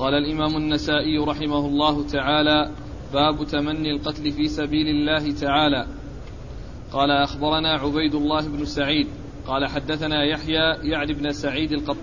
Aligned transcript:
قال 0.00 0.14
الإمام 0.14 0.56
النسائي 0.56 1.18
رحمه 1.18 1.66
الله 1.66 2.06
تعالى 2.06 2.70
باب 3.12 3.44
تمني 3.44 3.90
القتل 3.90 4.32
في 4.32 4.48
سبيل 4.48 4.86
الله 4.86 5.32
تعالى. 5.32 5.86
قال 6.92 7.10
أخبرنا 7.10 7.68
عبيد 7.68 8.14
الله 8.14 8.48
بن 8.48 8.64
سعيد. 8.64 9.06
قال 9.46 9.66
حدثنا 9.66 10.24
يحيى 10.24 10.90
يعني 10.90 11.12
بن 11.12 11.32
سعيد 11.32 11.72
القط... 11.72 11.96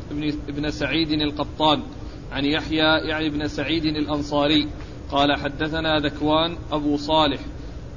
ابن 0.50 0.72
سعيد 0.72 1.12
القطان 1.12 1.84
عن 2.32 2.46
يحيى 2.46 3.08
يعني 3.10 3.30
بن 3.30 3.48
سعيد 3.48 3.86
الأنصاري. 3.86 4.68
قال 5.12 5.36
حدثنا 5.36 6.00
ذكوان 6.00 6.58
أبو 6.72 6.98
صالح 6.98 7.40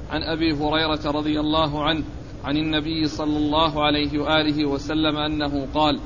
عن 0.09 0.23
أبي 0.23 0.53
هريرة 0.53 1.11
رضي 1.11 1.39
الله 1.39 1.83
عنه 1.83 2.03
عن 2.43 2.57
النبي 2.57 3.07
صلى 3.07 3.37
الله 3.37 3.83
عليه 3.83 4.19
وآله 4.19 4.65
وسلم 4.65 5.17
أنه 5.17 5.67
قال 5.73 5.99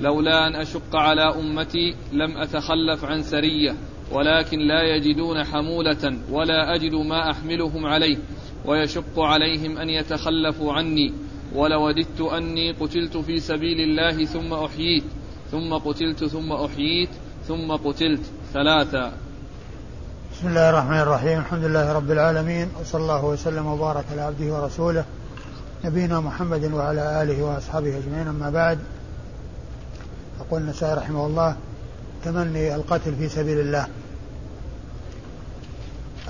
لولا 0.00 0.46
أن 0.46 0.56
أشق 0.56 0.96
على 0.96 1.34
أمتي 1.34 1.94
لم 2.12 2.36
أتخلف 2.36 3.04
عن 3.04 3.22
سرية 3.22 3.74
ولكن 4.12 4.58
لا 4.58 4.82
يجدون 4.82 5.44
حمولة 5.44 6.18
ولا 6.30 6.74
أجد 6.74 6.94
ما 6.94 7.30
أحملهم 7.30 7.86
عليه 7.86 8.16
ويشق 8.64 9.20
عليهم 9.20 9.78
أن 9.78 9.88
يتخلفوا 9.88 10.72
عني. 10.72 11.12
ولوددت 11.54 12.20
أني 12.20 12.72
قتلت 12.72 13.16
في 13.16 13.40
سبيل 13.40 13.80
الله 13.80 14.24
ثم 14.24 14.52
أحييت 14.52 15.04
ثم 15.50 15.74
قتلت 15.74 16.24
ثم 16.24 16.52
أحييت 16.52 17.08
ثم 17.48 17.72
قتلت. 17.72 18.20
ثلاثا 18.52 19.12
بسم 20.32 20.48
الله 20.48 20.70
الرحمن 20.70 21.00
الرحيم. 21.00 21.38
الحمد 21.38 21.64
لله 21.64 21.92
رب 21.92 22.10
العالمين 22.10 22.68
وصلى 22.80 23.02
الله 23.02 23.24
وسلم 23.24 23.66
وبارك 23.66 24.04
على 24.12 24.20
عبده 24.20 24.54
ورسوله 24.54 25.04
نبينا 25.84 26.20
محمد 26.20 26.72
وعلى 26.72 27.22
آله 27.22 27.42
وأصحابه 27.42 27.98
أجمعين. 27.98 28.28
أما 28.28 28.50
بعد 28.50 28.78
يقول 30.46 30.60
النسائي 30.60 30.94
رحمه 30.94 31.26
الله 31.26 31.56
تمني 32.24 32.74
القتل 32.74 33.14
في 33.14 33.28
سبيل 33.28 33.60
الله. 33.60 33.86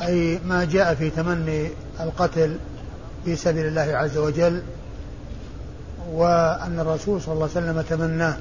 أي 0.01 0.39
ما 0.47 0.65
جاء 0.65 0.95
في 0.95 1.11
تمني 1.11 1.71
القتل 2.01 2.57
في 3.25 3.37
سبيل 3.37 3.67
الله 3.67 3.97
عز 3.97 4.17
وجل 4.17 4.63
وأن 6.13 6.81
الرسول 6.81 7.23
صلى 7.23 7.35
الله 7.35 7.49
عليه 7.57 7.67
وسلم 7.67 7.81
تمناه. 7.81 8.37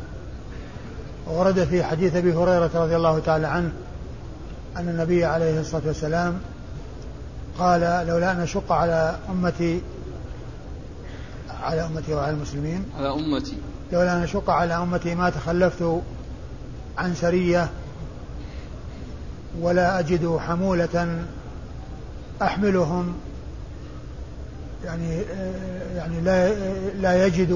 ورد 1.27 1.63
في 1.63 1.83
حديث 1.83 2.15
أبي 2.15 2.33
هريرة 2.33 2.71
رضي 2.73 2.95
الله 2.95 3.19
تعالى 3.19 3.47
عنه 3.47 3.71
أن 4.77 4.89
النبي 4.89 5.25
عليه 5.25 5.59
الصلاة 5.59 5.81
والسلام 5.85 6.39
قال 7.59 8.07
لولا 8.07 8.31
أن 8.31 8.39
أشق 8.39 8.71
على 8.71 9.15
أمتي 9.29 9.81
على 11.63 11.85
أمتي 11.85 12.13
وعلى 12.13 12.31
المسلمين. 12.31 12.85
على 12.97 13.13
أمتي. 13.13 13.57
لولا 13.91 14.13
أن 14.17 14.23
أشق 14.23 14.49
على 14.49 14.73
أمتي 14.73 15.15
ما 15.15 15.29
تخلفت 15.29 16.01
عن 16.97 17.15
سرية 17.15 17.69
ولا 19.61 19.99
أجد 19.99 20.37
حمولة 20.47 21.25
أحملهم 22.41 23.13
يعني 24.85 25.21
يعني 25.95 26.21
لا 26.21 26.53
لا 26.93 27.25
يجد 27.25 27.51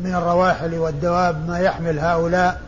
من 0.00 0.14
الرواحل 0.14 0.74
والدواب 0.74 1.48
ما 1.48 1.58
يحمل 1.58 1.98
هؤلاء 1.98 2.60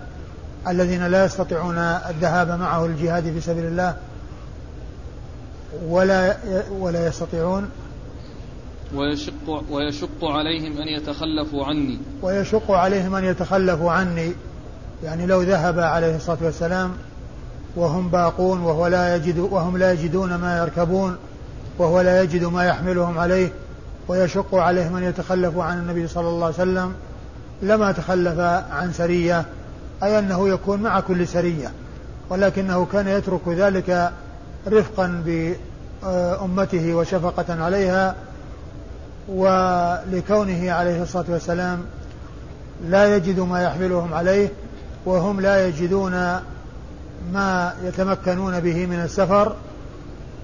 الذين 0.68 1.06
لا 1.06 1.24
يستطيعون 1.24 1.78
الذهاب 1.78 2.60
معه 2.60 2.86
الجهاد 2.86 3.22
في 3.22 3.40
سبيل 3.40 3.64
الله 3.64 3.96
ولا 5.88 6.36
ولا 6.70 7.06
يستطيعون 7.06 7.70
ويشق 8.94 9.64
ويشق 9.70 10.24
عليهم 10.24 10.78
أن 10.78 10.88
يتخلفوا 10.88 11.64
عني. 11.64 11.98
ويشق 12.22 12.70
عليهم 12.70 13.14
أن 13.14 13.24
يتخلفوا 13.24 13.90
عني. 13.90 14.32
يعني 15.04 15.26
لو 15.26 15.42
ذهب 15.42 15.80
عليه 15.80 16.16
الصلاة 16.16 16.38
والسلام 16.42 16.92
وهم 17.76 18.08
باقون 18.08 18.60
وهو 18.60 18.86
لا 18.86 19.16
يجد 19.16 19.38
وهم 19.38 19.76
لا 19.76 19.92
يجدون 19.92 20.34
ما 20.34 20.58
يركبون 20.58 21.16
وهو 21.78 22.00
لا 22.00 22.22
يجد 22.22 22.44
ما 22.44 22.64
يحملهم 22.64 23.18
عليه 23.18 23.52
ويشق 24.08 24.54
عليهم 24.54 24.96
أن 24.96 25.02
يتخلفوا 25.02 25.64
عن 25.64 25.78
النبي 25.78 26.08
صلى 26.08 26.28
الله 26.28 26.44
عليه 26.44 26.54
وسلم 26.54 26.94
لما 27.62 27.92
تخلف 27.92 28.38
عن 28.70 28.92
سرية 28.92 29.44
أي 30.02 30.18
أنه 30.18 30.48
يكون 30.48 30.82
مع 30.82 31.00
كل 31.00 31.28
سرية. 31.28 31.72
ولكنه 32.30 32.86
كان 32.92 33.08
يترك 33.08 33.48
ذلك 33.48 34.12
رفقا 34.68 35.22
بأمته 35.26 36.94
وشفقة 36.94 37.64
عليها 37.64 38.14
ولكونه 39.28 40.72
عليه 40.72 41.02
الصلاة 41.02 41.24
والسلام 41.28 41.78
لا 42.88 43.16
يجد 43.16 43.40
ما 43.40 43.62
يحملهم 43.62 44.14
عليه 44.14 44.48
وهم 45.06 45.40
لا 45.40 45.66
يجدون 45.68 46.12
ما 47.32 47.74
يتمكنون 47.84 48.60
به 48.60 48.86
من 48.86 49.00
السفر 49.04 49.56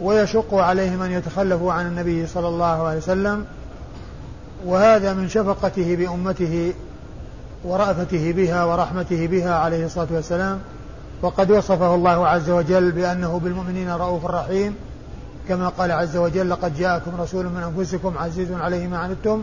ويشق 0.01 0.55
عليهم 0.55 1.03
أن 1.03 1.11
يتخلفوا 1.11 1.73
عن 1.73 1.87
النبي 1.87 2.27
صلى 2.27 2.49
الله 2.49 2.87
عليه 2.87 2.99
وسلم 2.99 3.45
وهذا 4.67 5.15
من 5.15 5.29
شفقته 5.29 5.97
بأمته 5.97 6.73
ورأفته 7.65 8.33
بها 8.33 8.65
ورحمته 8.65 9.27
بها 9.27 9.55
عليه 9.55 9.87
الصلاة 9.87 10.09
والسلام 10.11 10.59
وقد 11.23 11.51
وصفه 11.51 11.95
الله 11.95 12.29
عز 12.29 12.51
وجل 12.51 12.93
بأنه 12.93 13.41
بالمؤمنين 13.45 13.91
رؤوف 13.91 14.27
رحيم 14.27 14.75
كما 15.49 15.69
قال 15.69 15.93
عز 15.93 16.17
وجل 16.17 16.51
لقد 16.51 16.79
جاءكم 16.79 17.11
رسول 17.21 17.47
من 17.47 17.63
أنفسكم 17.63 18.19
عزيز 18.19 18.53
عليه 18.53 18.87
ما 18.87 18.99
عنتم 18.99 19.43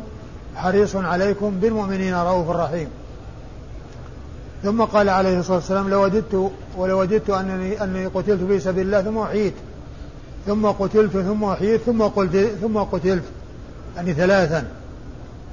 حريص 0.55 0.95
عليكم 0.95 1.59
بالمؤمنين 1.59 2.15
رؤوف 2.15 2.49
رحيم. 2.49 2.87
ثم 4.63 4.81
قال 4.81 5.09
عليه 5.09 5.39
الصلاة 5.39 5.57
والسلام 5.57 5.89
لوددت 5.89 6.51
ولوددت 6.77 7.29
انني 7.29 7.83
اني 7.83 8.05
قتلت 8.05 8.43
في 8.43 8.59
سبيل 8.59 8.85
الله 8.85 9.01
ثم 9.01 9.17
أحييت 9.17 9.53
ثم 10.47 10.65
قتلت 10.65 11.11
ثم 11.11 11.43
أحييت 11.43 11.81
ثم 11.81 12.01
قلت 12.01 12.49
ثم 12.61 12.77
قتلت. 12.77 13.23
يعني 13.95 14.13
ثلاثا. 14.13 14.67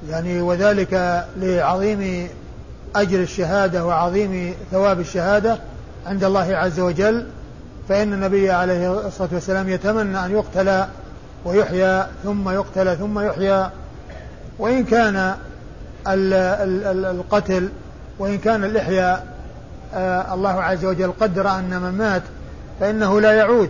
يعني 0.09 0.41
وذلك 0.41 1.25
لعظيم 1.37 2.27
أجر 2.95 3.19
الشهادة 3.19 3.85
وعظيم 3.85 4.53
ثواب 4.71 4.99
الشهادة 4.99 5.59
عند 6.05 6.23
الله 6.23 6.55
عز 6.55 6.79
وجل. 6.79 7.25
فإن 7.89 8.13
النبي 8.13 8.51
عليه 8.51 9.07
الصلاة 9.07 9.29
والسلام 9.33 9.69
يتمنى 9.69 10.25
أن 10.25 10.31
يقتل 10.31 10.85
ويحيى 11.45 12.05
ثم 12.23 12.49
يقتل 12.49 12.97
ثم 12.97 13.19
يحيى. 13.19 13.69
وإن 14.59 14.83
كان 14.83 15.35
القتل 16.07 17.69
وإن 18.19 18.37
كان 18.37 18.63
الإحياء 18.63 19.27
آه، 19.93 20.33
الله 20.33 20.63
عز 20.63 20.85
وجل 20.85 21.11
قدر 21.19 21.49
أن 21.49 21.81
من 21.81 21.97
مات 21.97 22.21
فإنه 22.79 23.21
لا 23.21 23.31
يعود. 23.31 23.69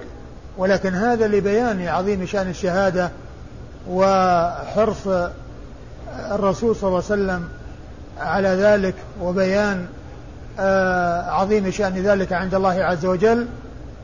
ولكن 0.57 0.93
هذا 0.93 1.27
لبيان 1.27 1.87
عظيم 1.87 2.25
شأن 2.25 2.49
الشهادة 2.49 3.11
وحرص 3.89 5.07
الرسول 6.31 6.75
صلى 6.75 6.87
الله 6.87 7.03
عليه 7.11 7.23
وسلم 7.23 7.47
على 8.19 8.49
ذلك 8.49 8.95
وبيان 9.21 9.85
آه، 10.59 11.31
عظيم 11.31 11.71
شأن 11.71 11.93
ذلك 11.93 12.33
عند 12.33 12.55
الله 12.55 12.83
عز 12.83 13.05
وجل. 13.05 13.47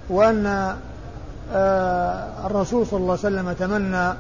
وأن 0.10 0.76
آه، 1.54 2.28
الرسول 2.46 2.88
صلى 2.88 3.00
الله 3.00 3.18
عليه 3.24 3.36
وسلم 3.38 3.52
تمنى 3.52 4.14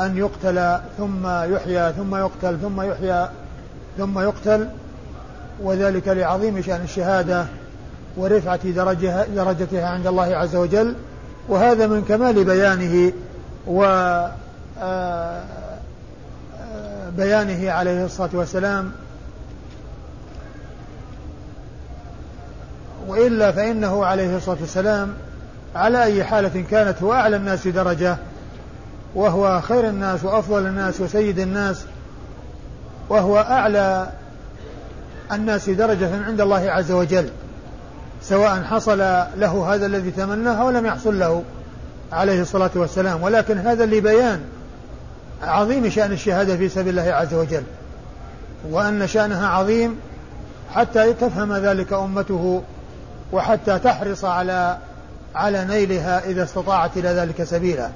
أن 0.00 0.16
يقتل 0.16 0.78
ثم 0.98 1.26
يحيى 1.26 1.92
ثم 1.92 2.16
يقتل 2.16 2.58
ثم 2.62 2.80
يحيى 2.80 3.28
ثم 3.98 4.18
يقتل 4.18 4.68
وذلك 5.62 6.08
لعظيم 6.08 6.62
شأن 6.62 6.84
الشهادة 6.84 7.46
ورفعة 8.16 8.70
درجها 8.70 9.24
درجتها 9.24 9.88
عند 9.88 10.06
الله 10.06 10.36
عز 10.36 10.56
وجل. 10.56 10.94
وهذا 11.48 11.86
من 11.86 12.04
كمال 12.04 12.44
بيانه 12.44 13.12
و 13.66 13.84
آه، 13.84 14.32
آه، 14.80 15.42
بيانه 17.16 17.70
عليه 17.70 18.04
الصلاة 18.04 18.30
والسلام 18.32 18.92
وإلا 23.06 23.52
فإنه 23.52 24.04
عليه 24.04 24.36
الصلاة 24.36 24.56
والسلام 24.60 25.14
على 25.74 26.02
أي 26.02 26.24
حالة 26.24 26.64
كانت 26.70 27.02
هو 27.02 27.12
أعلى 27.12 27.36
الناس 27.36 27.68
درجة 27.68 28.16
وهو 29.14 29.60
خير 29.60 29.88
الناس 29.88 30.24
وأفضل 30.24 30.66
الناس 30.66 31.00
وسيد 31.00 31.38
الناس 31.38 31.84
وهو 33.08 33.38
أعلى 33.38 34.08
الناس 35.32 35.70
درجة 35.70 36.24
عند 36.26 36.40
الله 36.40 36.70
عز 36.70 36.92
وجل 36.92 37.28
سواء 38.22 38.62
حصل 38.62 38.98
له 39.36 39.74
هذا 39.74 39.86
الذي 39.86 40.10
تمناه 40.10 40.62
أو 40.62 40.70
لم 40.70 40.86
يحصل 40.86 41.18
له 41.18 41.42
عليه 42.12 42.40
الصلاة 42.40 42.70
والسلام. 42.74 43.22
ولكن 43.22 43.58
هذا 43.58 43.86
لبيان 43.86 44.40
عظيم 45.42 45.88
شأن 45.90 46.12
الشهادة 46.12 46.56
في 46.56 46.68
سبيل 46.68 46.98
الله 46.98 47.12
عز 47.14 47.34
وجل 47.34 47.62
وأن 48.70 49.06
شأنها 49.06 49.48
عظيم 49.48 49.96
حتى 50.74 51.12
تفهم 51.12 51.52
ذلك 51.52 51.92
أمته 51.92 52.62
وحتى 53.32 53.78
تحرص 53.78 54.24
على 54.24 54.78
على 55.34 55.64
نيلها 55.64 56.24
إذا 56.26 56.42
استطاعت 56.42 56.96
إلى 56.96 57.08
ذلك 57.08 57.42
سبيلا. 57.42 57.90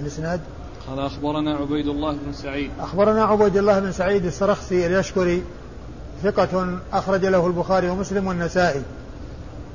الإسناد؟ 0.00 0.40
قال 0.88 1.00
أخبرنا 1.00 1.56
عبيد 1.56 1.86
الله 1.86 2.12
بن 2.12 2.32
سعيد. 2.32 2.70
أخبرنا 2.80 3.24
عبيد 3.24 3.56
الله 3.56 3.78
بن 3.78 3.92
سعيد 3.92 4.24
السرخسي 4.24 4.86
اليشكري 4.86 5.42
ثقة 6.22 6.78
أخرج 6.92 7.26
له 7.26 7.46
البخاري 7.46 7.90
ومسلم 7.90 8.26
والنسائي. 8.26 8.82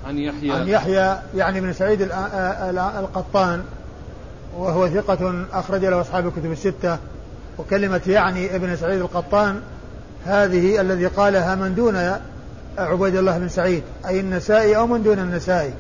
عن 0.08 0.18
يحيى. 0.18 0.52
عن 0.52 0.68
يحيى 0.68 1.18
يعني 1.36 1.62
بن 1.62 1.74
سعيد 1.74 2.02
القطان 3.00 3.64
وهو 4.58 4.90
ثقة 4.90 5.46
أخرج 5.54 5.86
له 5.86 6.02
أصحاب 6.02 6.28
الكتب 6.28 6.52
الستة. 6.52 6.98
وكلمة 7.58 8.02
يعني 8.08 8.56
ابن 8.56 8.76
سعيد 8.76 9.02
القطان 9.02 9.62
هذه 10.26 10.82
الذي 10.82 11.06
قالها 11.06 11.56
من 11.56 11.76
دون 11.76 11.96
عبيد 12.78 13.16
الله 13.16 13.38
بن 13.38 13.50
سعيد 13.50 13.84
أي 14.08 14.20
النسائي 14.20 14.78
أو 14.78 14.88
من 14.88 15.04
دون 15.04 15.20
النسائي. 15.20 15.74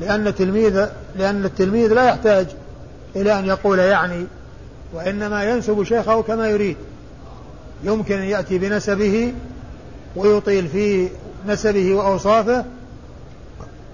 لأن 0.00 0.26
التلميذ 0.26 0.86
لأن 1.16 1.44
التلميذ 1.44 1.92
لا 1.92 2.04
يحتاج 2.08 2.46
إلى 3.16 3.38
أن 3.38 3.46
يقول 3.46 3.78
يعني 3.78 4.26
وإنما 4.94 5.44
ينسب 5.44 5.82
شيخه 5.82 6.22
كما 6.22 6.48
يريد. 6.48 6.76
يمكن 7.84 8.14
أن 8.14 8.24
يأتي 8.24 8.58
بنسبه 8.58 9.34
ويطيل 10.16 10.68
في 10.68 11.08
نسبه 11.48 11.94
وأوصافه 11.94 12.64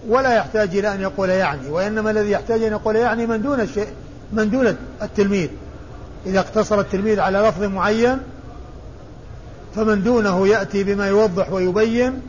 ولا 0.08 0.36
يحتاج 0.36 0.76
إلى 0.76 0.94
أن 0.94 1.00
يقول 1.00 1.28
يعني. 1.28 1.68
وإنما 1.68 2.10
الذي 2.10 2.30
يحتاج 2.30 2.62
أن 2.62 2.72
يقول 2.72 2.96
يعني 2.96 3.26
من 3.26 3.42
دون 3.42 3.60
الشيء 3.60 3.88
من 4.32 4.50
دون 4.50 4.76
التلميذ. 5.02 5.48
إذا 6.26 6.40
اقتصر 6.40 6.80
التلميذ 6.80 7.20
على 7.20 7.38
لفظ 7.38 7.62
معين 7.62 8.18
فمن 9.76 10.02
دونه 10.02 10.48
يأتي 10.48 10.84
بما 10.84 11.08
يوضح 11.08 11.52
ويبين 11.52 12.22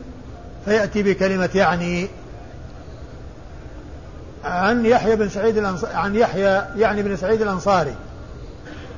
فيأتي 0.64 1.02
بكلمة 1.02 1.50
يعني. 1.54 2.08
عن 4.44 4.86
يحيى 4.86 5.16
بن 5.16 5.28
سعيد 5.28 5.58
الأنصاري 5.58 5.94
عن 5.94 6.16
يحيى 6.16 6.62
يعني 6.76 7.02
بن 7.02 7.16
سعيد 7.16 7.42
الأنصاري 7.42 7.94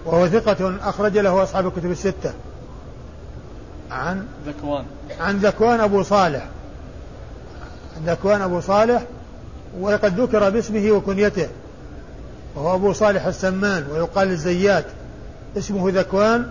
وهو 0.04 0.28
ثقة 0.28 0.74
أخرج 0.82 1.18
له 1.18 1.42
أصحاب 1.42 1.66
الكتب 1.66 1.90
الستة. 1.90 2.32
عن 3.90 4.26
ذكوان. 4.46 4.84
عن 5.20 5.36
ذكوان 5.36 5.80
أبو 5.80 6.02
صالح. 6.02 6.46
عن 7.96 8.04
ذكوان 8.06 8.42
أبو 8.42 8.60
صالح 8.60 9.02
وقد 9.80 10.20
ذكر 10.20 10.50
باسمه 10.50 10.90
وكنيته 10.90 11.48
وهو 12.56 12.74
أبو 12.74 12.92
صالح 12.92 13.26
السمان 13.26 13.86
ويقال 13.92 14.30
الزيات. 14.30 14.84
اسمه 15.58 15.90
ذكوان 15.90 16.46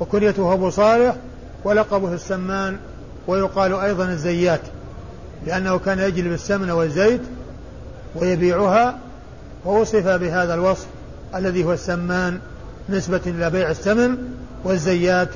وكنيته 0.00 0.52
أبو 0.52 0.70
صالح 0.70 1.16
ولقبه 1.64 2.14
السمان 2.14 2.76
ويقال 3.26 3.74
أيضا 3.74 4.04
الزيات 4.04 4.60
لأنه 5.46 5.78
كان 5.78 5.98
يجلب 5.98 6.32
السمن 6.32 6.70
والزيت 6.70 7.20
ويبيعها 8.14 8.98
ووصف 9.64 10.08
بهذا 10.08 10.54
الوصف 10.54 10.86
الذي 11.34 11.64
هو 11.64 11.72
السمان 11.72 12.38
نسبة 12.88 13.20
إلى 13.26 13.50
بيع 13.50 13.70
السمن 13.70 14.16
والزيات 14.64 15.28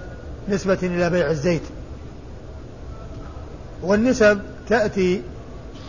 نسبة 0.49 0.79
إلى 0.83 1.11
بيع 1.11 1.31
الزيت. 1.31 1.63
والنسب 3.83 4.41
تأتي 4.69 5.23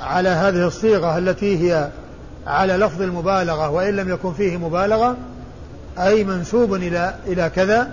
على 0.02 0.30
هذه 0.30 0.68
الصيغة 0.68 1.18
التي 1.18 1.58
هي 1.58 1.90
على 2.48 2.74
لفظ 2.74 3.02
المبالغة 3.02 3.70
وإن 3.70 3.96
لم 3.96 4.10
يكن 4.10 4.34
فيه 4.34 4.58
مبالغة 4.58 5.18
أي 6.00 6.24
منسوب 6.24 6.74
إلى 6.74 7.16
إلى 7.28 7.52
كذا 7.56 7.92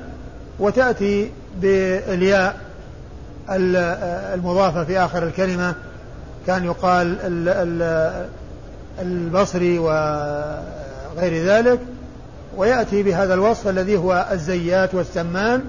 وتأتي 0.58 1.30
بالياء 1.56 2.56
المضافة 4.34 4.84
في 4.84 4.98
آخر 4.98 5.22
الكلمة. 5.22 5.74
كان 6.46 6.64
يقال 6.64 7.16
البصري 9.00 9.78
وغير 9.78 11.44
ذلك. 11.44 11.78
ويأتي 12.56 13.02
بهذا 13.02 13.34
الوصف 13.34 13.68
الذي 13.68 13.96
هو 13.96 14.26
الزيات 14.32 14.94
والسمان 14.94 15.64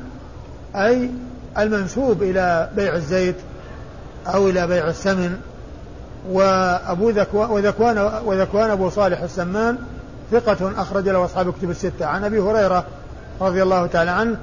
أي 0.75 1.09
المنسوب 1.57 2.23
إلى 2.23 2.69
بيع 2.75 2.95
الزيت 2.95 3.35
أو 4.27 4.49
إلى 4.49 4.67
بيع 4.67 4.87
السمن. 4.87 5.37
وأبو 6.29 7.09
ذكوان 7.09 7.49
وذكوان, 7.49 7.97
وذكوان 8.25 8.69
أبو 8.69 8.89
صالح 8.89 9.21
السمان 9.21 9.77
ثقة 10.31 10.81
أخرج 10.81 11.09
له 11.09 11.25
أصحاب 11.25 11.49
الكتب 11.49 11.69
الستة. 11.69 12.05
عن 12.05 12.23
أبي 12.23 12.39
هريرة 12.39 12.85
رضي 13.41 13.63
الله 13.63 13.87
تعالى 13.87 14.11
عنه 14.11 14.37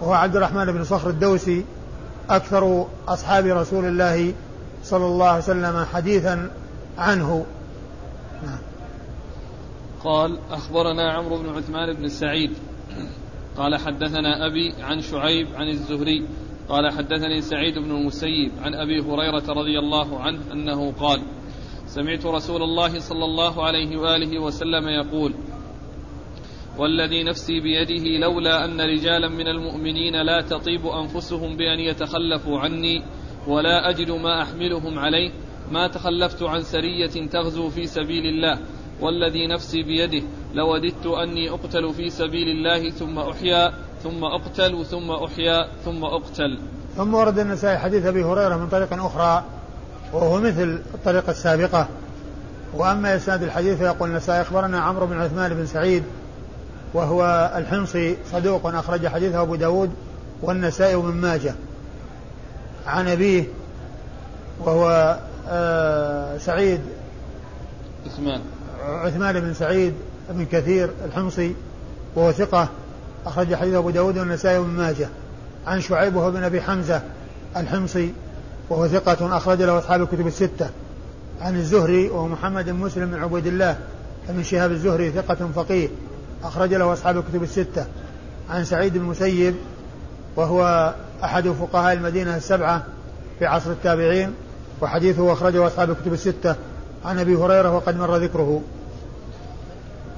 وهو 0.00 0.12
عبد 0.12 0.36
الرحمن 0.36 0.72
بن 0.72 0.84
صخر 0.84 1.10
الدوسي 1.10 1.64
أكثر 2.30 2.86
أصحاب 3.08 3.46
رسول 3.46 3.84
الله 3.84 4.34
صلى 4.84 5.06
الله 5.06 5.26
عليه 5.26 5.42
وسلم 5.42 5.84
حديثا 5.92 6.50
عنه. 6.98 7.46
قال 10.04 10.38
أخبرنا 10.50 11.12
عمرو 11.12 11.38
بن 11.38 11.48
عثمان 11.48 11.92
بن 11.92 12.08
سعيد 12.08 12.52
قال 13.56 13.76
حدثنا 13.76 14.46
أبي 14.46 14.74
عن 14.82 15.00
شعيب 15.00 15.48
عن 15.54 15.68
الزهري 15.68 16.26
قال 16.68 16.92
حدثني 16.92 17.40
سعيد 17.40 17.78
بن 17.78 17.90
المسيب 17.90 18.52
عن 18.62 18.74
أبي 18.74 19.00
هريرة 19.00 19.52
رضي 19.52 19.78
الله 19.78 20.20
عنه 20.20 20.40
أنه 20.52 20.92
قال 20.92 21.22
سمعت 21.86 22.26
رسول 22.26 22.62
الله 22.62 23.00
صلى 23.00 23.24
الله 23.24 23.64
عليه 23.64 23.96
وآله 23.96 24.38
وسلم 24.38 24.88
يقول 24.88 25.34
والذي 26.78 27.22
نفسي 27.22 27.60
بيده 27.60 28.18
لولا 28.18 28.64
أن 28.64 28.80
رجالا 28.80 29.28
من 29.28 29.48
المؤمنين 29.48 30.22
لا 30.22 30.42
تطيب 30.42 30.86
أنفسهم 30.86 31.56
بأن 31.56 31.80
يتخلفوا 31.80 32.60
عني 32.60 33.02
ولا 33.46 33.90
أجد 33.90 34.10
ما 34.10 34.42
أحملهم 34.42 34.98
عليه 34.98 35.30
ما 35.70 35.88
تخلفت 35.88 36.42
عن 36.42 36.62
سرية 36.62 37.28
تغزو 37.28 37.68
في 37.68 37.86
سبيل 37.86 38.26
الله. 38.26 38.58
والذي 39.00 39.46
نفسي 39.46 39.82
بيده 39.82 40.26
لوددت 40.54 41.06
أني 41.06 41.50
أقتل 41.50 41.94
في 41.94 42.10
سبيل 42.10 42.48
الله 42.48 42.90
ثم 42.90 43.18
أحيا 43.18 43.72
ثم 44.02 44.24
أقتل 44.24 44.84
ثم 44.84 45.10
أحيا 45.10 45.68
ثم 45.84 46.04
أقتل. 46.04 46.58
ثم 46.96 47.14
ورد 47.14 47.38
النسائي 47.38 47.78
حديث 47.78 48.06
أبي 48.06 48.24
هريرة 48.24 48.56
من 48.56 48.68
طريق 48.68 48.92
أخرى 48.92 49.44
وهو 50.12 50.40
مثل 50.40 50.82
الطريقة 50.94 51.30
السابقة. 51.30 51.88
وأما 52.74 53.16
إسناد 53.16 53.42
الحديث 53.42 53.78
فيقول 53.78 54.10
النسائي 54.10 54.40
أخبرنا 54.40 54.80
عمرو 54.80 55.06
بن 55.06 55.16
عثمان 55.20 55.54
بن 55.54 55.66
سعيد 55.66 56.02
وهو 56.94 57.52
الحمصي 57.56 58.16
صدوق 58.32 58.66
أخرج 58.66 59.06
حديثه 59.06 59.42
أبو 59.42 59.54
داود 59.54 59.90
والنسائي 60.42 60.94
ومن 60.94 61.20
ماجه. 61.20 61.54
عن 62.86 63.08
أبيه 63.08 63.44
وهو 64.60 65.18
آه 65.48 66.38
سعيد. 66.38 66.80
عثمان. 68.06 68.40
عثمان 68.82 69.40
بن 69.40 69.54
سعيد 69.54 69.94
بن 70.30 70.44
كثير 70.44 70.90
الحمصي 71.04 71.54
وهو 72.16 72.32
ثقة 72.32 72.68
أخرج 73.26 73.54
حديث 73.54 73.74
أبو 73.74 73.90
داود 73.90 74.18
والنسائي 74.18 74.58
وابن 74.58 74.70
ماجه. 74.70 75.08
عن 75.66 75.80
شعيب 75.80 76.16
وهو 76.16 76.30
بن 76.30 76.42
أبي 76.42 76.60
حمزة 76.60 77.02
الحمصي 77.56 78.12
وهو 78.70 78.88
ثقة 78.88 79.36
أخرج 79.36 79.62
له 79.62 79.78
أصحاب 79.78 80.02
الكتب 80.02 80.26
الستة. 80.26 80.70
عن 81.40 81.56
الزهري 81.56 82.08
وهو 82.08 82.28
محمد 82.28 82.64
بن 82.64 82.74
مسلم 82.76 83.10
بن 83.10 83.22
عبيد 83.22 83.46
الله 83.46 83.78
بن 84.28 84.42
شهاب 84.42 84.70
الزهري 84.70 85.10
ثقة 85.10 85.48
فقيه. 85.54 85.88
أخرج 86.44 86.74
له 86.74 86.92
أصحاب 86.92 87.16
الكتب 87.18 87.42
الستة 87.42 87.86
عن 88.50 88.64
سعيد 88.64 88.92
بن 88.92 89.00
المسيب 89.00 89.54
وهو 90.36 90.94
أحد 91.24 91.48
فقهاء 91.48 91.92
المدينة 91.92 92.36
السبعة 92.36 92.86
في 93.38 93.46
عصر 93.46 93.70
التابعين 93.70 94.34
وحديثه 94.80 95.32
أخرجه 95.32 95.66
أصحاب 95.66 95.90
الكتب 95.90 96.12
الستة 96.12 96.56
عن 97.04 97.18
أبي 97.18 97.36
هريرة 97.36 97.76
وقد 97.76 97.96
مر 97.98 98.16
ذكره. 98.16 98.62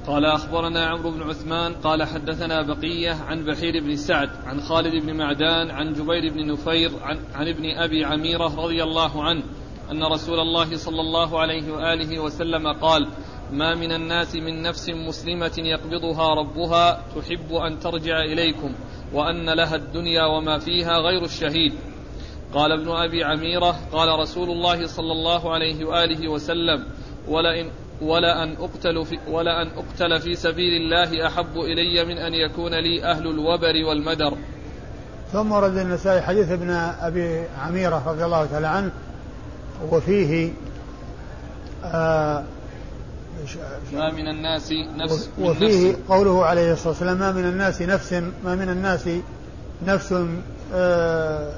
قال 0.07 0.25
أخبرنا 0.25 0.87
عمرو 0.87 1.11
بن 1.11 1.21
عثمان 1.21 1.73
قال 1.73 2.03
حدثنا 2.03 2.61
بقية 2.61 3.11
عن 3.27 3.45
بحير 3.45 3.83
بن 3.83 3.95
سعد 3.95 4.29
عن 4.45 4.61
خالد 4.61 5.05
بن 5.05 5.17
معدان 5.17 5.71
عن 5.71 5.93
جبير 5.93 6.33
بن 6.33 6.51
نفير 6.51 6.91
عن, 7.03 7.17
عن 7.35 7.47
ابن 7.47 7.77
أبي 7.77 8.05
عميرة 8.05 8.55
رضي 8.63 8.83
الله 8.83 9.23
عنه 9.23 9.43
أن 9.91 10.03
رسول 10.03 10.39
الله 10.39 10.77
صلى 10.77 11.01
الله 11.01 11.39
عليه 11.39 11.71
وآله 11.71 12.19
وسلم 12.19 12.67
قال 12.67 13.07
ما 13.51 13.75
من 13.75 13.91
الناس 13.91 14.35
من 14.35 14.61
نفس 14.61 14.89
مسلمة 14.89 15.51
يقبضها 15.57 16.33
ربها 16.33 17.01
تحب 17.15 17.53
أن 17.53 17.79
ترجع 17.79 18.21
إليكم 18.21 18.71
وأن 19.13 19.49
لها 19.49 19.75
الدنيا 19.75 20.25
وما 20.25 20.59
فيها 20.59 20.97
غير 20.97 21.23
الشهيد 21.23 21.73
قال 22.53 22.71
ابن 22.71 22.91
أبي 22.91 23.23
عميرة 23.23 23.75
قال 23.91 24.19
رسول 24.19 24.49
الله 24.49 24.87
صلى 24.87 25.11
الله 25.11 25.53
عليه 25.53 25.85
وآله 25.85 26.31
وسلم 26.31 26.83
ولئن 27.27 27.69
ولا 28.01 28.43
أن 28.43 28.55
أقتل 28.59 29.05
في 29.05 29.19
ولا 29.27 29.61
أن 29.61 29.67
أقتل 29.67 30.21
في 30.21 30.35
سبيل 30.35 30.81
الله 30.81 31.27
أحب 31.27 31.57
إلي 31.57 32.05
من 32.05 32.17
أن 32.17 32.33
يكون 32.33 32.73
لي 32.73 33.03
أهل 33.03 33.27
الوبر 33.27 33.85
والمدر. 33.85 34.37
ثم 35.31 35.51
ورد 35.51 35.77
النسائي 35.77 36.21
حديث 36.21 36.51
ابن 36.51 36.69
أبي 37.01 37.43
عميرة 37.59 38.03
رضي 38.09 38.25
الله 38.25 38.45
تعالى 38.45 38.67
عنه 38.67 38.91
وفيه 39.91 40.53
آه 41.83 42.43
ما 43.93 44.11
من 44.11 44.27
الناس 44.27 44.73
نفس 44.97 45.29
وفيه 45.39 45.91
نفس. 45.91 45.99
قوله 46.09 46.45
عليه 46.45 46.73
الصلاة 46.73 46.89
والسلام 46.89 47.19
ما 47.19 47.31
من 47.31 47.45
الناس 47.45 47.81
نفس 47.81 48.13
ما 48.13 48.55
من 48.55 48.69
الناس 48.69 49.09
نفس 49.87 50.15
آه 50.73 51.51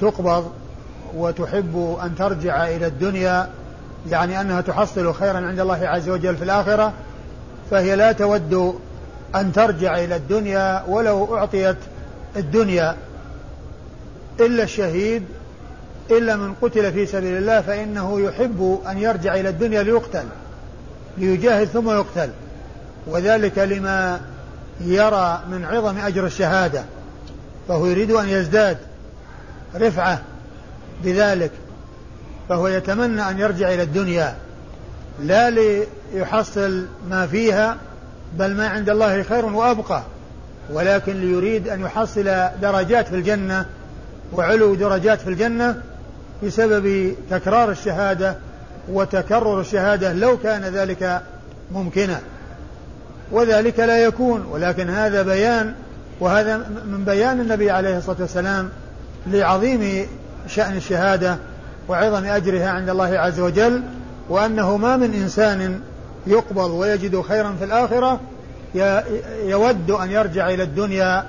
تقبض 0.00 0.52
وتحب 1.14 1.98
أن 2.02 2.14
ترجع 2.14 2.68
إلى 2.68 2.86
الدنيا 2.86 3.48
يعني 4.10 4.40
أنها 4.40 4.60
تحصل 4.60 5.14
خيرا 5.14 5.38
عند 5.38 5.60
الله 5.60 5.88
عز 5.88 6.08
وجل 6.08 6.36
في 6.36 6.44
الآخرة 6.44 6.92
فهي 7.70 7.96
لا 7.96 8.12
تود 8.12 8.74
أن 9.34 9.52
ترجع 9.52 10.04
إلى 10.04 10.16
الدنيا 10.16 10.84
ولو 10.88 11.36
أعطيت 11.36 11.76
الدنيا. 12.36 12.96
إلا 14.40 14.62
الشهيد 14.62 15.22
إلا 16.10 16.36
من 16.36 16.54
قتل 16.54 16.92
في 16.92 17.06
سبيل 17.06 17.36
الله 17.36 17.60
فإنه 17.60 18.20
يحب 18.20 18.80
أن 18.90 18.98
يرجع 18.98 19.34
إلى 19.34 19.48
الدنيا 19.48 19.82
ليقتل. 19.82 20.24
ليجاهد 21.18 21.66
ثم 21.66 21.90
يقتل. 21.90 22.30
وذلك 23.06 23.58
لما 23.58 24.20
يرى 24.80 25.42
من 25.50 25.64
عظم 25.64 25.98
أجر 25.98 26.26
الشهادة 26.26 26.84
فهو 27.68 27.86
يريد 27.86 28.10
أن 28.10 28.28
يزداد 28.28 28.78
رفعة 29.76 30.22
بذلك 31.04 31.50
فهو 32.48 32.68
يتمنى 32.68 33.30
أن 33.30 33.38
يرجع 33.38 33.74
إلى 33.74 33.82
الدنيا 33.82 34.36
لا 35.22 35.50
ليحصل 35.50 36.86
ما 37.10 37.26
فيها 37.26 37.76
بل 38.38 38.54
ما 38.54 38.68
عند 38.68 38.90
الله 38.90 39.22
خير 39.22 39.44
وأبقى 39.44 40.02
ولكن 40.72 41.20
ليريد 41.20 41.68
أن 41.68 41.80
يحصل 41.80 42.24
درجات 42.62 43.08
في 43.08 43.14
الجنة 43.14 43.66
وعلو 44.32 44.74
درجات 44.74 45.20
في 45.20 45.30
الجنة 45.30 45.82
بسبب 46.44 47.14
تكرار 47.30 47.70
الشهادة 47.70 48.36
وتكرر 48.92 49.60
الشهادة 49.60 50.12
لو 50.12 50.38
كان 50.38 50.62
ذلك 50.64 51.22
ممكنا. 51.72 52.20
وذلك 53.32 53.80
لا 53.80 53.98
يكون 53.98 54.46
ولكن 54.50 54.90
هذا 54.90 55.22
بيان 55.22 55.74
وهذا 56.20 56.56
من 56.86 57.04
بيان 57.04 57.40
النبي 57.40 57.70
عليه 57.70 57.98
الصلاة 57.98 58.16
والسلام 58.20 58.68
لعظيم 59.26 60.06
شأن 60.46 60.76
الشهادة 60.76 61.36
وعظم 61.88 62.24
أجرها 62.24 62.70
عند 62.70 62.88
الله 62.88 63.18
عز 63.18 63.40
وجل 63.40 63.82
وأنه 64.28 64.76
ما 64.76 64.96
من 64.96 65.14
إنسان 65.14 65.80
يقبض 66.26 66.70
ويجد 66.70 67.20
خيرا 67.20 67.54
في 67.58 67.64
الآخرة 67.64 68.20
يود 69.44 69.90
أن 69.90 70.10
يرجع 70.10 70.50
إلى 70.50 70.62
الدنيا 70.62 71.24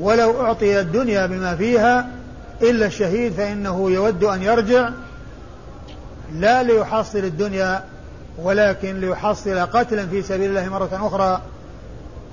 ولو 0.00 0.40
أعطي 0.40 0.80
الدنيا 0.80 1.26
بما 1.26 1.56
فيها 1.56 2.08
إلا 2.62 2.86
الشهيد 2.86 3.32
فإنه 3.32 3.90
يود 3.90 4.24
أن 4.24 4.42
يرجع 4.42 4.90
لا 6.32 6.62
ليحصل 6.62 7.18
الدنيا 7.18 7.84
ولكن 8.42 9.00
ليحصل 9.00 9.58
قتلا 9.58 10.06
في 10.06 10.22
سبيل 10.22 10.50
الله 10.50 10.68
مرة 10.68 10.90
أخرى 10.92 11.42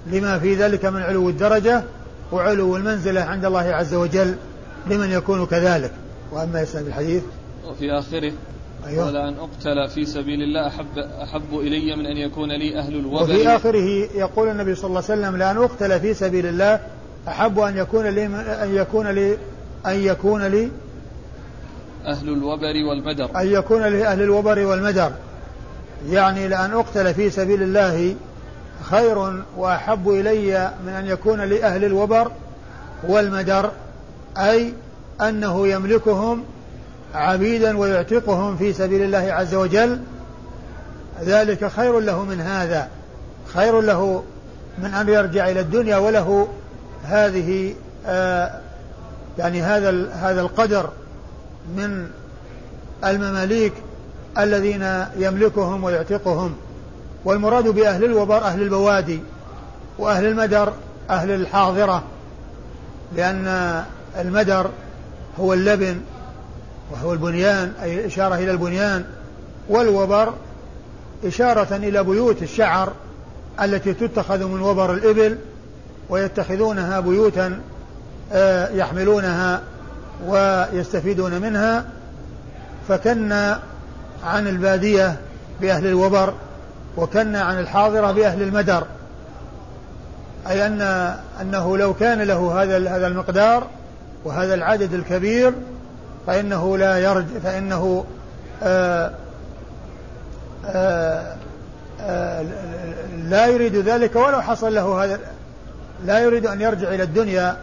لما 0.08 0.40
في 0.40 0.56
ذلك 0.56 0.86
من 0.86 1.02
علو 1.02 1.30
الدرجة 1.30 1.84
وعلو 2.32 2.78
المنزلة 2.78 3.22
عند 3.22 3.46
الله 3.46 3.60
عز 3.60 3.94
وجل 3.94 4.36
لمن 4.88 5.12
يكون 5.12 5.46
كذلك. 5.46 5.92
وأما 6.32 6.62
يسأل 6.62 6.88
الحديث؟ 6.88 7.24
وفي 7.68 7.92
آخره 7.92 8.32
أيوة. 8.88 9.08
ولا 9.08 9.30
أن 9.30 9.34
أقتل 9.34 9.90
في 9.90 10.06
سبيل 10.06 10.42
الله 10.42 10.68
أحب, 10.68 10.98
أحب 10.98 11.60
إلي 11.60 11.96
من 11.96 12.06
أن 12.06 12.18
يكون 12.18 12.52
لي 12.52 12.80
أهل 12.80 12.96
الوبر 12.96 13.24
وفي 13.24 13.48
آخره 13.48 14.08
يقول 14.16 14.48
النبي 14.48 14.76
صلى 14.76 14.88
الله 14.88 15.04
عليه 15.10 15.22
وسلم 15.22 15.38
لأن 15.38 15.58
أقتل 15.58 16.00
في 16.00 16.14
سبيل 16.14 16.46
الله 16.46 16.80
أحب 17.28 17.60
أن 17.60 17.78
يكون 17.78 18.06
لي 18.06 18.26
أن 18.64 18.76
يكون 18.76 19.08
لي 19.08 19.38
أن 19.86 20.00
يكون 20.00 20.44
لي 20.44 20.72
أهل 22.08 22.30
الوبر 22.30 22.84
والمدر. 22.90 23.30
أن 23.36 23.48
يكون 23.48 23.84
لي 23.84 24.08
أهل 24.08 24.22
الوبر 24.22 24.60
والمدر. 24.60 25.12
يعني 26.10 26.48
لأن 26.48 26.74
أقتل 26.74 27.14
في 27.14 27.30
سبيل 27.30 27.64
الله 27.64 28.16
خير 28.84 29.44
وأحب 29.58 30.10
إلي 30.10 30.72
من 30.86 30.94
أن 30.94 31.06
يكون 31.06 31.42
لي 31.42 31.64
أهل 31.64 31.86
الوبر 31.86 32.32
والمدر. 33.08 33.72
أي 34.38 34.74
أنه 35.22 35.68
يملكهم 35.68 36.44
عبيدا 37.16 37.78
ويعتقهم 37.78 38.58
في 38.58 38.74
سبيل 38.74 39.02
الله 39.04 39.34
عز 39.34 39.56
وجل. 39.56 40.00
ذلك 41.22 41.68
خير 41.68 42.00
له 42.00 42.24
من 42.24 42.42
هذا. 42.42 42.88
خير 43.54 43.82
له 43.82 44.24
من 44.78 44.94
أن 44.94 45.10
يرجع 45.10 45.50
إلى 45.50 45.60
الدنيا 45.60 45.98
وله 45.98 46.48
هذه 47.04 47.74
آه 48.08 48.60
يعني 49.38 49.62
هذا 49.62 50.10
هذا 50.14 50.42
القدر. 50.42 50.90
من 51.78 52.08
المماليك 53.06 53.74
الذين 54.38 55.06
يملكهم 55.18 55.84
ويعتقهم 55.84 56.56
والمراد 57.26 57.68
بأهل 57.68 58.04
الوبر 58.04 58.38
أهل 58.38 58.62
البوادي 58.62 59.20
وأهل 60.00 60.26
المدر 60.26 60.74
أهل 61.10 61.32
الحاضرة 61.32 62.04
لأن 63.16 63.84
المدر 64.20 64.70
هو 65.40 65.54
اللبن 65.54 66.02
وهو 66.92 67.14
البنيان 67.14 67.74
أي 67.84 68.00
الإشارة 68.00 68.36
إلى 68.36 68.52
البنيان 68.52 69.06
والوبر 69.70 70.34
إشارة 71.26 71.76
إلى 71.76 72.04
بيوت 72.04 72.44
الشعر 72.44 72.94
التي 73.62 73.94
تتخذ 73.94 74.46
من 74.46 74.62
وبر 74.62 74.94
الإبل 74.94 75.38
ويتخذونها 76.10 77.00
بيوتا 77.00 77.60
آه، 78.32 78.70
يحملونها 78.70 79.62
ويستفيدون 80.28 81.42
منها 81.42 81.86
فكنا 82.88 83.60
عن 84.24 84.48
البادية 84.48 85.16
بأهل 85.62 85.88
الوبر 85.88 86.34
وكنا 86.98 87.42
عن 87.42 87.60
الحاضرة 87.60 88.12
بأهل 88.12 88.42
المدر. 88.42 88.84
أي 90.48 90.68
أن 90.68 90.82
أنه 91.42 91.78
لو 91.78 91.94
كان 91.94 92.22
له 92.22 92.64
هذا 92.64 92.90
هذا 92.90 93.08
المقدار 93.08 93.68
وهذا 94.26 94.54
العدد 94.54 94.94
الكبير 94.94 95.54
فإنه 96.28 96.78
لا 96.78 96.98
يرج 96.98 97.26
فإنه 97.44 98.06
آآ 98.64 99.06
آه، 99.06 99.12
آآ 100.66 101.36
آه، 102.00 102.02
آآ 102.02 102.46
لا 103.24 103.48
يريد 103.48 103.76
ذلك 103.76 104.16
ولو 104.16 104.42
حصل 104.42 104.76
له 104.76 105.04
هذا 105.04 105.20
لا 106.06 106.20
يريد 106.20 106.48
أن 106.48 106.62
يرجع 106.62 106.88
إلى 106.88 107.04
الدنيا 107.04 107.58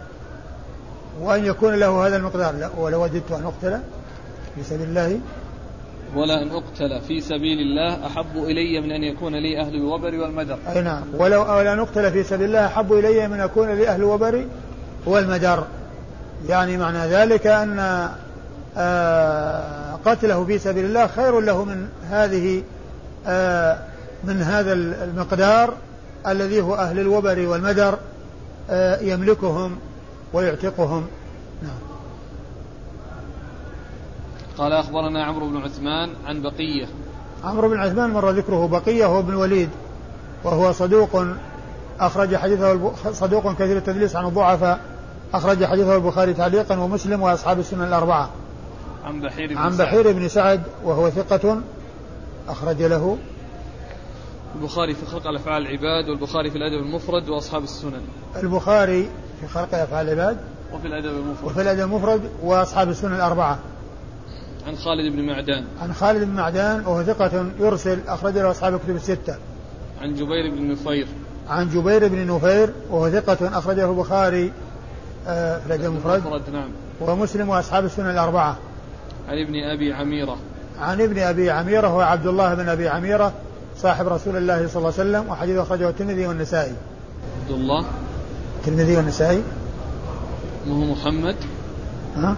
وأن 1.21 1.45
يكون 1.45 1.75
له 1.75 2.07
هذا 2.07 2.17
المقدار 2.17 2.55
لا 2.55 2.71
ولو 2.79 3.03
وددت 3.03 3.33
أن 3.33 3.45
أقتل 3.45 3.81
في 4.55 4.63
سبيل 4.63 4.89
الله. 4.89 5.21
ولا 6.17 6.43
أن 6.43 6.51
أقتل 6.51 7.01
في 7.01 7.21
سبيل 7.21 7.59
الله 7.59 8.07
أحب 8.07 8.37
إلي 8.37 8.81
من 8.81 8.93
أن 8.93 9.05
يكون 9.05 9.35
لي 9.35 9.61
أهل 9.61 9.75
الوبر 9.75 10.15
والمدر. 10.15 10.59
أي 10.75 10.83
نعم. 10.83 11.03
ولو 11.19 11.41
ولا 11.41 11.73
أن 11.73 11.79
أقتل 11.79 12.13
في 12.13 12.23
سبيل 12.23 12.47
الله 12.47 12.67
أحب 12.67 12.93
إلي 12.93 13.29
من 13.29 13.41
أن 13.41 13.47
يكون 13.47 13.75
لي 13.75 13.89
أهل 13.89 14.01
الوبر 14.01 14.47
والمدر. 15.07 15.65
يعني 16.49 16.77
معنى 16.77 16.99
ذلك 16.99 17.47
أن 17.47 18.09
آه، 18.77 19.99
قتله 20.05 20.45
في 20.45 20.59
سبيل 20.59 20.85
الله 20.85 21.07
خير 21.07 21.41
له 21.41 21.65
من 21.65 21.89
هذه 22.11 22.63
آه، 23.27 23.79
من 24.25 24.43
هذا 24.43 24.73
المقدار 24.73 25.75
الذي 26.27 26.61
هو 26.61 26.75
أهل 26.75 27.01
الوبر 27.01 27.47
والمدر 27.47 27.99
آه، 28.71 29.01
يملكهم. 29.01 29.79
ويعتقهم. 30.33 31.07
نعم. 31.63 31.79
قال 34.59 34.73
أخبرنا 34.73 35.25
عمرو 35.25 35.49
بن 35.49 35.57
عثمان 35.57 36.11
عن 36.27 36.43
بقية. 36.43 36.89
عمرو 37.45 37.69
بن 37.69 37.77
عثمان 37.81 38.11
مر 38.11 38.31
ذكره 38.31 38.67
بقية 38.67 39.07
هو 39.07 39.19
ابن 39.19 39.35
وليد 39.35 39.69
وهو 40.45 40.73
صدوق 40.73 41.25
أخرج 42.01 42.37
حديثه 42.37 42.93
صدوق 43.13 43.53
كثير 43.53 43.77
التدليس 43.77 44.17
عن 44.17 44.27
الضعفاء 44.27 44.81
أخرج 45.35 45.65
حديثه 45.65 45.97
البخاري 45.97 46.35
تعليقا 46.35 46.79
ومسلم 46.79 47.23
وأصحاب 47.23 47.59
السنن 47.59 47.83
الأربعة. 47.83 48.31
عن 49.05 49.21
بحير 49.21 49.49
بن 49.49 49.57
عن 49.57 49.77
بحير 49.77 50.13
بن 50.13 50.29
سعد 50.29 50.63
وهو 50.85 51.11
ثقة 51.11 51.61
أخرج 52.49 52.83
له. 52.83 53.19
البخاري 54.55 54.95
في 54.95 55.07
خلق 55.07 55.27
الأفعال 55.27 55.63
العباد 55.63 56.09
والبخاري 56.09 56.51
في 56.51 56.59
الأدب 56.59 56.83
المفرد 56.83 57.29
وأصحاب 57.29 57.63
السنن. 57.63 58.03
البخاري 58.37 59.09
في 59.41 59.49
خلق 59.49 59.75
أفعال 59.75 60.09
العباد 60.09 60.37
وفي 60.73 60.87
الأدب 60.87 61.17
المفرد. 61.17 61.45
وفي 61.45 61.63
الأدب 61.63 61.81
المفرد 61.81 62.21
وأصحاب 62.43 62.89
السنن 62.89 63.15
الأربعة. 63.15 63.59
عن 64.67 64.77
خالد 64.77 65.13
بن 65.13 65.27
معدان. 65.27 65.65
عن 65.83 65.93
خالد 65.93 66.25
بن 66.25 66.35
معدان 66.35 66.81
وهو 66.81 67.03
ثقة 67.03 67.47
يرسل 67.61 67.99
أخرج 68.09 68.35
له 68.39 68.51
أصحاب 68.51 68.75
الكتب 68.75 68.97
الستة. 68.97 69.37
عن 70.03 70.15
جبير 70.15 70.51
بن 70.51 70.71
نفير. 70.73 71.07
عن 71.49 71.69
جبير 71.69 72.09
بن 72.09 72.35
نفير 72.35 72.73
وهو 72.91 73.11
ثقة 73.11 73.59
أخرجه 73.59 73.91
البخاري 73.91 74.53
آه، 75.29 75.59
في 75.59 75.67
الأدب 75.67 75.85
المفرد. 75.85 76.23
نعم. 76.53 76.69
ومسلم 77.01 77.49
وأصحاب 77.49 77.85
السنن 77.85 78.11
الأربعة. 78.11 78.57
عن 79.29 79.39
ابن 79.39 79.55
أبي 79.55 79.93
عميرة. 79.93 80.37
عن 80.81 81.01
ابن 81.01 81.19
أبي 81.19 81.51
عميرة 81.51 81.89
هو 81.89 82.01
عبد 82.01 82.27
الله 82.27 82.55
بن 82.55 82.69
أبي 82.69 82.89
عميرة 82.89 83.33
صاحب 83.77 84.09
رسول 84.09 84.37
الله 84.37 84.69
صلى 84.69 84.77
الله 84.77 84.93
عليه 84.99 85.11
وسلم 85.11 85.29
وحديث 85.29 85.57
أخرجه 85.57 85.89
الترمذي 85.89 86.27
والنسائي. 86.27 86.73
عبد 87.43 87.51
الله. 87.51 87.85
الترمذي 88.61 88.97
والنسائي؟ 88.97 89.43
ما 90.67 90.75
هو 90.75 90.93
محمد. 90.93 91.37
ها؟ 92.17 92.37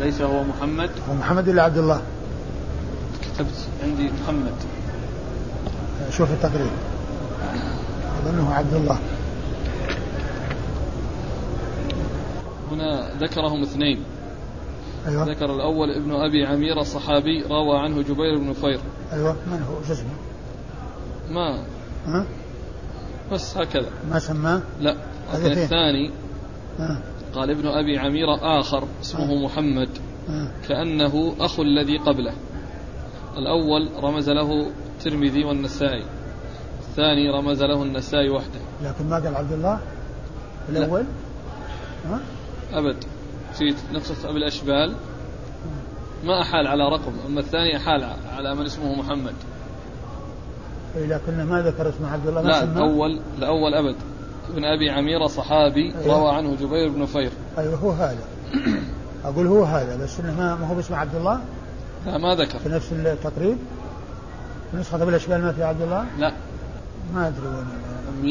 ليس 0.00 0.20
هو 0.20 0.44
محمد. 0.44 0.90
هو 1.08 1.14
محمد 1.14 1.48
ولا 1.48 1.62
عبد 1.62 1.78
الله؟ 1.78 2.02
كتبت 3.22 3.68
عندي 3.84 4.10
محمد. 4.22 4.54
شوف 6.10 6.30
التقريب 6.30 6.70
أظنه 8.22 8.54
عبد 8.54 8.74
الله. 8.74 8.98
هنا 12.70 13.10
ذكرهم 13.20 13.62
اثنين. 13.62 14.04
أيوة. 15.06 15.24
ذكر 15.24 15.54
الأول 15.54 15.90
ابن 15.90 16.12
أبي 16.12 16.46
عميرة 16.46 16.80
الصحابي 16.80 17.42
روى 17.42 17.78
عنه 17.78 18.02
جبير 18.02 18.38
بن 18.38 18.50
نفير. 18.50 18.80
أيوة. 19.12 19.36
من 19.46 19.62
هو؟ 19.62 19.86
شو 19.86 19.92
اسمه؟ 19.92 20.14
ما. 21.30 21.64
ها؟ 22.06 22.24
بس 23.32 23.56
هكذا. 23.56 23.90
ما 24.10 24.18
سماه؟ 24.18 24.62
لا. 24.80 24.96
لكن 25.34 25.46
الثاني 25.46 26.10
ها؟ 26.78 27.02
قال 27.34 27.50
ابن 27.50 27.66
أبي 27.66 27.98
عميرة 27.98 28.60
آخر 28.60 28.84
اسمه 29.00 29.32
ها. 29.32 29.44
محمد. 29.44 29.88
كأنه 30.68 31.34
أخو 31.40 31.62
الذي 31.62 31.98
قبله. 31.98 32.32
الأول 33.36 33.88
رمز 34.04 34.30
له 34.30 34.66
الترمذي 34.96 35.44
والنسائي. 35.44 36.04
الثاني 36.80 37.30
رمز 37.30 37.62
له 37.62 37.82
النسائي 37.82 38.30
وحده. 38.30 38.60
لكن 38.82 39.08
ما 39.08 39.16
قال 39.16 39.36
عبد 39.36 39.52
الله؟ 39.52 39.80
الأول؟ 40.68 41.04
ها؟ 42.06 42.20
أبد. 42.72 42.96
في 43.58 43.74
نفس 43.92 44.24
أبي 44.24 44.38
الأشبال. 44.38 44.94
ما 46.24 46.42
أحال 46.42 46.66
على 46.66 46.88
رقم. 46.88 47.12
أما 47.26 47.40
الثاني 47.40 47.76
أحال 47.76 48.04
على 48.36 48.54
من 48.54 48.64
اسمه 48.64 48.94
محمد. 48.94 49.34
إيه 50.96 51.06
لكنه 51.06 51.44
ما 51.44 51.62
ذكر 51.62 51.88
اسم 51.88 52.06
عبد 52.06 52.26
الله 52.26 52.42
لا 52.42 52.64
الأول 52.64 53.20
الأول 53.38 53.74
أبد. 53.74 53.96
ابن 54.50 54.64
أبي 54.64 54.90
عميرة 54.90 55.26
صحابي 55.26 55.94
أيوه. 55.94 56.18
روى 56.18 56.34
عنه 56.34 56.56
جبير 56.56 56.88
بن 56.88 57.02
نفير 57.02 57.30
أيوه 57.58 57.74
هو 57.74 57.90
هذا. 57.90 58.24
أقول 59.24 59.46
هو 59.46 59.64
هذا 59.64 59.96
بس 59.96 60.20
إنه 60.20 60.36
ما 60.36 60.66
هو 60.66 60.74
باسم 60.74 60.94
عبد 60.94 61.14
الله؟ 61.14 61.40
لا 62.06 62.18
ما 62.18 62.34
ذكر. 62.34 62.58
في 62.58 62.68
نفس 62.68 62.92
التقريب؟ 62.92 63.56
في 64.70 64.76
نسخة 64.76 64.96
ابن 64.96 65.08
الأشبال 65.08 65.42
ما 65.42 65.52
في 65.52 65.64
عبد 65.64 65.82
الله؟ 65.82 66.06
لا. 66.18 66.32
ما 67.14 67.28
أدري 67.28 67.46
وين. 67.46 67.66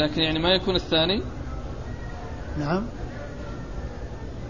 لكن 0.02 0.22
يعني 0.22 0.40
ما 0.40 0.50
يكون 0.50 0.76
الثاني؟ 0.76 1.24
نعم. 2.60 2.84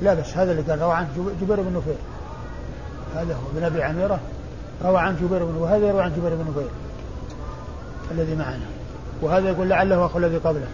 لا 0.02 0.14
بس 0.14 0.38
هذا 0.38 0.52
اللي 0.52 0.62
قال 0.62 0.82
روى 0.82 0.94
عنه 0.94 1.08
جبير 1.42 1.62
بن 1.62 1.78
نفير 1.78 1.98
هذا 3.16 3.34
هو 3.34 3.58
ابن 3.58 3.64
أبي 3.64 3.84
عميرة. 3.84 4.20
روى 4.86 5.00
عن 5.00 5.16
جبير 5.16 5.46
بن 5.46 5.56
وهذا 5.56 5.88
يروى 5.88 6.02
عن 6.02 6.12
جبير 6.12 6.36
بن 6.36 6.46
نفير 6.52 6.70
الذي 8.12 8.36
معنا. 8.36 8.66
وهذا 9.22 9.50
يقول 9.50 9.70
لعله 9.70 10.06
أخو 10.06 10.20
الذي 10.20 10.38
قبله. 10.38 10.68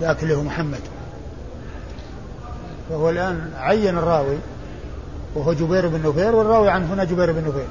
ذاك 0.00 0.22
اللي 0.22 0.36
هو 0.36 0.42
محمد. 0.42 0.80
فهو 2.90 3.10
الآن 3.10 3.50
عين 3.56 3.98
الراوي 3.98 4.36
وهو 5.34 5.52
جبير 5.52 5.88
بن 5.88 6.08
نفير 6.08 6.34
والراوي 6.34 6.70
عنه 6.70 6.94
هنا 6.94 7.04
جبير 7.04 7.32
بن 7.32 7.40
نفير 7.48 7.66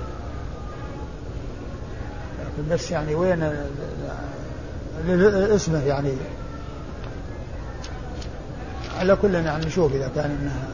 لكن 2.40 2.70
بس 2.72 2.92
يعني 2.92 3.16
وين 3.16 3.54
اسمه 5.56 5.84
يعني؟ 5.84 6.14
على 9.00 9.16
كل 9.16 9.36
يعني 9.36 9.66
نشوف 9.66 9.94
إذا 9.94 10.12
كان 10.16 10.38
انها 10.42 10.68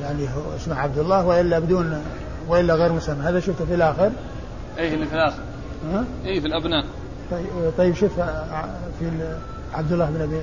يعني 0.00 0.28
هو 0.28 0.56
اسمه 0.56 0.78
عبد 0.78 0.98
الله 0.98 1.26
وإلا 1.26 1.58
بدون 1.58 2.02
وإلا 2.48 2.74
غير 2.74 2.92
مسمى. 2.92 3.24
هذا 3.24 3.40
شفته 3.40 3.64
في 3.64 3.74
الآخر؟ 3.74 4.10
اي 4.78 4.94
اللي 4.94 5.06
في 5.06 5.14
الآخر. 5.14 5.42
ها؟ 5.92 6.04
اي 6.24 6.40
في 6.40 6.46
الأبناء. 6.46 6.84
طيب, 7.30 7.46
طيب 7.78 7.94
شوف 7.94 8.12
في 8.98 9.10
عبد 9.74 9.92
الله 9.92 10.06
بن 10.10 10.20
ابي 10.20 10.40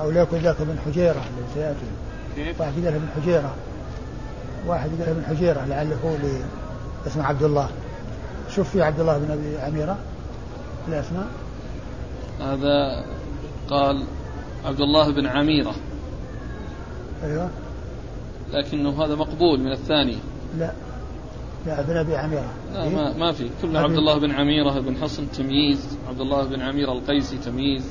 أو 0.00 0.10
ليكن 0.10 0.36
ذاك 0.36 0.56
بن 0.60 0.78
حجيرة 0.86 1.10
اللي 1.10 1.46
سياتي 1.54 1.86
كيف؟ 2.36 2.60
واحد 2.60 2.72
قال 2.72 2.94
ابن 2.94 3.08
حجيرة. 3.16 3.54
واحد 4.66 4.90
قال 5.00 5.08
ابن 5.08 5.24
حجيرة 5.24 5.64
لعله 5.64 5.96
هو 6.04 6.14
اللي 6.14 6.40
اسمه 7.06 7.24
عبد 7.24 7.42
الله. 7.42 7.68
شوف 8.54 8.70
في 8.70 8.82
عبد 8.82 9.00
الله 9.00 9.18
بن 9.18 9.30
أبي 9.30 9.58
عميرة. 9.58 9.98
الاسماء 10.88 11.26
هذا 12.40 13.04
قال 13.68 14.04
عبد 14.64 14.80
الله 14.80 15.12
بن 15.12 15.26
عميرة. 15.26 15.74
أيوه. 17.24 17.50
لكنه 18.52 19.04
هذا 19.04 19.14
مقبول 19.14 19.60
من 19.60 19.72
الثاني. 19.72 20.18
لا. 20.58 20.72
لا 21.66 21.80
ابن 21.80 21.96
أبي 21.96 22.16
عميرة. 22.16 22.48
لا 22.76 22.88
ما, 22.88 23.12
ما 23.12 23.32
في. 23.32 23.50
كله 23.62 23.80
عبد 23.80 23.96
الله 23.96 24.18
بن 24.18 24.30
عميرة 24.30 24.80
بن 24.80 24.96
حصن 24.96 25.30
تمييز. 25.30 25.98
عبد 26.08 26.20
الله 26.20 26.44
بن 26.44 26.60
عميرة 26.60 26.92
القيسي 26.92 27.38
تمييز. 27.38 27.84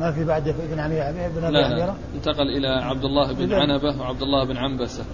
ما 0.00 0.12
في 0.12 0.24
بعد 0.24 0.48
ابن 0.48 0.78
عميره 0.78 1.04
ابن 1.04 1.44
ابي 1.44 1.64
عميرة؟ 1.64 1.96
انتقل 2.14 2.48
إلى 2.56 2.68
عبد 2.68 3.04
الله 3.04 3.32
بن 3.32 3.52
عنبة 3.52 4.00
وعبد 4.00 4.22
الله 4.22 4.44
بن 4.44 4.56
عنبسة. 4.56 5.04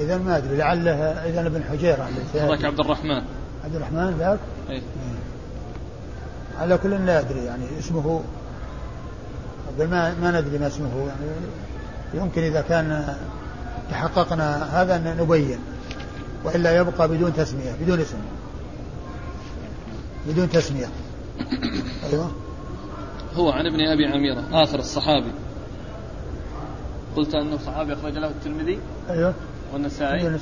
اذا 0.00 0.18
ما 0.18 0.36
أدري 0.36 0.56
لعله 0.56 0.94
اذا 1.02 1.46
ابن 1.46 1.62
حجيرة. 1.64 2.08
هذاك 2.34 2.64
عبد 2.64 2.80
الرحمن. 2.80 3.22
عبد 3.64 3.74
الرحمن 3.74 4.16
ذاك؟ 4.18 4.38
اي 4.70 4.82
على 6.58 6.78
كل 6.78 6.90
لا 6.90 7.20
أدري 7.20 7.44
يعني 7.44 7.64
اسمه 7.78 8.22
ما 9.78 10.14
ما 10.22 10.40
ندري 10.40 10.58
ما 10.58 10.66
اسمه 10.66 10.98
يعني 10.98 11.30
يمكن 12.14 12.42
إذا 12.42 12.60
كان 12.60 13.14
تحققنا 13.90 14.82
هذا 14.82 14.96
ان 14.96 15.16
نبين. 15.20 15.58
وإلا 16.44 16.76
يبقى 16.76 17.08
بدون 17.08 17.34
تسمية 17.34 17.72
بدون 17.80 18.00
اسم. 18.00 18.18
بدون 20.26 20.50
تسمية. 20.50 20.88
أيوه. 22.12 22.30
هو 23.34 23.50
عن 23.50 23.66
ابن 23.66 23.80
أبي 23.80 24.06
عميرة 24.06 24.44
آخر 24.52 24.78
الصحابي. 24.78 25.32
قلت 27.16 27.34
أنه 27.34 27.58
صحابي 27.58 27.92
أخرج 27.92 28.12
له 28.12 28.28
الترمذي 28.28 28.78
أيوه. 29.10 29.34
والنسائي. 29.72 30.38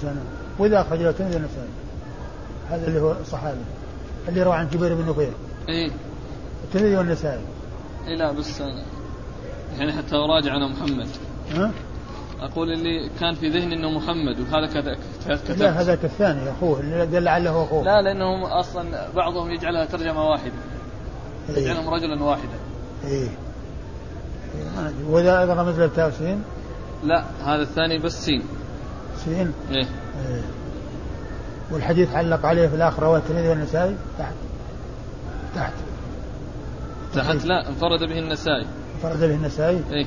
وإذا 0.59 0.81
أخرج 0.81 1.03
له 1.03 1.11
الترمذي 1.11 1.35
والنسائي. 1.35 1.69
هذا 2.71 2.87
اللي 2.87 3.01
هو 3.01 3.13
الصحابي 3.21 3.61
اللي 4.29 4.43
روى 4.43 4.55
عن 4.55 4.69
جبير 4.69 4.95
بن 4.95 5.11
نفير 5.11 5.33
إيه. 5.69 5.91
الترمذي 6.65 6.97
والنسائي. 6.97 7.41
اي 8.07 8.17
لا 8.17 8.33
بس 8.33 8.63
يعني 9.79 9.93
حتى 9.93 10.17
أراجع 10.17 10.57
أنا 10.57 10.69
محمد. 10.69 11.09
ها؟ 11.55 11.71
أقول 12.41 12.73
اللي 12.73 13.11
كان 13.21 13.35
في 13.35 13.49
ذهني 13.49 13.75
أنه 13.75 13.91
محمد 13.91 14.41
وهذا 14.41 14.67
كذا 14.67 14.97
كتبت 15.27 15.59
لا 15.59 15.81
هذاك 15.81 16.05
الثاني 16.05 16.51
أخوه 16.51 16.81
اللي 16.81 17.21
لعله 17.21 17.65
أخوه. 17.65 17.85
لا 17.85 18.03
لأنهم 18.03 18.45
أصلا 18.45 19.09
بعضهم 19.17 19.51
يجعلها 19.51 19.85
ترجمة 19.85 20.31
واحدة. 20.31 20.53
إيه؟ 21.49 21.63
يجعلهم 21.63 21.89
رجلا 21.89 22.25
واحدا 22.25 22.59
إيه. 23.05 23.29
وإذا 25.09 25.41
أيضا 25.41 25.55
رمز 25.55 25.81
له 25.81 26.11
سين؟ 26.11 26.43
لا 27.05 27.25
هذا 27.45 27.63
الثاني 27.63 27.99
بس 27.99 28.25
سين. 28.25 28.43
سين؟ 29.25 29.53
إيه, 29.71 29.87
إيه. 30.29 30.43
والحديث 31.71 32.15
علق 32.15 32.47
عليه 32.47 32.69
في 32.69 32.75
الآخر 32.75 33.03
رواه 33.03 33.19
الترمذي 33.19 33.49
والنسائي؟ 33.49 33.97
تحت. 34.19 34.35
تحت. 35.55 35.73
تحت 37.15 37.45
لا 37.45 37.69
انفرد 37.69 38.09
به 38.09 38.19
النسائي. 38.19 38.67
فرد 39.03 39.21
به 39.21 39.35
النسائي؟ 39.35 39.83
إيه؟ 39.93 40.07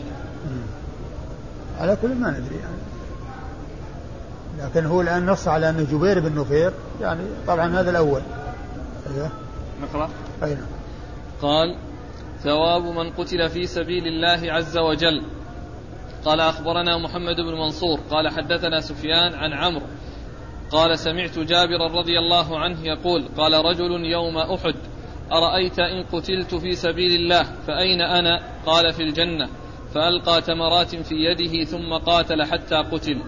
على 1.81 1.97
كل 2.01 2.15
ما 2.15 2.29
ندري 2.29 2.55
يعني. 2.55 2.81
لكن 4.59 4.85
هو 4.85 5.01
الآن 5.01 5.25
نص 5.25 5.47
على 5.47 5.69
أنه 5.69 5.83
جبير 5.83 6.19
بن 6.19 6.39
نفير 6.39 6.73
يعني 7.01 7.23
طبعا 7.47 7.79
هذا 7.79 7.89
الأول. 7.89 8.21
أيوه. 9.15 9.29
نقرأ. 9.81 10.09
أي 10.43 10.53
نعم. 10.53 10.65
قال 11.41 11.75
ثواب 12.43 12.81
من 12.81 13.09
قتل 13.09 13.49
في 13.49 13.67
سبيل 13.67 14.07
الله 14.07 14.53
عز 14.53 14.77
وجل. 14.77 15.23
قال 16.25 16.39
أخبرنا 16.39 16.97
محمد 16.97 17.35
بن 17.35 17.53
منصور. 17.53 17.99
قال 18.11 18.29
حدثنا 18.29 18.81
سفيان 18.81 19.33
عن 19.33 19.53
عمرو. 19.53 19.85
قال 20.71 20.99
سمعت 20.99 21.39
جابرا 21.39 21.87
رضي 21.99 22.19
الله 22.19 22.59
عنه 22.59 22.77
يقول 22.83 23.29
قال 23.37 23.65
رجل 23.65 24.05
يوم 24.05 24.37
أحد 24.37 24.75
أرأيت 25.31 25.79
إن 25.79 26.03
قتلت 26.03 26.55
في 26.55 26.71
سبيل 26.71 27.21
الله 27.21 27.43
فأين 27.43 28.01
أنا؟ 28.01 28.41
قال 28.65 28.93
في 28.93 29.03
الجنة. 29.03 29.49
فألقى 29.93 30.41
تمرات 30.41 30.95
في 30.95 31.15
يده 31.15 31.65
ثم 31.65 31.93
قاتل 32.05 32.43
حتى 32.43 32.75
قتل. 32.75 33.21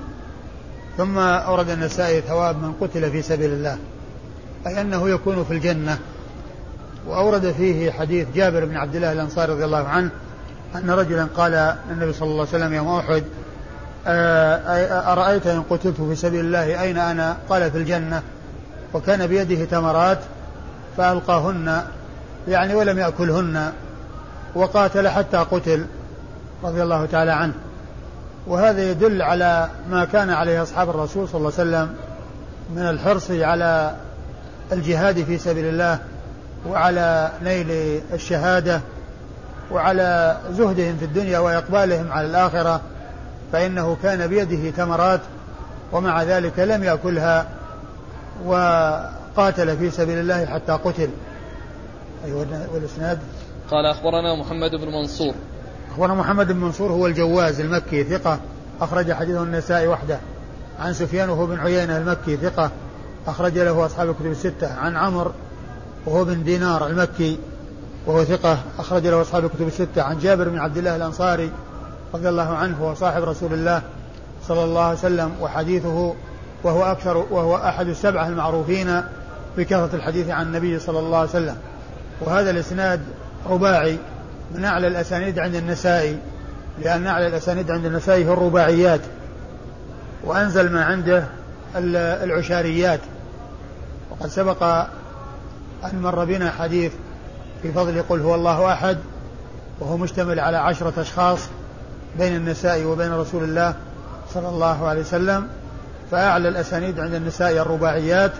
ثم 0.97 1.17
أورد 1.17 1.69
النسائي 1.69 2.21
ثواب 2.21 2.63
من 2.63 2.73
قتل 2.81 3.11
في 3.11 3.21
سبيل 3.21 3.51
الله 3.53 3.77
أي 4.67 4.81
أنه 4.81 5.09
يكون 5.09 5.43
في 5.43 5.53
الجنة. 5.53 5.97
وأورد 7.07 7.51
فيه 7.51 7.91
حديث 7.91 8.27
جابر 8.35 8.65
بن 8.65 8.77
عبد 8.77 8.95
الله 8.95 9.11
الأنصاري 9.11 9.53
رضي 9.53 9.65
الله 9.65 9.87
عنه 9.87 10.09
أن 10.75 10.89
رجلا 10.89 11.27
قال 11.37 11.53
النبي 11.91 12.13
صلى 12.13 12.29
الله 12.29 12.47
عليه 12.47 12.57
وسلم 12.57 12.73
يوم 12.73 12.87
أحد 12.87 13.23
أرأيت 15.07 15.47
إن 15.47 15.63
قتلت 15.69 16.01
في 16.01 16.15
سبيل 16.15 16.39
الله 16.39 16.81
أين 16.81 16.97
أنا؟ 16.97 17.37
قال 17.49 17.71
في 17.71 17.77
الجنة. 17.77 18.21
وكان 18.93 19.27
بيده 19.27 19.65
تمرات 19.65 20.19
فألقاهن 20.97 21.83
يعني 22.47 22.75
ولم 22.75 22.99
يأكلهن 22.99 23.71
وقاتل 24.55 25.07
حتى 25.07 25.37
قتل. 25.37 25.85
رضي 26.63 26.83
الله 26.83 27.05
تعالى 27.05 27.31
عنه. 27.31 27.53
وهذا 28.47 28.91
يدل 28.91 29.21
على 29.21 29.69
ما 29.89 30.05
كان 30.05 30.29
عليه 30.29 30.63
أصحاب 30.63 30.89
الرسول 30.89 31.27
صلى 31.27 31.37
الله 31.37 31.51
عليه 31.59 31.69
وسلم 31.69 31.95
من 32.75 32.89
الحرص 32.89 33.31
على 33.31 33.95
الجهاد 34.71 35.23
في 35.23 35.37
سبيل 35.37 35.65
الله 35.65 35.99
وعلى 36.67 37.31
نيل 37.43 38.01
الشهادة 38.13 38.81
وعلى 39.71 40.37
زهدهم 40.51 40.97
في 40.97 41.05
الدنيا 41.05 41.39
وإقبالهم 41.39 42.11
على 42.11 42.27
الآخرة 42.27 42.81
فإنه 43.51 43.97
كان 44.03 44.27
بيده 44.27 44.69
تمرات 44.69 45.19
ومع 45.91 46.23
ذلك 46.23 46.59
لم 46.59 46.83
يأكلها 46.83 47.45
وقاتل 48.45 49.77
في 49.77 49.91
سبيل 49.91 50.19
الله 50.19 50.45
حتى 50.45 50.71
قتل. 50.71 51.09
أيوة 52.25 52.67
والإسناد؟ 52.73 53.19
قال 53.71 53.85
أخبرنا 53.85 54.35
محمد 54.35 54.71
بن 54.71 54.87
منصور. 54.87 55.33
أخبرنا 55.93 56.13
محمد 56.13 56.51
بن 56.51 56.59
منصور 56.59 56.91
هو 56.91 57.07
الجواز 57.07 57.59
المكي 57.59 58.03
ثقة. 58.03 58.39
أخرج 58.81 59.11
حديثه 59.11 59.43
النسائي 59.43 59.87
وحده. 59.87 60.19
عن 60.79 60.93
سفيان 60.93 61.29
وهو 61.29 61.45
بن 61.45 61.59
عيينة 61.59 61.97
المكي 61.97 62.37
ثقة. 62.37 62.71
أخرج 63.27 63.57
له 63.57 63.85
أصحاب 63.85 64.09
الكتب 64.09 64.25
الستة. 64.25 64.73
عن 64.73 64.97
عمرو 64.97 65.31
وهو 66.05 66.25
بن 66.25 66.43
دينار 66.43 66.87
المكي 66.87 67.39
وهو 68.05 68.23
ثقة. 68.23 68.57
أخرج 68.79 69.07
له 69.07 69.21
أصحاب 69.21 69.45
الكتب 69.45 69.67
الستة. 69.67 70.01
عن 70.01 70.19
جابر 70.19 70.49
بن 70.49 70.59
عبد 70.59 70.77
الله 70.77 70.95
الأنصاري 70.95 71.51
رضي 72.13 72.29
الله 72.29 72.55
عنه 72.55 72.77
هو 72.77 72.93
صاحب 72.93 73.23
رسول 73.23 73.53
الله 73.53 73.81
صلى 74.47 74.63
الله 74.63 74.83
عليه 74.83 74.97
وسلم 74.97 75.31
وحديثه 75.41 76.13
وهو 76.63 76.83
أكثر 76.83 77.17
وهو 77.17 77.55
أحد 77.55 77.87
السبعة 77.87 78.27
المعروفين 78.27 79.01
بكثرة 79.57 79.89
الحديث 79.93 80.29
عن 80.29 80.45
النبي 80.45 80.79
صلى 80.79 80.99
الله 80.99 81.17
عليه 81.17 81.29
وسلم. 81.29 81.55
وهذا 82.21 82.49
الإسناد 82.49 83.01
رباعي. 83.49 83.97
من 84.55 84.65
أعلى 84.65 84.87
الأسانيد 84.87 85.39
عند 85.39 85.55
النسائي 85.55 86.17
لأن 86.83 87.07
أعلى 87.07 87.27
الأسانيد 87.27 87.71
عند 87.71 87.85
النسائي 87.85 88.27
هو 88.27 88.33
الرباعيات. 88.33 89.01
وأنزل 90.23 90.71
ما 90.71 90.85
عنده 90.85 91.23
العشاريات. 92.23 92.99
وقد 94.11 94.29
سبق 94.29 94.63
أن 95.83 96.01
مر 96.01 96.25
بنا 96.25 96.51
حديث 96.51 96.91
في 97.61 97.71
فضل 97.71 98.03
قل 98.09 98.19
هو 98.19 98.35
الله 98.35 98.73
أحد 98.73 98.97
وهو 99.79 99.97
مشتمل 99.97 100.39
على 100.39 100.57
عشرة 100.57 100.93
أشخاص 101.01 101.39
بين 102.17 102.35
النساء 102.35 102.83
وبين 102.83 103.13
رسول 103.13 103.43
الله 103.43 103.73
صلى 104.33 104.49
الله 104.49 104.87
عليه 104.87 105.01
وسلم. 105.01 105.47
فأعلى 106.11 106.49
الأسانيد 106.49 106.99
عند 106.99 107.13
النساء 107.13 107.51
الرباعيات 107.51 108.31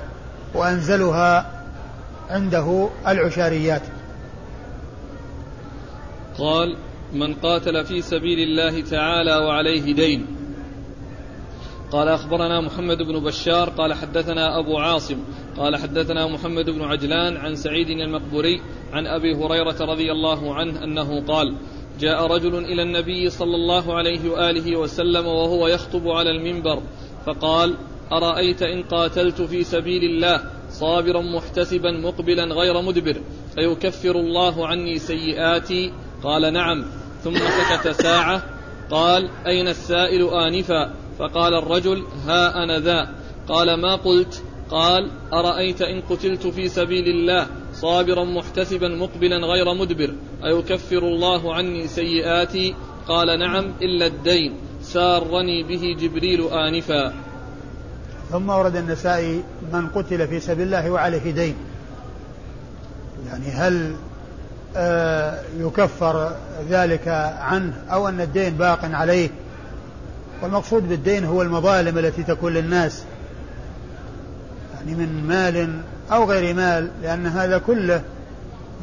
وأنزلها 0.53 1.45
عنده 2.29 2.89
العشاريات. 3.07 3.81
قال 6.37 6.77
من 7.13 7.33
قاتل 7.33 7.85
في 7.85 8.01
سبيل 8.01 8.39
الله 8.39 8.81
تعالى 8.81 9.35
وعليه 9.35 9.93
دين. 9.93 10.25
قال 11.91 12.07
أخبرنا 12.07 12.61
محمد 12.61 12.97
بن 12.97 13.19
بشار. 13.19 13.69
قال 13.69 13.93
حدثنا 13.93 14.59
أبو 14.59 14.77
عاصم. 14.77 15.17
قال 15.57 15.75
حدثنا 15.75 16.27
محمد 16.27 16.69
بن 16.69 16.81
عجلان 16.81 17.37
عن 17.37 17.55
سعيد 17.55 17.89
المقبوري 17.89 18.61
عن 18.93 19.07
أبي 19.07 19.35
هريرة 19.35 19.75
رضي 19.81 20.11
الله 20.11 20.53
عنه 20.53 20.83
أنه 20.83 21.25
قال 21.25 21.55
جاء 21.99 22.27
رجل 22.27 22.55
إلى 22.65 22.81
النبي 22.81 23.29
صلى 23.29 23.55
الله 23.55 23.93
عليه 23.93 24.29
وآله 24.29 24.77
وسلم 24.77 25.25
وهو 25.25 25.67
يخطب 25.67 26.07
على 26.07 26.31
المنبر 26.31 26.81
فقال 27.25 27.75
أرأيت 28.11 28.61
إن 28.61 28.83
قاتلت 28.83 29.41
في 29.41 29.63
سبيل 29.63 30.03
الله 30.03 30.43
صابرا 30.69 31.21
محتسبا 31.21 31.91
مقبلا 31.91 32.43
غير 32.43 32.81
مدبر 32.81 33.21
أيكفر 33.59 34.15
الله 34.15 34.67
عني 34.67 34.99
سيئاتي 34.99 35.91
قال 36.23 36.53
نعم. 36.53 36.85
ثم 37.23 37.35
سكت 37.35 38.01
ساعة. 38.01 38.43
قال 38.91 39.29
أين 39.47 39.67
السائل 39.67 40.29
آنفا؟ 40.29 40.93
فقال 41.19 41.53
الرجل 41.53 42.03
ها 42.27 42.63
أنا 42.63 42.79
ذا. 42.79 43.09
قال 43.47 43.81
ما 43.81 43.95
قلت؟ 43.95 44.43
قال 44.69 45.11
أرأيت 45.33 45.81
إن 45.81 46.01
قتلت 46.01 46.47
في 46.47 46.69
سبيل 46.69 47.07
الله 47.07 47.47
صابرا 47.73 48.23
محتسبا 48.23 48.87
مقبلا 48.87 49.37
غير 49.37 49.73
مدبر. 49.73 50.13
أيكفر 50.45 50.97
الله 50.97 51.55
عني 51.55 51.87
سيئاتي؟ 51.87 52.75
قال 53.07 53.39
نعم 53.39 53.65
إلا 53.81 54.05
الدين. 54.05 54.53
سارني 54.81 55.63
به 55.63 55.95
جبريل 55.99 56.41
آنفا. 56.41 57.13
ثم 58.31 58.49
ورد 58.49 58.75
النسائي 58.75 59.43
من 59.73 59.87
قتل 59.87 60.27
في 60.27 60.39
سبيل 60.39 60.65
الله 60.65 60.91
وعليه 60.91 61.31
دين. 61.31 61.55
يعني 63.27 63.45
هل 63.45 63.95
يكفر 65.57 66.31
ذلك 66.69 67.07
عنه 67.39 67.73
أو 67.91 68.07
أن 68.07 68.21
الدين 68.21 68.53
باق 68.53 68.79
عليه. 68.83 69.29
والمقصود 70.41 70.89
بالدين 70.89 71.25
هو 71.25 71.41
المظالم 71.41 71.97
التي 71.97 72.23
تكون 72.23 72.53
للناس. 72.53 73.03
يعني 74.75 74.95
من 74.95 75.27
مال 75.27 75.79
أو 76.11 76.23
غير 76.31 76.55
مال 76.55 76.89
لأن 77.01 77.27
هذا 77.27 77.57
كله 77.57 78.01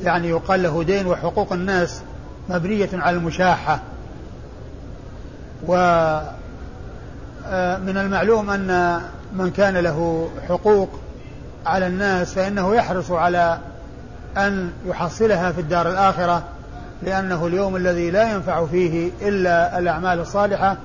يعني 0.03 0.29
يقال 0.29 0.63
له 0.63 0.83
دين 0.83 1.07
وحقوق 1.07 1.53
الناس 1.53 2.03
مبنية 2.49 2.91
على 2.93 3.17
المشاحة. 3.17 3.81
و 5.67 5.75
آه، 7.47 7.77
المعلوم 7.77 8.51
أن 8.51 9.01
من 9.33 9.51
كان 9.51 9.77
له 9.77 10.31
حقوق 10.49 10.89
على 11.67 11.87
الناس 11.87 12.35
فإنه 12.35 12.75
يحرص 12.75 13.11
على 13.11 13.59
أن 14.37 14.71
يحصلها 14.87 15.53
في 15.53 15.61
الدار 15.61 15.91
الآخرة 15.91 16.43
لأنه 17.03 17.47
اليوم 17.47 17.77
الذي 17.77 18.11
لا 18.11 18.33
ينفع 18.33 18.67
فيه 18.67 19.11
إلا 19.23 19.79
الأعمال 19.79 20.21
الصالحة 20.21 20.77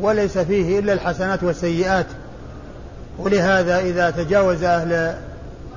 وليس 0.00 0.38
فيه 0.38 0.78
إلا 0.78 0.92
الحسنات 0.92 1.42
والسيئات. 1.42 2.06
ولهذا 3.18 3.78
إذا 3.78 4.10
تجاوز 4.10 4.64
أهل 4.64 5.14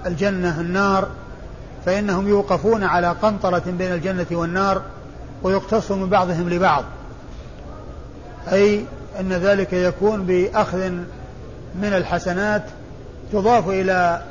الجنة 0.06 0.62
النار 0.62 1.08
فإنهم 1.86 2.28
يوقفون 2.28 2.84
على 2.84 3.08
قنطرة 3.22 3.64
بين 3.68 3.94
الجنة 3.94 4.26
والنار 4.32 4.82
ويقتص 5.44 5.92
من 5.92 6.10
بعضهم 6.10 6.50
لبعض. 6.50 6.84
أي 8.52 8.86
أن 9.20 9.34
ذلك 9.34 9.74
يكون 9.74 10.26
بأخذ 10.26 10.90
من 11.76 11.94
الحسنات 11.94 12.64
تضاف 13.34 13.70
إلى 13.70 14.22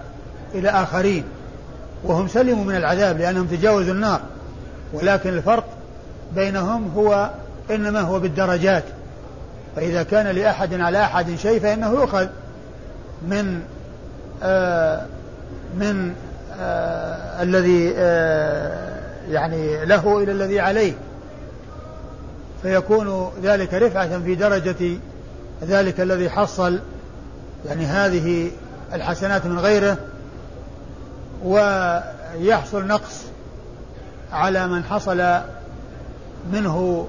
إلى 0.55 0.69
آخرين. 0.69 1.25
وهم 2.05 2.29
سلموا 2.29 2.65
من 2.65 2.77
العذاب 2.77 3.19
لأنهم 3.19 3.47
تجاوزوا 3.47 3.95
النار. 3.95 4.21
ولكن 4.93 5.31
الفرق 5.31 5.65
بينهم 6.35 6.93
هو 6.97 7.31
إنما 7.71 8.01
هو 8.01 8.21
بالدرجات. 8.21 8.85
فإذا 9.77 10.03
كان 10.03 10.27
لأحد 10.27 10.81
على 10.81 11.05
أحد 11.05 11.37
شيء 11.37 11.61
فإنه 11.61 11.91
يؤخذ 11.91 12.27
من 13.29 13.61
آه 14.43 15.07
من 15.77 16.13
آه 16.61 17.43
الذي 17.43 17.95
آه 17.97 18.99
يعني 19.31 19.85
له 19.85 20.23
إلى 20.23 20.33
الذي 20.33 20.61
عليه. 20.61 20.93
فيكون 22.63 23.31
ذلك 23.43 23.75
رفعة 23.75 24.19
في 24.19 24.35
درجة 24.35 24.97
ذلك 25.63 26.01
الذي 26.01 26.31
حصل. 26.31 26.81
يعني 27.69 27.87
هذه 27.87 28.51
الحسنات 28.93 29.47
من 29.47 29.59
غيره 29.59 29.97
ويحصل 31.45 32.87
نقص 32.87 33.23
على 34.33 34.67
من 34.67 34.85
حصل 34.85 35.41
منه 36.53 37.09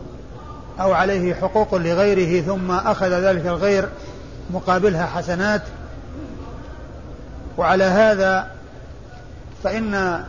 أو 0.79 0.93
عليه 0.93 1.33
حقوق 1.33 1.75
لغيره 1.75 2.41
ثم 2.41 2.71
أخذ 2.71 3.09
ذلك 3.09 3.45
الغير 3.45 3.89
مقابلها 4.49 5.05
حسنات. 5.05 5.61
وعلى 7.57 7.83
هذا 7.83 8.47
فإن 9.63 10.23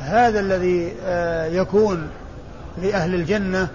هذا 0.00 0.40
الذي 0.40 0.94
آه، 1.04 1.46
يكون 1.46 2.08
لأهل 2.82 3.14
الجنة 3.14 3.68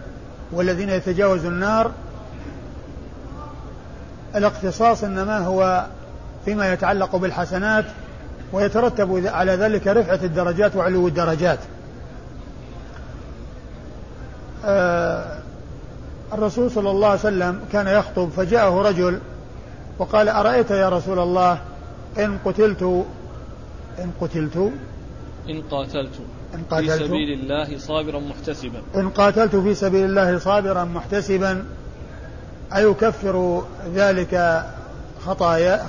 والذين 0.52 0.90
يتجاوزوا 0.90 1.50
النار 1.50 1.92
الاقتصاص 4.36 5.04
إنما 5.04 5.38
هو 5.38 5.86
فيما 6.46 6.74
يتعلق 6.74 7.16
بالحسنات 7.16 7.86
ويترتب 8.54 9.28
على 9.28 9.52
ذلك 9.52 9.88
رفعة 9.88 10.20
الدرجات 10.24 10.76
وعلو 10.76 11.08
الدرجات. 11.08 11.60
آه 14.66 15.40
الرسول 16.34 16.72
صلى 16.72 16.92
الله 16.92 17.08
عليه 17.08 17.20
وسلم 17.20 17.60
كان 17.72 17.88
يخطب 17.88 18.30
فجاءه 18.30 18.82
رجل 18.82 19.20
وقال 20.00 20.30
أرأيت 20.30 20.72
يا 20.72 20.90
رسول 20.90 21.20
الله 21.20 21.58
إن 22.20 22.38
قتلت 22.46 23.06
إن 24.00 24.12
قتلت؟ 24.22 24.72
إن 25.50 25.62
قاتلت. 25.72 26.20
إن 26.56 26.64
قاتلت؟ 26.72 26.92
في 26.92 27.08
سبيل 27.08 27.40
الله 27.40 27.78
صابرا 27.78 28.20
محتسبا. 28.20 28.82
إن 28.96 29.10
قاتلت 29.10 29.56
في 29.56 29.76
سبيل 29.76 30.06
الله 30.06 30.40
صابرا 30.40 30.84
محتسبا 30.84 31.66
أيكفر 32.76 33.64
ذلك 33.96 34.64
خطايا 35.26 35.86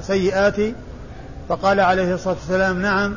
سيئاتي؟ 0.00 0.74
فقال 1.48 1.80
عليه 1.80 2.14
الصلاة 2.14 2.34
والسلام 2.34 2.82
نعم 2.82 3.16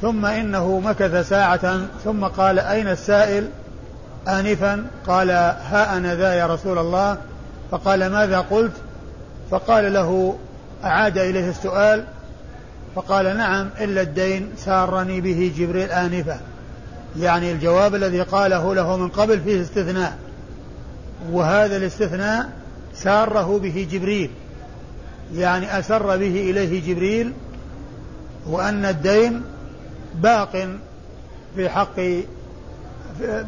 ثم 0.00 0.26
إنه 0.26 0.80
مكث 0.80 1.28
ساعة 1.28 1.80
ثم 2.04 2.24
قال 2.24 2.58
أين 2.58 2.88
السائل؟ 2.88 3.48
آنفا 4.28 4.86
قال 5.06 5.30
ها 5.30 5.96
أنا 5.96 6.14
ذا 6.14 6.34
يا 6.34 6.46
رسول 6.46 6.78
الله. 6.78 7.16
فقال 7.70 8.06
ماذا 8.06 8.38
قلت؟ 8.38 8.72
فقال 9.50 9.92
له 9.92 10.36
أعاد 10.84 11.18
إليه 11.18 11.50
السؤال. 11.50 12.04
فقال 12.94 13.36
نعم 13.36 13.68
إلا 13.80 14.00
الدين 14.00 14.50
سارني 14.56 15.20
به 15.20 15.52
جبريل 15.58 15.90
آنفا. 15.90 16.40
يعني 17.18 17.52
الجواب 17.52 17.94
الذي 17.94 18.22
قاله 18.22 18.74
له 18.74 18.96
من 18.96 19.08
قبل 19.08 19.40
فيه 19.40 19.62
استثناء 19.62 20.18
وهذا 21.32 21.76
الاستثناء 21.76 22.48
ساره 22.94 23.58
به 23.58 23.88
جبريل. 23.92 24.30
يعني 25.34 25.78
أسر 25.78 26.16
به 26.16 26.50
إليه 26.50 26.94
جبريل 26.94 27.32
وأن 28.46 28.84
الدين 28.84 29.42
باق 30.14 30.68
في 31.56 31.68
حق 31.68 32.00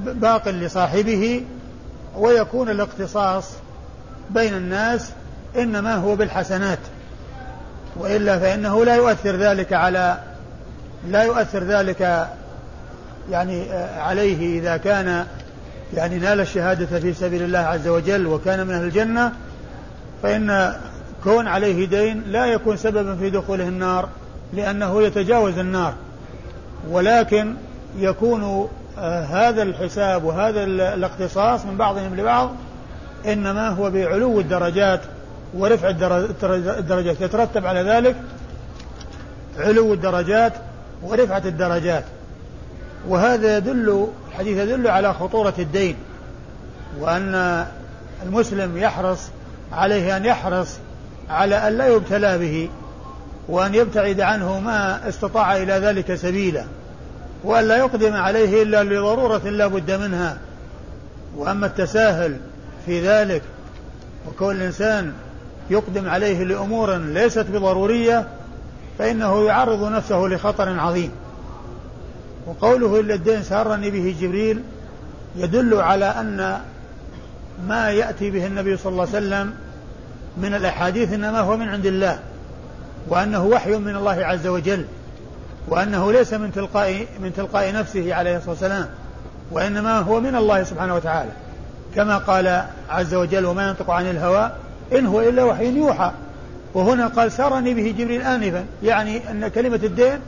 باق 0.05 0.49
لصاحبه 0.49 1.45
ويكون 2.17 2.71
الاقتصاص 2.71 3.45
بين 4.31 4.55
الناس 4.55 5.11
إنما 5.57 5.95
هو 5.95 6.17
بالحسنات 6.17 6.79
وإلا 7.97 8.39
فإنه 8.39 8.85
لا 8.85 8.97
يؤثر 8.97 9.37
ذلك 9.37 9.73
على 9.73 10.19
لا 11.09 11.23
يؤثر 11.23 11.65
ذلك 11.65 12.29
يعني 13.31 13.73
عليه 13.97 14.59
إذا 14.59 14.77
كان 14.77 15.27
يعني 15.95 16.19
نال 16.19 16.41
الشهادة 16.41 17.01
في 17.01 17.15
سبيل 17.15 17.43
الله 17.43 17.59
عز 17.59 17.89
وجل 17.89 18.27
وكان 18.27 18.67
من 18.67 18.75
أهل 18.75 18.85
الجنة 18.85 19.33
فإن 20.23 20.75
كون 21.25 21.47
عليه 21.47 21.87
دين 21.87 22.23
لا 22.27 22.47
يكون 22.47 22.77
سببا 22.77 23.17
في 23.17 23.31
دخوله 23.31 23.69
النار 23.69 24.09
لأنه 24.53 25.03
يتجاوز 25.03 25.59
النار. 25.59 25.95
ولكن 26.91 27.55
يكون 27.99 28.69
آه، 28.99 29.25
هذا 29.25 29.63
الحساب 29.63 30.25
وهذا 30.25 30.65
الاختصاص 30.65 31.65
من 31.65 31.77
بعضهم 31.77 32.17
لبعض 32.17 32.51
إنما 33.27 33.69
هو 33.69 33.91
بعلو 33.91 34.41
الدرجات 34.41 35.01
ورفع 35.55 35.89
الدرجات. 35.89 37.21
يترتب 37.21 37.67
على 37.67 37.83
ذلك 37.83 38.17
علو 39.59 39.93
الدرجات 39.93 40.53
ورفعة 41.03 41.43
الدرجات. 41.45 42.05
وهذا 43.09 43.57
يدل 43.57 44.09
الحديث 44.31 44.59
يدل 44.59 44.89
على 44.89 45.15
خطورة 45.15 45.55
الدين 45.59 45.97
وأن 47.01 47.67
المسلم 48.23 48.77
يحرص 48.77 49.29
عليه 49.73 50.17
أن 50.17 50.25
يحرص 50.25 50.79
على 51.31 51.69
أن 51.69 51.79
لا 51.79 51.87
يبتلى 51.87 52.39
به 52.39 52.69
وأن 53.49 53.75
يبتعد 53.75 54.21
عنه 54.21 54.61
ما 54.61 55.09
استطاع 55.09 55.57
إلى 55.57 55.73
ذلك 55.73 56.15
سبيلا 56.15 56.65
وأن 57.45 57.69
لا 57.69 57.77
يقدم 57.77 58.15
عليه 58.15 58.63
إلا 58.63 58.85
لضرورة 58.85 59.49
لا 59.49 59.67
بد 59.67 59.91
منها. 59.91 60.39
وأما 61.37 61.67
التساهل 61.67 62.37
في 62.87 63.09
ذلك 63.09 63.43
وكون 64.29 64.57
الإنسان 64.57 65.13
يقدم 65.71 66.09
عليه 66.09 66.45
لأمور 66.45 66.97
ليست 66.97 67.47
بضرورية 67.53 68.29
فإنه 68.99 69.45
يعرض 69.45 69.85
نفسه 69.93 70.19
لخطر 70.19 70.81
عظيم. 70.81 71.11
وقوله 72.47 73.01
إلا 73.01 73.15
الدين 73.15 73.43
سارني 73.43 73.91
به 73.91 74.17
جبريل 74.21 74.63
يدل 75.37 75.75
على 75.75 76.05
أن 76.05 76.61
ما 77.69 77.91
يأتي 77.91 78.31
به 78.31 78.47
النبي 78.47 78.77
صلى 78.77 78.91
الله 78.93 79.07
عليه 79.07 79.17
وسلم 79.17 79.55
من 80.37 80.55
الأحاديث 80.55 81.13
إنما 81.13 81.41
هو 81.41 81.57
من 81.57 81.69
عند 81.69 81.87
الله 81.87 82.19
وأنه 83.09 83.45
وحي 83.45 83.77
من 83.77 83.97
الله 83.97 84.25
عز 84.27 84.47
وجل 84.47 84.85
وأنه 85.69 86.13
ليس 86.13 86.35
من 86.35 86.53
تلقاء 86.53 87.07
من 87.21 87.33
تلقاء 87.37 87.73
نفسه 87.73 88.15
عليه 88.15 88.37
الصلاة 88.37 88.51
والسلام 88.51 88.89
وإنما 89.51 89.99
هو 89.99 90.21
من 90.21 90.37
الله 90.37 90.63
سبحانه 90.63 90.95
وتعالى. 90.95 91.31
كما 91.95 92.19
قال 92.19 92.65
عز 92.91 93.15
وجل 93.15 93.47
وما 93.47 93.69
ينطق 93.69 93.91
عن 93.91 94.11
الهوى 94.11 94.51
إن 94.93 95.07
هو 95.07 95.21
إلا 95.21 95.45
وحي 95.45 95.77
يوحى 95.77 96.11
وهنا 96.75 97.07
قال 97.07 97.33
سارني 97.33 97.75
به 97.75 97.95
جبريل 97.99 98.23
آنفا 98.23 98.65
يعني 98.83 99.31
أن 99.31 99.49
كلمة 99.49 99.81
الدين 99.83 100.19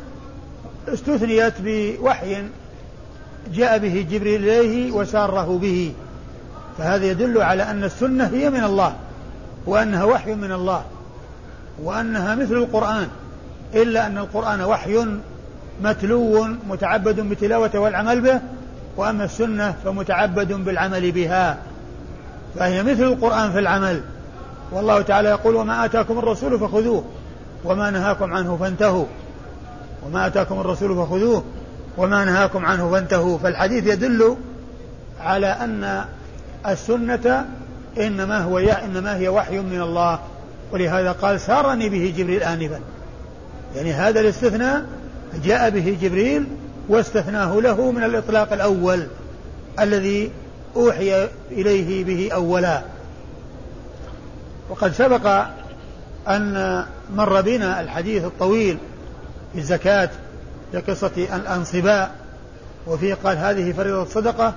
استثنيت 0.89 1.55
بوحي 1.61 2.43
جاء 3.55 3.79
به 3.79 4.07
جبريل 4.11 4.49
إليه 4.49 4.93
وساره 4.93 5.59
به. 5.59 5.93
فهذا 6.79 7.05
يدل 7.05 7.43
على 7.43 7.63
أن 7.63 7.85
السنة 7.85 8.27
هي 8.27 8.51
من 8.51 8.65
الله. 8.65 8.95
وأنها 9.67 10.05
وحي 10.05 10.35
من 10.35 10.53
الله 10.53 10.85
وأنها 11.83 12.35
مثل 12.35 12.55
القرآن 12.55 13.09
إلا 13.75 14.07
أن 14.07 14.19
القرآن 14.19 14.63
وحي 14.63 15.07
متلو 15.83 16.47
متعبد 16.69 17.21
بتلاوته 17.21 17.79
والعمل 17.79 18.21
به 18.21 18.41
وأما 18.97 19.25
السنة 19.25 19.75
فمتعبد 19.85 20.53
بالعمل 20.53 21.13
بها 21.13 21.59
فهي 22.59 22.83
مثل 22.83 23.03
القرآن 23.03 23.53
في 23.53 23.59
العمل. 23.59 24.03
والله 24.73 25.03
تعالى 25.03 25.29
يقول 25.29 25.57
وما 25.57 25.85
آتاكم 25.85 26.19
الرسول 26.19 26.59
فخذوه 26.61 27.05
وما 27.65 27.91
نهاكم 27.91 28.33
عنه 28.33 28.57
فانتهوا. 28.57 29.07
وما 30.07 30.27
آتاكم 30.27 30.61
الرسول 30.61 30.97
فخذوه 30.97 31.45
وما 31.97 32.25
نهاكم 32.25 32.67
عنه 32.67 32.91
فانتهوا. 32.91 33.39
فالحديث 33.39 33.87
يدل 33.87 34.37
على 35.21 35.47
أن 35.47 36.05
السنة 36.67 37.47
إنما 37.99 38.39
هو 38.39 38.59
إنما 38.59 39.17
هي 39.17 39.29
وحي 39.29 39.59
من 39.59 39.81
الله. 39.81 40.19
ولهذا 40.73 41.13
قال 41.13 41.41
سارني 41.41 41.89
به 41.89 42.15
جبريل 42.17 42.43
آنفا. 42.43 42.81
يعني 43.77 43.93
هذا 43.93 44.21
الاستثناء 44.21 44.85
جاء 45.45 45.71
به 45.71 45.99
جبريل 46.03 46.47
واستثناه 46.89 47.61
له 47.61 47.91
من 47.91 48.05
الإطلاق 48.05 48.53
الأول 48.53 49.07
الذي 49.81 50.31
أوحي 50.77 51.29
إليه 51.51 52.05
به 52.05 52.33
أولا. 52.35 52.83
وقد 54.71 54.93
سبق 54.93 55.45
أن 56.29 56.85
مر 57.15 57.41
بنا 57.41 57.81
الحديث 57.81 58.25
الطويل 58.25 58.79
في 59.53 59.59
الزكاة 59.59 60.11
في 60.73 60.79
قصة 60.79 61.11
الأنصباء 61.17 62.11
وفيه 62.87 63.15
قال 63.25 63.39
هذه 63.39 63.73
فريضة 63.73 64.05
صدقة 64.05 64.55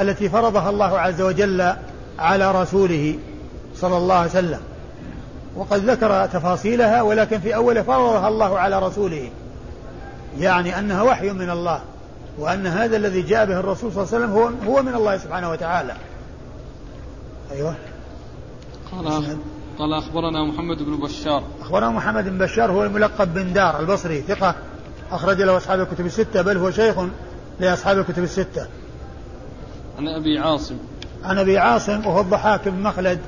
التي 0.00 0.28
فرضها 0.28 0.70
الله 0.70 0.98
عز 0.98 1.20
وجل 1.20 1.72
على 2.18 2.62
رسوله 2.62 3.18
صلى 3.76 3.96
الله 3.96 4.14
عليه 4.14 4.30
وسلم. 4.30 4.60
وقد 5.56 5.90
ذكر 5.90 6.26
تفاصيلها 6.26 7.02
ولكن 7.02 7.40
في 7.40 7.54
أول 7.54 7.84
فرضها 7.84 8.28
الله 8.28 8.58
على 8.58 8.78
رسوله. 8.78 9.30
يعني 10.38 10.78
أنها 10.78 11.02
وحي 11.02 11.30
من 11.30 11.50
الله 11.50 11.80
وأن 12.38 12.66
هذا 12.66 12.96
الذي 12.96 13.22
جاء 13.22 13.46
به 13.46 13.60
الرسول 13.60 13.92
صلى 13.92 14.02
الله 14.02 14.14
عليه 14.14 14.24
وسلم 14.24 14.36
هو 14.36 14.72
هو 14.72 14.82
من 14.82 14.94
الله 14.94 15.18
سبحانه 15.18 15.50
وتعالى. 15.50 15.94
أيوه. 17.52 17.74
قال 18.92 19.38
قال 19.78 19.92
أخبرنا 19.92 20.44
محمد 20.44 20.82
بن 20.82 20.96
بشار. 20.96 21.42
أخبرنا 21.60 21.90
محمد 21.90 22.24
بن 22.24 22.38
بشار 22.38 22.72
هو 22.72 22.84
الملقب 22.84 23.34
بن 23.34 23.52
دار 23.52 23.80
البصري 23.80 24.20
ثقة 24.20 24.54
أخرج 25.12 25.42
له 25.42 25.56
أصحاب 25.56 25.80
الكتب 25.80 26.06
الستة 26.06 26.42
بل 26.42 26.56
هو 26.56 26.70
شيخ 26.70 26.96
لأصحاب 27.60 27.98
الكتب 27.98 28.22
الستة. 28.22 28.66
عن 29.98 30.08
أبي 30.08 30.38
عاصم. 30.38 30.76
عن 31.24 31.38
أبي 31.38 31.58
عاصم 31.58 32.06
وهو 32.06 32.20
الضحاك 32.20 32.68
بن 32.68 32.82
مخلد 32.82 33.18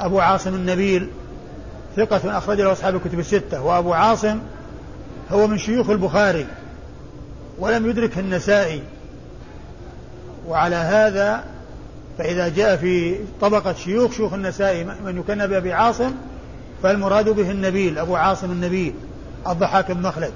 أبو 0.00 0.20
عاصم 0.20 0.54
النبيل 0.54 1.10
ثقة 1.96 2.38
أخرج 2.38 2.60
له 2.60 2.72
أصحاب 2.72 2.96
الكتب 2.96 3.18
الستة. 3.18 3.62
وأبو 3.62 3.92
عاصم 3.92 4.38
هو 5.30 5.46
من 5.46 5.58
شيوخ 5.58 5.90
البخاري 5.90 6.46
ولم 7.58 7.90
يدرك 7.90 8.18
النسائي. 8.18 8.82
وعلى 10.46 10.76
هذا 10.76 11.44
فإذا 12.18 12.48
جاء 12.48 12.76
في 12.76 13.18
طبقة 13.40 13.72
شيوخ 13.72 14.12
شيوخ 14.12 14.32
النسائي 14.32 14.84
من 14.84 15.18
يكنى 15.18 15.46
بأبي 15.46 15.72
عاصم 15.72 16.12
فالمراد 16.82 17.28
به 17.28 17.50
النبيل 17.50 17.98
أبو 17.98 18.16
عاصم 18.16 18.50
النبيل 18.50 18.94
الضحاك 19.48 19.90
بن 19.90 20.02
مخلد. 20.02 20.32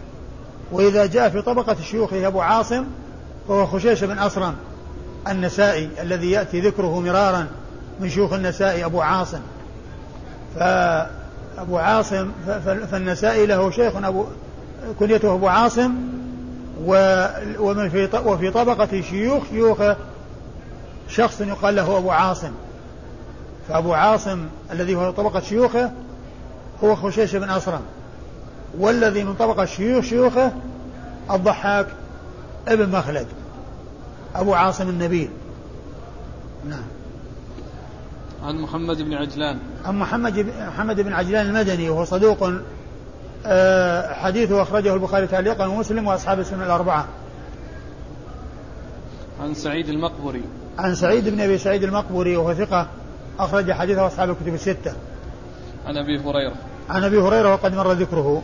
وإذا 0.72 1.06
جاء 1.06 1.28
في 1.28 1.42
طبقة 1.42 1.76
شيوخه 1.90 2.26
أبو 2.26 2.40
عاصم 2.40 2.84
فهو 3.48 3.66
خشيش 3.66 4.04
بن 4.04 4.18
أصرم. 4.18 4.54
النسائي 5.28 5.88
الذي 6.00 6.30
يأتي 6.30 6.60
ذكره 6.60 7.00
مرارا 7.00 7.46
من 8.00 8.10
شيوخ 8.10 8.32
النسائي 8.32 8.84
أبو 8.84 9.00
عاصم. 9.00 9.40
فأبو 10.56 11.78
عاصم 11.78 12.32
فالنسائي 12.90 13.46
له 13.46 13.70
شيخ 13.70 13.96
أبو 13.96 14.24
كنيته 14.98 15.34
أبو 15.34 15.48
عاصم 15.48 15.94
ومن 17.58 17.88
في 17.88 18.08
وفي 18.24 18.50
طبقة 18.50 19.00
شيوخ 19.00 19.42
شيوخه 19.50 19.96
شخص 21.08 21.40
يقال 21.40 21.76
له 21.76 21.98
أبو 21.98 22.10
عاصم. 22.10 22.52
فأبو 23.68 23.94
عاصم 23.94 24.46
الذي 24.72 24.94
هو 24.94 25.10
طبقة 25.10 25.40
شيوخه 25.40 25.90
هو 26.84 26.96
خشيش 26.96 27.36
بن 27.36 27.50
أصرم. 27.50 27.80
والذي 28.78 29.24
من 29.24 29.34
طبقة 29.34 29.64
شيوخ 29.64 30.04
شيوخه 30.04 30.52
الضحاك 31.30 31.86
ابن 32.68 32.88
مخلد. 32.88 33.26
أبو 34.34 34.54
عاصم 34.54 34.88
النبيل. 34.88 35.30
نعم. 36.68 36.84
عن 38.42 38.60
محمد 38.60 39.02
بن 39.02 39.14
عجلان. 39.14 39.58
عن 39.84 39.98
محمد 39.98 40.38
محمد 40.58 41.00
بن 41.00 41.12
عجلان 41.12 41.46
المدني 41.46 41.90
وهو 41.90 42.04
صدوق 42.04 42.52
آه، 43.46 44.14
حديثه 44.14 44.62
أخرجه 44.62 44.94
البخاري 44.94 45.26
تعليقا 45.26 45.66
ومسلم 45.66 46.06
وأصحاب 46.06 46.40
السنة 46.40 46.64
الأربعة. 46.64 47.08
عن 49.40 49.54
سعيد 49.54 49.88
المقبري. 49.88 50.42
عن 50.78 50.94
سعيد 50.94 51.28
بن 51.28 51.40
أبي 51.40 51.58
سعيد 51.58 51.82
المقبري 51.82 52.36
وهو 52.36 52.54
ثقة 52.54 52.86
أخرج 53.38 53.72
حديثه 53.72 54.06
أصحاب 54.06 54.30
الكتب 54.30 54.54
الستة. 54.54 54.94
عن 55.86 55.96
أبي 55.96 56.18
هريرة. 56.18 56.54
عن 56.90 57.04
أبي 57.04 57.18
هريرة 57.18 57.52
وقد 57.52 57.74
مر 57.74 57.92
ذكره. 57.92 58.42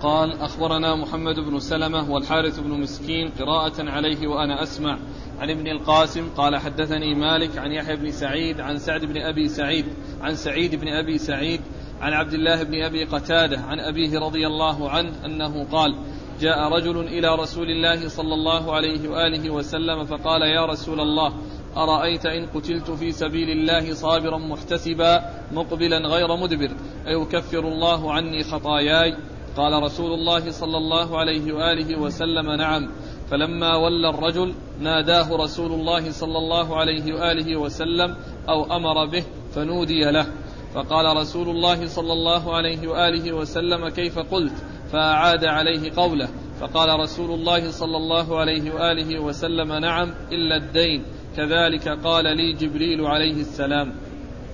قال 0.00 0.40
أخبرنا 0.40 0.94
محمد 0.94 1.40
بن 1.40 1.58
سلمة 1.58 2.10
والحارث 2.10 2.60
بن 2.60 2.70
مسكين 2.70 3.28
قراءة 3.38 3.90
عليه 3.90 4.28
وأنا 4.28 4.62
أسمع. 4.62 4.98
عن 5.40 5.50
ابن 5.50 5.66
القاسم 5.66 6.28
قال 6.36 6.56
حدثني 6.56 7.14
مالك 7.14 7.58
عن 7.58 7.72
يحيى 7.72 7.96
بن 7.96 8.10
سعيد 8.10 8.60
عن 8.60 8.78
سعد 8.78 9.04
بن 9.04 9.16
أبي 9.16 9.48
سعيد 9.48 9.86
عن 10.20 10.34
سعيد 10.34 10.74
بن 10.74 10.88
أبي 10.88 11.18
سعيد 11.18 11.60
عن 12.00 12.12
عبد 12.12 12.32
الله 12.32 12.62
بن 12.62 12.82
أبي 12.82 13.04
قتادة 13.04 13.60
عن 13.60 13.80
أبيه 13.80 14.18
رضي 14.18 14.46
الله 14.46 14.90
عنه 14.90 15.12
أنه 15.24 15.64
قال 15.64 15.94
جاء 16.40 16.68
رجل 16.68 17.00
إلى 17.00 17.34
رسول 17.34 17.70
الله 17.70 18.08
صلى 18.08 18.34
الله 18.34 18.72
عليه 18.74 19.08
وآله 19.08 19.50
وسلم 19.50 20.04
فقال 20.04 20.42
يا 20.42 20.66
رسول 20.66 21.00
الله 21.00 21.32
أرأيت 21.76 22.26
إن 22.26 22.46
قتلت 22.46 22.90
في 22.90 23.12
سبيل 23.12 23.50
الله 23.50 23.94
صابرا 23.94 24.38
محتسبا 24.38 25.24
مقبلا 25.52 25.98
غير 25.98 26.36
مدبر 26.36 26.70
أيكفر 27.06 27.68
الله 27.68 28.12
عني 28.12 28.44
خطاياي؟ 28.44 29.16
قال 29.56 29.82
رسول 29.82 30.12
الله 30.12 30.50
صلى 30.50 30.76
الله 30.76 31.18
عليه 31.18 31.52
وآله 31.52 32.00
وسلم 32.00 32.52
نعم 32.52 32.90
فلما 33.30 33.76
ولى 33.76 34.10
الرجل 34.10 34.54
ناداه 34.80 35.36
رسول 35.36 35.72
الله 35.72 36.10
صلى 36.10 36.38
الله 36.38 36.76
عليه 36.76 37.14
وآله 37.14 37.56
وسلم 37.56 38.16
أو 38.48 38.76
أمر 38.76 39.06
به 39.06 39.24
فنودي 39.54 40.10
له. 40.10 40.26
فقال 40.74 41.16
رسول 41.16 41.48
الله 41.48 41.86
صلى 41.86 42.12
الله 42.12 42.56
عليه 42.56 42.88
وآله 42.88 43.32
وسلم 43.32 43.88
كيف 43.88 44.18
قلت؟ 44.18 44.52
فأعاد 44.92 45.44
عليه 45.44 45.90
قوله. 45.96 46.28
فقال 46.60 47.00
رسول 47.00 47.30
الله 47.30 47.70
صلى 47.70 47.96
الله 47.96 48.38
عليه 48.38 48.74
وآله 48.74 49.20
وسلم 49.20 49.72
نعم 49.72 50.14
إلا 50.32 50.56
الدين. 50.56 51.04
كذلك 51.36 51.88
قال 51.88 52.24
لي 52.24 52.52
جبريل 52.52 53.00
عليه 53.00 53.40
السلام. 53.40 53.92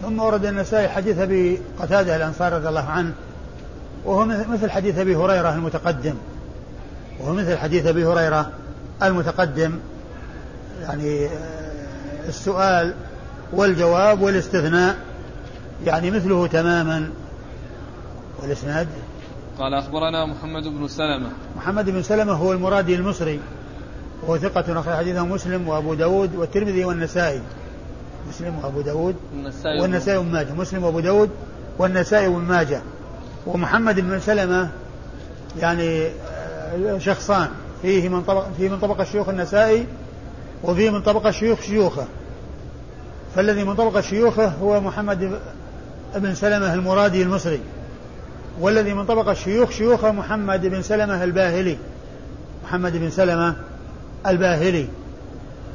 ثم 0.02 0.20
ورد 0.20 0.44
النسائي 0.44 0.88
حديث 0.88 1.18
أبي 1.18 1.60
قتادة 1.78 2.16
الانصاري 2.16 2.56
رضي 2.56 2.68
الله 2.68 2.80
عنه 2.80 3.14
وهو 4.06 4.24
مثل 4.24 4.70
حديث 4.70 4.98
أبي 4.98 5.16
هريرة 5.16 5.54
المتقدم. 5.54 6.14
وهو 7.20 7.32
مثل 7.32 7.56
حديث 7.56 7.86
أبي 7.86 8.06
هريرة 8.06 8.50
المتقدم. 9.02 9.72
يعني 10.82 11.26
آه، 11.26 12.28
السؤال 12.28 12.94
والجواب 13.52 14.20
والاستثناء. 14.20 14.96
يعني 15.84 16.10
مثله 16.10 16.46
تماما. 16.46 17.10
والإسناد؟ 18.42 18.88
قال 19.58 19.74
أخبرنا 19.74 20.26
محمد 20.26 20.62
بن 20.62 20.88
سلمة. 20.88 21.28
محمد 21.56 21.90
بن 21.90 22.02
سلمة 22.02 22.32
هو 22.32 22.52
المرادي 22.52 22.94
المصري. 22.94 23.40
وهو 24.22 24.38
ثقة 24.38 24.80
أخرج 24.80 24.94
حديثه 24.94 25.26
مسلم 25.26 25.68
وأبو 25.68 25.94
داود 25.94 26.34
والترمذي 26.36 26.84
والنسائي. 26.84 27.40
مسلم 28.28 28.58
وأبو 28.64 28.80
داود 28.80 29.16
والنسائي 29.32 29.80
والنسائي 29.80 30.18
وابن 30.18 30.32
ماجه 30.32 30.52
مسلم 30.52 30.84
وأبو 30.84 31.00
داود 31.00 31.30
والنسائي 31.78 32.28
وابن 32.28 32.44
ماجه 32.44 32.82
ومحمد 33.46 34.00
بن 34.00 34.20
سلمة 34.20 34.68
يعني 35.60 36.06
آه، 36.06 36.98
شخصان. 36.98 37.48
فيه 37.82 38.08
من 38.08 38.22
طبق 38.22 38.46
فيه 38.58 38.68
من 38.68 38.78
طبق 38.78 39.00
الشيوخ 39.00 39.28
النسائي 39.28 39.86
وفيه 40.62 40.90
من 40.90 41.02
طبق 41.02 41.26
الشيوخ 41.26 41.60
شيوخه. 41.60 42.06
فالذي 43.34 43.64
من 43.64 43.74
طبق 43.74 44.00
شيوخه 44.00 44.46
هو 44.46 44.80
محمد 44.80 45.38
بن 46.16 46.34
سلمة 46.34 46.74
المرادي 46.74 47.22
المصري. 47.22 47.60
والذي 48.60 48.94
من 48.94 49.04
طبق 49.04 49.28
الشيوخ 49.28 49.70
شيوخه 49.70 50.12
محمد 50.12 50.66
بن 50.66 50.82
سلمة 50.82 51.24
الباهلي. 51.24 51.78
محمد 52.64 52.96
بن 52.96 53.10
سلمة 53.10 53.54
الباهلي. 54.26 54.88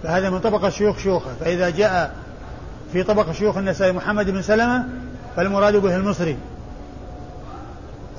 فهذا 0.03 0.29
من 0.29 0.39
طبق 0.39 0.65
الشيوخ 0.65 0.97
شيوخه. 0.97 1.31
فإذا 1.39 1.69
جاء 1.69 2.15
في 2.93 3.03
طبق 3.03 3.31
شيوخ 3.31 3.57
النسائي 3.57 3.91
محمد 3.91 4.29
بن 4.29 4.41
سلمة 4.41 4.85
فالمراد 5.35 5.75
به 5.75 5.95
المصري. 5.95 6.37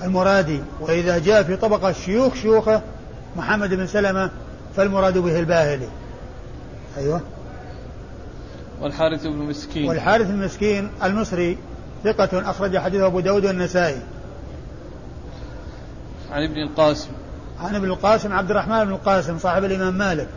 المرادي. 0.03 0.61
وإذا 0.81 1.19
جاء 1.19 1.43
في 1.43 1.57
طبق 1.57 1.85
الشيوخ 1.85 2.35
شيوخه 2.35 2.83
محمد 3.37 3.75
بن 3.75 3.87
سلمة 3.87 4.31
فالمراد 4.77 5.19
به 5.19 5.41
الباهلي. 5.41 5.88
أيوه. 6.99 7.21
والحارث 8.81 9.27
بن 9.27 9.37
مسكين. 9.37 9.88
والحارث 9.88 10.27
بن 10.27 10.45
مسكين 10.45 10.91
المصري 11.03 11.59
ثقة 12.05 12.51
أخرج 12.51 12.79
حديثه 12.79 13.07
أبو 13.07 13.21
داود 13.21 13.45
والنسائي. 13.47 14.01
عن 16.31 16.43
ابن 16.43 16.57
القاسم. 16.62 17.09
عن 17.61 17.75
ابن 17.75 17.85
القاسم 17.85 18.33
عبد 18.33 18.51
الرحمن 18.51 18.85
بن 18.85 18.93
القاسم 18.93 19.38
صاحب 19.38 19.65
الإمام 19.65 19.99
مالك. 19.99 20.29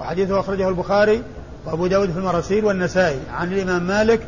وحديثه 0.00 0.40
أخرجه 0.40 0.68
البخاري 0.68 1.22
وأبو 1.66 1.86
داود 1.86 2.10
في 2.10 2.18
المراسيل 2.18 2.64
والنسائي. 2.64 3.20
عن 3.32 3.52
الإمام 3.52 3.82
مالك 3.82 4.26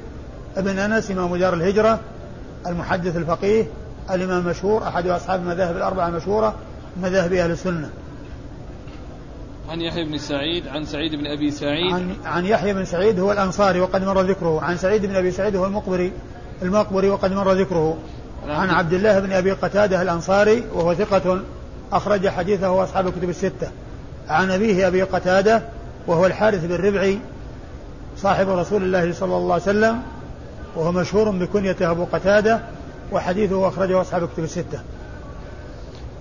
ابن 0.57 0.79
أنس 0.79 1.11
إمام 1.11 1.37
دار 1.37 1.55
الهجرة 1.55 2.01
المحدث 2.67 3.17
الفقيه 3.17 3.67
الإمام 4.15 4.47
المشهور 4.47 4.89
أحد 4.89 5.07
أصحاب 5.07 5.41
المذاهب 5.41 5.77
الأربعة 5.77 6.09
المشهورة 6.09 6.55
مذاهب 7.03 7.33
أهل 7.33 7.51
السنة. 7.51 7.91
عن 9.69 9.81
يحيى 9.81 10.05
بن 10.05 10.19
سعيد 10.19 10.69
عن 10.69 10.85
سعيد 10.85 11.15
بن 11.15 11.27
أبي 11.27 11.51
سعيد. 11.51 11.95
عن, 11.95 12.17
عن 12.25 12.47
يحيى 12.47 12.75
بن 12.75 12.85
سعيد 12.85 13.21
هو 13.21 13.33
الأنصاري 13.33 13.81
وقد 13.81 14.05
مر 14.05 14.21
ذكره. 14.21 14.61
عن 14.63 14.77
سعيد 14.77 15.07
بن 15.07 15.17
أبي 15.17 15.31
سعيد 15.31 15.57
هو 15.57 15.67
المقبري 15.67 16.13
المقبري 16.63 17.09
وقد 17.09 17.33
مر 17.33 17.53
ذكره. 17.53 17.99
عن 18.49 18.71
عبد 18.71 18.93
الله 18.93 19.21
بن 19.21 19.33
أبي 19.33 19.53
قتادة 19.53 20.03
الأنصاري 20.03 20.65
وهو 20.75 20.95
ثقة 20.95 21.41
أخرج 21.93 22.29
حديثه 22.29 22.85
أصحاب 22.85 23.07
الكتب 23.07 23.31
الستة. 23.31 23.71
عن 24.29 24.51
أبيه 24.51 24.89
أبي 24.89 25.03
قتادة 25.03 25.63
وهو 26.07 26.27
الحارث 26.27 26.65
بن 26.65 26.75
ربعي 26.75 27.19
صاحب 28.17 28.49
رسول 28.49 28.83
الله 28.83 29.13
صلى 29.13 29.37
الله 29.37 29.53
عليه 29.53 29.63
وسلم 29.63 30.03
وهو 30.77 30.93
مشهور 30.93 31.31
بكنيته 31.31 31.91
أبو 31.91 32.05
قتادة 32.05 32.61
وحديثه 33.13 33.69
أخرجه 33.69 34.01
أصحاب 34.01 34.23
الكتب 34.23 34.45
الستة. 34.45 34.81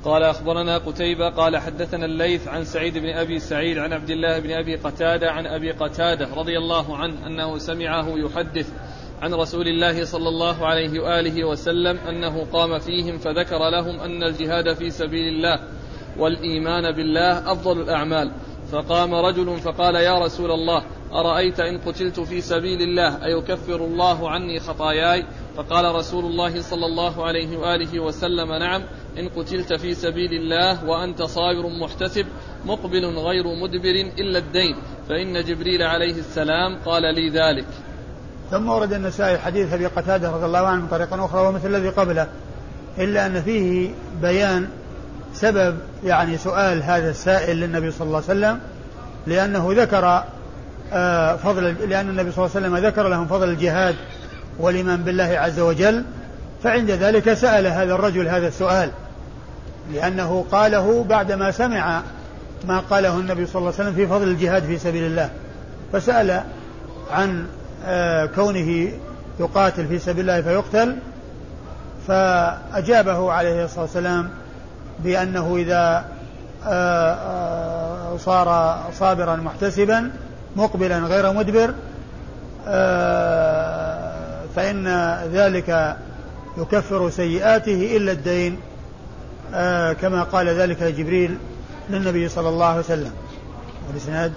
قال 0.06 0.24
أخبرنا 0.24 0.78
قتيبة 0.78 1.30
قال 1.30 1.58
حدثنا 1.58 2.06
الليث 2.06 2.48
عن 2.48 2.66
سعيد 2.66 2.98
بن 2.98 3.10
أبي 3.10 3.40
سعيد 3.40 3.78
عن 3.78 3.94
عبد 3.94 4.10
الله 4.10 4.40
بن 4.40 4.52
أبي 4.52 4.76
قتادة 4.76 5.32
عن 5.32 5.46
أبي 5.46 5.72
قتادة 5.72 6.28
رضي 6.36 6.58
الله 6.58 6.98
عنه 6.98 7.28
أنه 7.28 7.58
سمعه 7.58 8.08
يحدث 8.10 8.70
عن 9.22 9.34
رسول 9.34 9.68
الله 9.68 10.06
صلى 10.06 10.30
الله 10.30 10.66
عليه 10.66 11.00
وآله 11.00 11.44
وسلم 11.44 11.98
أنه 11.98 12.46
قام 12.54 12.80
فيهم 12.80 13.18
فذكر 13.18 13.70
لهم 13.70 14.00
أن 14.00 14.24
الجهاد 14.24 14.74
في 14.74 14.90
سبيل 14.90 15.28
الله 15.34 15.60
والإيمان 16.18 16.96
بالله 16.96 17.52
أفضل 17.52 17.82
الأعمال. 17.82 18.32
فقام 18.72 19.16
رجل 19.16 19.58
فقال 19.58 19.96
يا 19.96 20.20
رسول 20.20 20.52
الله 20.52 20.84
أرأيت 21.14 21.60
إن 21.60 21.78
قتلت 21.78 22.20
في 22.20 22.42
سبيل 22.42 22.82
الله 22.82 23.26
أيكفر 23.26 23.76
الله 23.76 24.30
عني 24.30 24.60
خطاياي 24.60 25.26
فقال 25.58 25.96
رسول 25.96 26.26
الله 26.26 26.62
صلى 26.62 26.86
الله 26.86 27.26
عليه 27.26 27.58
وآله 27.58 28.00
وسلم 28.00 28.54
نعم 28.54 28.84
إن 29.18 29.30
قتلت 29.30 29.74
في 29.74 29.96
سبيل 29.96 30.34
الله 30.34 30.86
وأنت 30.86 31.22
صابر 31.22 31.70
محتسب 31.82 32.26
مقبل 32.66 33.06
غير 33.06 33.44
مدبر 33.44 34.12
إلا 34.20 34.40
الدين 34.40 34.76
فإن 35.10 35.44
جبريل 35.44 35.82
عليه 35.82 36.20
السلام 36.20 36.78
قال 36.86 37.02
لي 37.02 37.30
ذلك. 37.30 37.66
ثم 38.52 38.70
ورد 38.70 38.94
النسائي 38.94 39.38
حديث 39.38 39.74
أبي 39.74 39.86
قتادة 39.86 40.32
رضي 40.32 40.46
الله 40.46 40.68
عنه 40.68 40.82
من 40.82 40.88
طريق 40.88 41.14
أخرى 41.14 41.48
ومثل 41.48 41.76
الذي 41.76 41.90
قبله 41.90 42.28
إلا 42.98 43.26
أن 43.26 43.42
فيه 43.42 43.92
بيان 44.22 44.68
سبب 45.34 45.78
يعني 46.04 46.38
سؤال 46.38 46.84
هذا 46.84 47.10
السائل 47.10 47.58
للنبي 47.58 47.92
صلى 47.92 48.08
الله 48.08 48.24
عليه 48.30 48.40
وسلم 48.40 48.60
لأنه 49.28 49.68
ذكر 49.72 50.24
آه، 50.94 51.36
فضل 51.36 51.64
لأن 51.90 52.10
النبي 52.10 52.32
صلى 52.32 52.46
الله 52.46 52.56
عليه 52.56 52.68
وسلم 52.68 52.86
ذكر 52.86 53.08
لهم 53.08 53.28
فضل 53.28 53.50
الجهاد 53.50 53.96
والايمان 54.60 55.04
بالله 55.04 55.24
عز 55.24 55.60
وجل 55.60 56.04
فعند 56.64 56.92
ذلك 56.92 57.34
سأل 57.34 57.68
هذا 57.68 57.94
الرجل 57.94 58.28
هذا 58.28 58.48
السؤال 58.48 58.92
لأنه 59.94 60.46
قاله 60.52 61.04
بعدما 61.04 61.52
سمع 61.52 62.02
ما 62.68 62.80
قاله 62.80 63.18
النبي 63.18 63.46
صلى 63.46 63.60
الله 63.60 63.74
عليه 63.74 63.84
وسلم 63.90 63.94
في 63.94 64.08
فضل 64.08 64.28
الجهاد 64.28 64.64
في 64.64 64.78
سبيل 64.78 65.04
الله. 65.04 65.30
فسأل 65.94 66.44
عن 67.12 67.46
آه، 67.86 68.26
كونه 68.26 68.92
يقاتل 69.40 69.88
في 69.88 70.00
سبيل 70.00 70.30
الله 70.30 70.42
فيقتل 70.42 70.96
فأجابه 72.08 73.32
عليه 73.32 73.66
الصلاة 73.66 73.82
والسلام 73.82 74.30
بأنه 75.00 75.56
إذا 75.56 76.06
آه، 76.68 77.14
آه، 77.14 78.18
صار 78.18 78.78
صابرا 78.94 79.36
محتسبا 79.36 80.12
مقبلا 80.56 81.00
غير 81.00 81.34
مدبر 81.34 81.74
فإن 84.60 84.88
ذلك 85.34 85.98
يكفر 86.58 87.10
سيئاته 87.10 87.98
إلا 87.98 88.12
الدين. 88.12 88.60
كما 90.02 90.24
قال 90.24 90.48
ذلك 90.48 90.84
جبريل 90.84 91.38
للنبي 91.90 92.30
صلى 92.30 92.50
الله 92.50 92.66
عليه 92.66 92.80
وسلم. 92.80 93.12
والإسناد؟ 93.88 94.34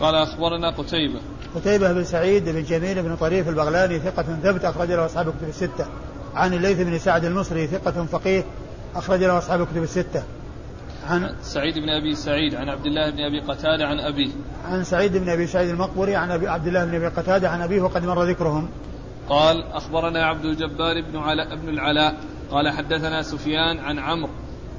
قال 0.00 0.14
أخبرنا 0.14 0.70
قتيبة. 0.70 1.20
قتيبة 1.54 1.92
بن 1.92 2.04
سعيد 2.04 2.48
بن 2.48 2.62
جميل 2.62 3.02
بن 3.02 3.16
طريف 3.16 3.48
البغلاني 3.48 3.98
ثقة 3.98 4.22
ثبت 4.42 4.64
أخرج 4.64 4.92
له 4.92 5.06
أصحاب 5.06 5.28
الكتب 5.28 5.48
الستة. 5.48 5.86
عن 6.34 6.54
الليث 6.54 6.80
بن 6.80 6.98
سعد 6.98 7.24
المصري 7.24 7.66
ثقة 7.66 8.04
فقيه 8.04 8.44
أخرج 8.96 9.24
له 9.24 9.38
أصحاب 9.38 9.60
الكتب 9.60 9.82
الستة. 9.82 10.22
عن 11.08 11.34
سعيد 11.42 11.74
بن 11.74 11.88
أبي 11.88 12.14
سعيد 12.14 12.54
عن 12.54 12.68
عبد 12.68 12.86
الله 12.86 13.10
بن 13.10 13.18
أبي 13.18 13.40
قتادة 13.40 13.86
عن 13.86 13.98
أبيه. 13.98 14.30
عن 14.68 14.84
سعيد 14.84 15.16
بن 15.16 15.28
أبي 15.28 15.46
سعيد 15.46 15.68
المقبري 15.68 16.16
عن 16.16 16.30
أبي 16.30 16.48
عبد 16.48 16.66
الله 16.66 16.84
بن 16.84 16.94
أبي 16.94 17.06
قتادة 17.06 17.48
عن 17.50 17.62
أبيه 17.62 17.80
وقد 17.80 18.04
مر 18.04 18.24
ذكرهم. 18.24 18.68
قال 19.28 19.62
أخبرنا 19.72 20.24
عبد 20.24 20.44
الجبار 20.44 21.00
بن 21.00 21.18
علاء 21.18 21.56
بن 21.56 21.68
العلاء 21.68 22.16
قال 22.50 22.68
حدثنا 22.68 23.22
سفيان 23.22 23.78
عن 23.78 23.98
عمرو 23.98 24.30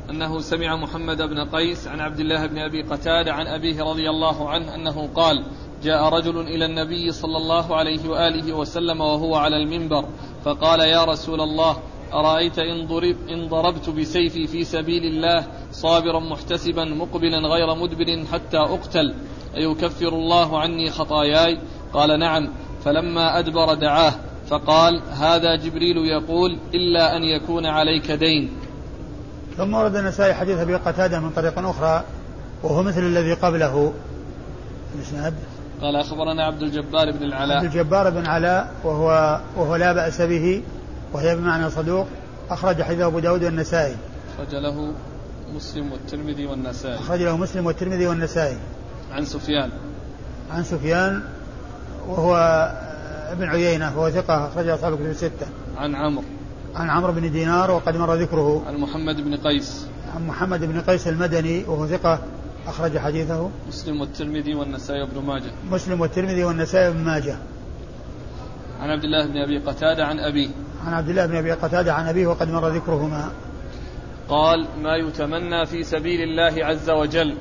أنه 0.09 0.39
سمع 0.39 0.75
محمد 0.75 1.21
بن 1.21 1.39
قيس 1.39 1.87
عن 1.87 1.99
عبد 1.99 2.19
الله 2.19 2.45
بن 2.45 2.57
أبي 2.57 2.81
قتادة 2.81 3.33
عن 3.33 3.47
أبيه 3.47 3.83
رضي 3.83 4.09
الله 4.09 4.49
عنه 4.49 4.75
أنه 4.75 5.09
قال 5.15 5.43
جاء 5.83 6.03
رجل 6.03 6.39
إلى 6.39 6.65
النبي 6.65 7.11
صلى 7.11 7.37
الله 7.37 7.75
عليه 7.75 8.09
وآله 8.09 8.53
وسلم 8.53 9.01
وهو 9.01 9.35
على 9.35 9.57
المنبر 9.57 10.05
فقال 10.45 10.79
يا 10.79 11.03
رسول 11.03 11.41
الله 11.41 11.77
أرأيت 12.13 12.59
إن, 12.59 12.87
ضرب 12.87 13.15
إن 13.29 13.47
ضربت 13.47 13.89
بسيفي 13.89 14.47
في 14.47 14.63
سبيل 14.63 15.03
الله 15.03 15.47
صابرا 15.71 16.19
محتسبا 16.19 16.85
مقبلا 16.85 17.37
غير 17.37 17.75
مدبر 17.75 18.25
حتى 18.33 18.57
أقتل 18.57 19.13
أيكفر 19.55 20.07
الله 20.07 20.59
عني 20.59 20.89
خطاياي؟ 20.91 21.59
قال 21.93 22.19
نعم. 22.19 22.49
فلما 22.83 23.39
أدبر 23.39 23.73
دعاه 23.73 24.13
فقال 24.49 25.01
هذا 25.11 25.55
جبريل 25.55 25.97
يقول 25.97 26.57
إلا 26.73 27.17
أن 27.17 27.23
يكون 27.23 27.65
عليك 27.65 28.11
دين. 28.11 28.49
ثم 29.57 29.73
ورد 29.73 29.95
النسائي 29.95 30.33
حديث 30.33 30.57
أبي 30.59 30.75
قتادة 30.75 31.19
من 31.19 31.29
طريق 31.29 31.59
أخرى 31.59 32.03
وهو 32.63 32.83
مثل 32.83 33.01
الذي 33.01 33.33
قبله. 33.33 33.93
الإسناد 34.95 35.33
قال 35.81 35.95
أخبرنا 35.95 36.45
عبد 36.45 36.61
الجبار 36.61 37.11
بن 37.11 37.23
العلاء. 37.23 37.57
عبد 37.57 37.65
الجبار 37.65 38.09
بن 38.09 38.25
علاء 38.25 38.71
وهو 38.83 39.39
وهو 39.57 39.75
لا 39.75 39.93
بأس 39.93 40.21
به 40.21 40.63
وهي 41.13 41.35
بمعنى 41.35 41.69
صدوق. 41.69 42.07
أخرج 42.49 42.81
حديثه 42.81 43.05
أبو 43.05 43.19
داود 43.19 43.43
والنسائي. 43.43 43.95
أخرج 44.35 44.55
له 44.55 44.93
مسلم 45.55 45.91
والترمذي 45.91 46.45
والنسائي. 46.45 46.99
أخرج 46.99 47.21
له 47.21 47.37
مسلم 47.37 47.65
والترمذي 47.65 48.07
والنسائي. 48.07 48.57
عن 49.11 49.25
سفيان. 49.25 49.69
عن 50.51 50.63
سفيان 50.63 51.21
وهو 52.07 52.35
ابن 53.31 53.43
عيينة 53.43 53.97
وهو 53.97 54.09
ثقة 54.09 54.47
أخرج 54.47 54.67
أصحاب 54.67 54.93
الكتب 54.93 55.05
الستة. 55.05 55.47
عن 55.77 55.95
عمرو. 55.95 56.23
عن 56.75 56.89
عمرو 56.89 57.13
بن 57.13 57.31
دينار 57.31 57.71
وقد 57.71 57.97
مر 57.97 58.13
ذكره. 58.13 58.63
عن 58.67 58.77
محمد 58.77 59.21
بن 59.21 59.35
قيس. 59.35 59.87
عن 60.15 60.27
محمد 60.27 60.63
بن 60.63 60.81
قيس 60.81 61.07
المدني 61.07 61.63
وهو 61.63 61.87
ثقة 61.87 62.19
أخرج 62.67 62.97
حديثه. 62.97 63.49
مسلم 63.67 64.01
والترمذي 64.01 64.55
والنسائي 64.55 65.01
وابن 65.01 65.25
ماجه. 65.25 65.51
مسلم 65.71 66.01
والترمذي 66.01 66.43
والنسائي 66.43 66.87
وابن 66.87 66.99
ماجه. 66.99 67.37
عن 68.79 68.89
عبد 68.89 69.03
الله 69.03 69.25
بن 69.27 69.37
أبي 69.37 69.57
قتادة 69.57 70.05
عن 70.05 70.19
أبيه. 70.19 70.49
عن 70.85 70.93
عبد 70.93 71.09
الله 71.09 71.25
بن 71.25 71.35
أبي 71.35 71.51
قتادة 71.51 71.93
عن 71.93 72.07
أبيه 72.07 72.27
وقد 72.27 72.51
مر 72.51 72.69
ذكرهما. 72.69 73.31
قال 74.29 74.67
ما 74.81 74.95
يتمنى 74.95 75.65
في 75.65 75.83
سبيل 75.83 76.21
الله 76.21 76.65
عز 76.65 76.89
وجل 76.89 77.37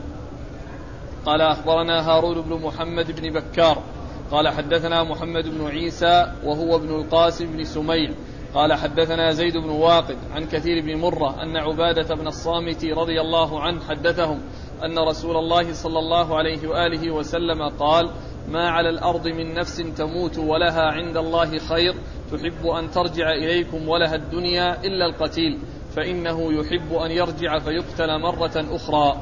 قال 1.26 1.40
أخبرنا 1.40 2.08
هارون 2.08 2.40
بن 2.42 2.62
محمد 2.62 3.20
بن 3.20 3.32
بكار 3.32 3.82
قال 4.30 4.48
حدثنا 4.48 5.04
محمد 5.04 5.48
بن 5.48 5.66
عيسى 5.66 6.32
وهو 6.44 6.76
ابن 6.76 6.88
القاسم 6.88 7.56
بن 7.56 7.64
سميع 7.64 8.10
قال 8.54 8.72
حدثنا 8.72 9.30
زيد 9.30 9.56
بن 9.56 9.68
واقد 9.68 10.16
عن 10.34 10.46
كثير 10.46 10.82
بن 10.84 10.96
مرة 10.96 11.42
أن 11.42 11.56
عبادة 11.56 12.14
بن 12.14 12.26
الصامت 12.26 12.84
رضي 12.84 13.20
الله 13.20 13.60
عنه 13.60 13.80
حدثهم 13.80 14.40
أن 14.84 14.98
رسول 14.98 15.36
الله 15.36 15.72
صلى 15.72 15.98
الله 15.98 16.36
عليه 16.36 16.68
وآله 16.68 17.10
وسلم 17.10 17.68
قال 17.68 18.10
ما 18.48 18.70
على 18.70 18.90
الأرض 18.90 19.28
من 19.28 19.54
نفس 19.54 19.76
تموت 19.76 20.38
ولها 20.38 20.82
عند 20.82 21.16
الله 21.16 21.58
خير 21.58 21.94
تحب 22.32 22.66
أن 22.66 22.90
ترجع 22.90 23.32
إليكم 23.32 23.88
ولها 23.88 24.14
الدنيا 24.14 24.84
إلا 24.84 25.06
القتيل 25.06 25.58
فإنه 25.96 26.52
يحب 26.52 26.92
أن 26.92 27.10
يرجع 27.10 27.58
فيقتل 27.58 28.20
مرة 28.20 28.76
أخرى. 28.76 29.20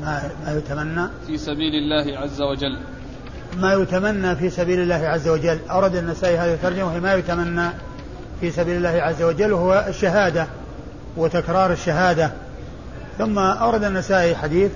ما, 0.00 0.30
ما 0.44 0.58
يتمنى؟ 0.58 1.08
في 1.26 1.36
سبيل 1.36 1.74
الله 1.74 2.18
عز 2.18 2.42
وجل. 2.42 2.78
ما 3.56 3.72
يتمنى 3.72 4.36
في 4.36 4.50
سبيل 4.50 4.80
الله 4.80 5.08
عز 5.08 5.28
وجل. 5.28 5.58
أورد 5.70 5.96
النسائي 5.96 6.38
هذه 6.38 6.54
الترجمة 6.54 6.86
وهي 6.86 7.00
ما 7.00 7.14
يتمنى 7.14 7.70
في 8.40 8.50
سبيل 8.50 8.76
الله 8.76 9.02
عز 9.02 9.22
وجل 9.22 9.52
وهو 9.52 9.84
الشهادة 9.88 10.46
وتكرار 11.16 11.72
الشهادة. 11.72 12.32
ثم 13.18 13.38
أورد 13.38 13.84
النسائي 13.84 14.36
حديث. 14.36 14.70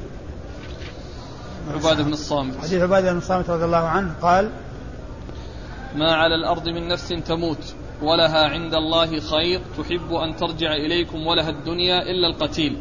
عبادة 1.75 2.03
بن 2.03 2.13
الصامت. 2.13 2.57
حديث 2.59 2.83
عبادة 2.83 3.13
بن 3.13 3.19
الصامت 3.19 3.51
رضي 3.51 3.65
الله 3.65 3.89
عنه 3.89 4.15
قال 4.23 4.51
ما 5.95 6.13
على 6.13 6.35
الأرض 6.35 6.69
من 6.69 6.89
نفس 6.89 7.09
تموت 7.09 7.75
ولها 8.03 8.49
عند 8.49 8.75
الله 8.75 9.21
خير 9.21 9.61
تحب 9.79 10.13
أن 10.13 10.37
ترجع 10.37 10.73
إليكم 10.73 11.27
ولها 11.27 11.51
الدنيا 11.51 12.03
إلا 12.03 12.29
القتيل. 12.29 12.77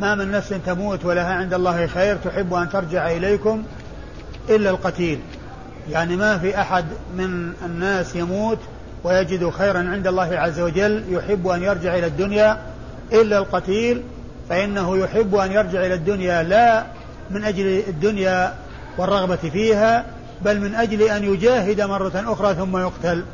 ما 0.00 0.14
من 0.14 0.30
نفس 0.30 0.54
تموت 0.66 1.04
ولها 1.04 1.34
عند 1.34 1.54
الله 1.54 1.86
خير 1.86 2.16
تحب 2.16 2.54
أن 2.54 2.68
ترجع 2.68 3.10
إليكم 3.10 3.64
إلا 4.50 4.70
القتيل. 4.70 5.20
يعني 5.90 6.16
ما 6.16 6.38
في 6.38 6.60
أحد 6.60 6.84
من 7.16 7.52
الناس 7.66 8.16
يموت 8.16 8.58
ويجد 9.04 9.50
خيرا 9.50 9.78
عند 9.78 10.06
الله 10.06 10.38
عز 10.38 10.60
وجل 10.60 11.04
يحب 11.08 11.48
أن 11.48 11.62
يرجع 11.62 11.94
إلى 11.94 12.06
الدنيا 12.06 12.58
إلا 13.12 13.38
القتيل 13.38 14.02
فإنه 14.48 14.98
يحب 14.98 15.34
أن 15.34 15.52
يرجع 15.52 15.86
إلى 15.86 15.94
الدنيا 15.94 16.42
لا 16.42 16.84
من 17.30 17.44
أجل 17.44 17.82
الدنيا 17.88 18.54
والرغبة 18.98 19.36
فيها 19.36 20.06
بل 20.42 20.60
من 20.60 20.74
أجل 20.74 21.02
أن 21.02 21.24
يجاهد 21.24 21.80
مرة 21.80 22.12
أخرى 22.32 22.54
ثم 22.54 22.76
يقتل. 22.76 23.24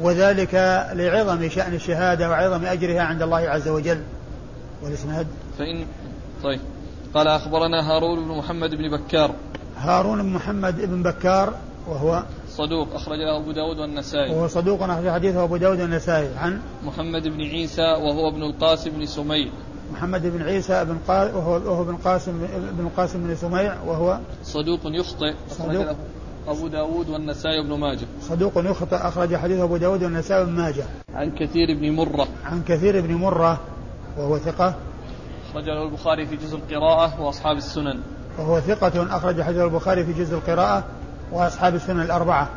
وذلك 0.00 0.54
لعظم 0.92 1.48
شأن 1.48 1.74
الشهادة 1.74 2.30
وعظم 2.30 2.64
أجرها 2.64 3.02
عند 3.02 3.22
الله 3.22 3.38
عز 3.38 3.68
وجل. 3.68 4.02
والإسناد؟ 4.82 5.26
فإن 5.58 5.86
طيب. 6.42 6.60
قال 7.14 7.28
أخبرنا 7.28 7.90
هارون 7.90 8.24
بن 8.24 8.38
محمد 8.38 8.70
بن 8.70 8.96
بكار. 8.96 9.34
هارون 9.78 10.22
بن 10.22 10.28
محمد 10.28 10.80
بن 10.90 11.02
بكار 11.02 11.54
وهو 11.88 12.22
صدوق 12.48 12.94
أخرج 12.94 13.18
له 13.18 13.36
أبو 13.36 13.52
داود 13.52 13.78
والنسائي. 13.78 14.30
وهو 14.30 14.48
صدوق 14.48 14.82
أخرج 14.82 15.08
حديثه 15.08 15.44
أبو 15.44 15.56
داود 15.56 15.80
والنسائي 15.80 16.28
عن 16.38 16.60
محمد 16.84 17.28
بن 17.28 17.40
عيسى 17.40 17.82
وهو 17.82 18.28
ابن 18.28 18.42
القاسم 18.42 18.90
بن 18.90 19.06
سميع. 19.06 19.48
محمد 19.92 20.26
بن 20.26 20.42
عيسى 20.42 20.84
بن 20.84 20.98
قا... 21.08 21.24
وهو 21.34 21.52
وهو 21.52 21.82
ابن 21.82 21.96
قاسم 21.96 22.32
بن 22.78 22.86
القاسم 22.86 23.26
بن 23.26 23.36
سميع 23.36 23.82
وهو 23.86 24.18
صدوق 24.44 24.80
يخطئ 24.84 25.34
صدوق. 25.50 25.72
له 25.72 25.96
أبو 26.48 26.68
داود 26.68 27.08
والنسائي 27.08 27.62
بن 27.62 27.78
ماجه. 27.78 28.06
صدوق 28.20 28.52
يخطئ 28.56 28.96
أخرج 28.96 29.36
حديث 29.36 29.60
أبو 29.60 29.76
داود 29.76 30.02
والنسائي 30.02 30.44
بن 30.44 30.52
ماجه. 30.52 30.84
عن 31.14 31.30
كثير 31.30 31.74
بن 31.74 31.90
مرة. 31.90 32.26
عن 32.44 32.62
كثير 32.62 33.00
بن 33.00 33.14
مرة 33.14 33.60
وهو 34.18 34.38
ثقة. 34.38 34.74
أخرج 35.50 35.64
له 35.64 35.82
البخاري 35.82 36.26
في 36.26 36.36
جزء 36.36 36.56
القراءة 36.56 37.20
وأصحاب 37.20 37.56
السنن. 37.56 38.00
وهو 38.38 38.60
ثقة 38.60 39.16
أخرج 39.16 39.42
حديث 39.42 39.60
البخاري 39.60 40.04
في 40.04 40.12
جزء 40.12 40.34
القراءة 40.34 40.84
وأصحاب 41.32 41.74
السنن 41.74 42.00
الأربعة. 42.00 42.50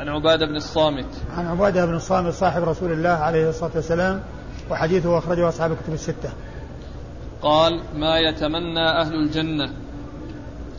عن 0.00 0.08
عبادة 0.08 0.46
بن 0.46 0.56
الصامت. 0.56 1.06
عن 1.36 1.46
عبادة 1.46 1.86
بن 1.86 1.94
الصامت 1.94 2.32
صاحب 2.32 2.62
رسول 2.62 2.92
الله 2.92 3.08
عليه 3.08 3.48
الصلاة 3.48 3.70
والسلام 3.74 4.22
وحديثه 4.70 5.18
أخرجه 5.18 5.48
أصحاب 5.48 5.72
الكتب 5.72 5.92
الستة. 5.92 6.30
قال 7.42 7.80
ما 7.94 8.18
يتمنى 8.18 8.88
أهل 9.00 9.14
الجنة. 9.14 9.70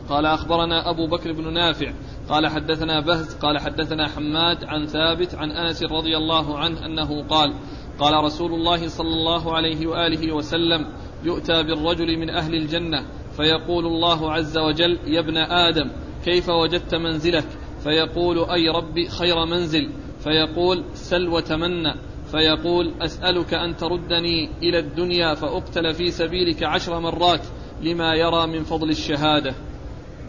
قال 0.08 0.26
أخبرنا 0.26 0.90
أبو 0.90 1.06
بكر 1.06 1.32
بن 1.32 1.54
نافع. 1.54 1.92
قال 2.28 2.46
حدثنا 2.46 3.00
بهز. 3.00 3.34
قال 3.34 3.58
حدثنا 3.58 4.08
حماد 4.08 4.64
عن 4.64 4.86
ثابت 4.86 5.34
عن 5.34 5.50
أنس 5.50 5.82
رضي 5.82 6.16
الله 6.16 6.58
عنه 6.58 6.86
أنه 6.86 7.22
قال 7.22 7.54
قال 7.98 8.24
رسول 8.24 8.54
الله 8.54 8.88
صلى 8.88 9.12
الله 9.12 9.56
عليه 9.56 9.86
وآله 9.86 10.32
وسلم 10.32 10.86
يؤتى 11.24 11.62
بالرجل 11.62 12.18
من 12.18 12.30
أهل 12.30 12.54
الجنة 12.54 13.04
فيقول 13.36 13.86
الله 13.86 14.32
عز 14.32 14.58
وجل 14.58 14.98
يا 15.06 15.20
ابن 15.20 15.36
آدم 15.36 15.90
كيف 16.24 16.48
وجدت 16.48 16.94
منزلك؟ 16.94 17.44
فيقول 17.84 18.50
أي 18.50 18.68
ربي 18.68 19.08
خير 19.08 19.44
منزل؟ 19.46 19.90
فيقول 20.24 20.84
سل 20.94 21.28
وتمنى. 21.28 21.94
فيقول 22.30 22.94
أسألك 23.00 23.54
أن 23.54 23.76
تردني 23.76 24.50
إلى 24.62 24.78
الدنيا 24.78 25.34
فأقتل 25.34 25.94
في 25.94 26.10
سبيلك 26.10 26.62
عشر 26.62 27.00
مرات 27.00 27.40
لما 27.82 28.14
يرى 28.14 28.46
من 28.46 28.64
فضل 28.64 28.90
الشهادة. 28.90 29.54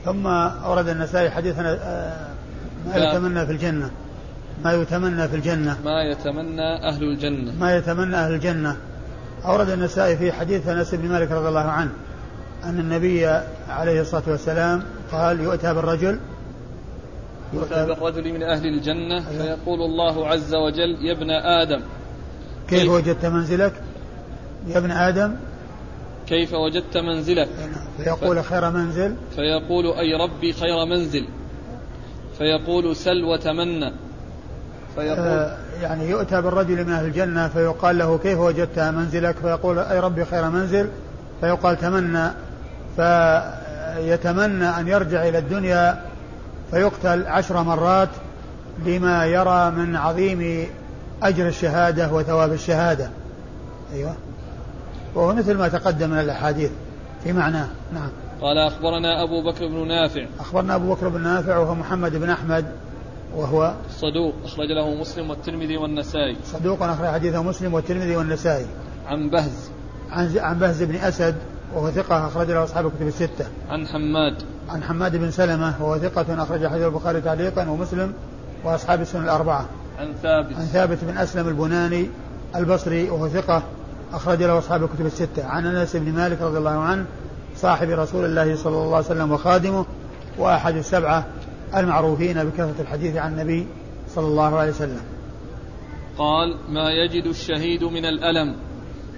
ثم 0.06 0.28
أورد 0.28 0.88
النسائي 0.88 1.30
حديثنا 1.30 1.74
آه، 1.74 2.34
ما. 2.88 2.98
يتمنى 2.98 3.46
في 3.46 3.52
الجنة. 3.52 3.92
ما 4.64 4.74
يتمنى 4.74 5.28
في 5.28 5.36
الجنة. 5.36 5.78
ما 5.86 6.04
يتمنى 6.04 6.88
أهل 6.88 7.04
الجنة. 7.04 7.54
ما 7.60 7.76
يتمنى 7.76 8.16
أهل 8.16 8.34
الجنة. 8.34 8.78
أورد 9.46 9.70
النسائي 9.70 10.18
في 10.18 10.32
حديث 10.32 10.68
أنس 10.68 10.96
بن 10.96 11.10
مالك 11.10 11.32
رضي 11.32 11.48
الله 11.48 11.60
عنه. 11.60 11.92
أن 12.64 12.80
النبي 12.80 13.26
عليه 13.70 14.02
الصلاة 14.02 14.24
والسلام 14.28 14.84
قال 15.12 15.40
يؤتى 15.40 15.74
بالرجل. 15.74 16.20
يؤتى 17.54 17.86
بالرجل 17.86 18.34
من 18.34 18.44
أهل 18.44 18.66
الجنة 18.66 19.20
فيقول 19.30 19.82
الله 19.82 20.28
عز 20.28 20.56
وجل 20.56 21.06
يا 21.06 21.12
ابن 21.12 21.30
آدم. 21.32 21.82
كيف 22.68 22.80
كيف؟ 22.80 22.92
وجدت 22.92 23.26
منزلك؟ 23.26 23.74
يا 24.68 24.78
ابن 24.78 24.92
آدم. 24.92 25.36
كيف 26.28 26.54
وجدت 26.54 26.98
منزلك؟ 26.98 27.50
فيقول 27.98 28.44
خير 28.44 28.70
منزل. 28.70 29.16
فيقول 29.36 29.86
أي 29.86 30.14
ربي 30.14 30.54
خير 30.54 30.86
منزل. 30.86 31.28
فيقول 32.38 32.96
سل 32.96 33.24
وتمنى. 33.24 33.92
فيقول 34.96 35.20
آه، 35.20 35.58
يعني 35.82 36.10
يؤتى 36.10 36.42
بالرجل 36.42 36.86
من 36.86 36.92
أهل 36.92 37.06
الجنة 37.06 37.48
فيقال 37.48 37.98
له 37.98 38.18
كيف 38.18 38.40
وجدت 38.40 38.80
منزلك؟ 38.80 39.36
فيقول 39.36 39.80
أي 39.80 40.00
ربي 40.00 40.26
خير 40.26 40.50
منزل. 40.50 40.90
فيقال 41.42 41.78
تمنى. 41.80 42.32
فيتمنى 42.96 44.70
أن 44.70 44.88
يرجع 44.88 45.28
إلى 45.28 45.38
الدنيا 45.38 46.02
فيقتل 46.72 47.28
عشر 47.28 47.64
مرات 47.64 48.10
لما 48.86 49.26
يرى 49.26 49.72
من 49.72 49.96
عظيم 49.96 50.68
أجر 51.24 51.48
الشهادة 51.48 52.14
وثواب 52.14 52.54
الشهادة. 52.54 53.10
أيوة. 53.94 54.16
وهو 55.16 55.34
مثل 55.34 55.58
ما 55.58 55.68
تقدم 55.68 56.10
من 56.10 56.20
الأحاديث. 56.20 56.72
في 57.24 57.34
معناه 57.34 57.68
نعم. 57.94 58.10
قال 58.42 58.58
أخبرنا 58.58 59.24
أبو 59.24 59.52
بكر 59.52 59.68
بن 59.68 59.88
نافع. 59.88 60.26
أخبرنا 60.40 60.76
أبو 60.76 60.94
بكر 60.94 61.10
بن 61.10 61.22
نافع 61.22 61.58
وهو 61.58 61.76
محمد 61.76 62.16
بن 62.16 62.30
أحمد 62.30 62.66
وهو 63.36 63.74
صدوق. 63.90 64.34
أخرج 64.46 64.68
له 64.72 64.96
مسلم 64.96 65.30
والترمذي 65.30 65.78
والنسائي. 65.78 66.38
صدوق 66.46 66.84
أخرج 66.84 67.08
حديثه 67.08 67.44
مسلم 67.44 67.74
والترمذي 67.74 68.16
والنسائي. 68.16 68.66
عن 69.08 69.30
بهز. 69.30 69.70
عن 70.12 70.38
عن 70.38 70.60
بهز 70.60 70.84
بن 70.84 70.96
أسد 70.96 71.36
وهو 71.76 71.92
ثقة 71.92 72.28
أخرج 72.28 72.52
له 72.52 72.64
أصحاب 72.64 72.86
الكتب 72.86 73.08
الستة. 73.08 73.46
عن 73.70 73.88
حماد 73.88 74.44
عن 74.70 74.84
حماد 74.84 75.16
بن 75.16 75.32
سلمة 75.32 75.76
وهو 75.80 75.98
ثقة 75.98 76.44
أخرج 76.44 76.68
حديث 76.68 76.86
البخاري 76.86 77.22
تعليقا 77.22 77.70
ومسلم 77.70 78.14
وأصحاب 78.64 79.02
السنن 79.02 79.24
الأربعة. 79.24 79.66
عن 80.00 80.14
ثابت 80.24 80.56
عن 80.56 80.66
ثابت 80.66 80.98
بن 81.04 81.18
أسلم 81.18 81.48
البناني 81.48 82.10
البصري 82.56 83.10
وهو 83.10 83.28
ثقة 83.28 83.64
أخرج 84.14 84.44
له 84.44 84.58
أصحاب 84.58 84.84
الكتب 84.84 85.06
الستة. 85.06 85.46
عن 85.46 85.66
أنس 85.66 85.96
بن 85.96 86.12
مالك 86.12 86.42
رضي 86.42 86.58
الله 86.58 86.80
عنه 86.80 87.06
صاحب 87.56 87.90
رسول 87.90 88.26
الله 88.26 88.56
صلى 88.56 88.74
الله 88.74 88.96
عليه 88.96 89.06
وسلم 89.06 89.32
وخادمه 89.32 89.86
وأحد 90.38 90.76
السبعة 90.76 91.26
المعروفين 91.76 92.44
بكثرة 92.44 92.76
الحديث 92.80 93.16
عن 93.16 93.34
النبي 93.34 93.68
صلى 94.16 94.28
الله 94.28 94.58
عليه 94.58 94.70
وسلم 94.70 95.02
قال 96.18 96.58
ما 96.70 96.92
يجد 96.92 97.26
الشهيد 97.26 97.84
من 97.84 98.06
الألم 98.06 98.56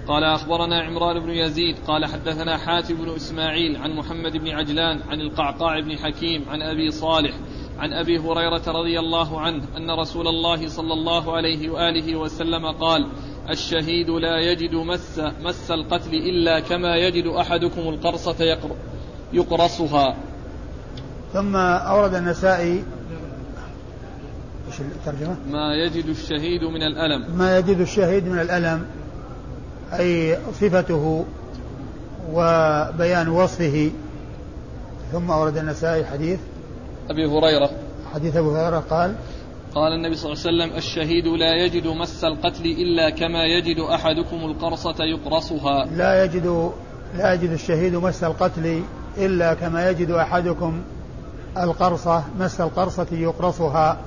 قال 0.08 0.24
أخبرنا 0.24 0.82
عمران 0.82 1.20
بن 1.20 1.30
يزيد 1.30 1.76
قال 1.86 2.06
حدثنا 2.06 2.56
حاتم 2.56 2.94
بن 2.94 3.14
إسماعيل 3.14 3.76
عن 3.76 3.90
محمد 3.90 4.36
بن 4.36 4.48
عجلان 4.48 5.00
عن 5.08 5.20
القعقاع 5.20 5.80
بن 5.80 5.98
حكيم 5.98 6.44
عن 6.48 6.62
أبي 6.62 6.90
صالح 6.90 7.34
عن 7.78 7.92
أبي 7.92 8.18
هريرة 8.18 8.62
رضي 8.66 8.98
الله 8.98 9.40
عنه 9.40 9.64
أن 9.76 9.90
رسول 9.90 10.28
الله 10.28 10.68
صلى 10.68 10.92
الله 10.92 11.36
عليه 11.36 11.70
وآله 11.70 12.16
وسلم 12.16 12.66
قال 12.66 13.06
الشهيد 13.50 14.10
لا 14.10 14.40
يجد 14.40 14.74
مس, 14.74 15.20
مس 15.42 15.70
القتل 15.70 16.14
إلا 16.14 16.60
كما 16.60 16.96
يجد 16.96 17.26
أحدكم 17.26 17.80
القرصة 17.80 18.58
يقرصها. 19.32 20.16
ثم 21.32 21.56
أورد 21.56 22.14
النسائي 22.14 22.84
الترجمة؟ 24.80 25.36
ما 25.50 25.74
يجد 25.74 26.06
الشهيد 26.06 26.64
من 26.64 26.82
الألم. 26.82 27.36
ما 27.38 27.58
يجد 27.58 27.80
الشهيد 27.80 28.28
من 28.28 28.38
الألم. 28.38 28.86
أي 29.98 30.38
صفته 30.60 31.24
وبيان 32.32 33.28
وصفه. 33.28 33.90
ثم 35.12 35.30
أورد 35.30 35.56
النسائي 35.56 36.04
حديث. 36.04 36.38
أبي 37.10 37.26
هريرة. 37.26 37.70
حديث 38.14 38.36
أبي 38.36 38.48
هريرة 38.48 38.84
قال 38.90 39.14
قال 39.74 39.92
النبي 39.92 40.16
صلى 40.16 40.32
الله 40.32 40.42
عليه 40.46 40.56
وسلم 40.56 40.76
الشهيد 40.78 41.26
لا 41.26 41.64
يجد 41.64 41.86
مس 41.86 42.24
القتل 42.24 42.64
إلا 42.64 43.10
كما 43.10 43.44
يجد 43.44 43.78
أحدكم 43.78 44.36
القرصة 44.36 45.04
يقرصها. 45.04 45.86
لا 45.96 46.24
يجد 46.24 46.72
لا 47.16 47.34
يجد 47.34 47.50
الشهيد 47.50 47.94
مس 47.94 48.24
القتل 48.24 48.82
إلا 49.18 49.54
كما 49.54 49.90
يجد 49.90 50.10
أحدكم 50.10 50.82
القرصة 51.56 52.24
مس 52.40 52.60
القرصة 52.60 53.06
يقرصها. 53.12 53.98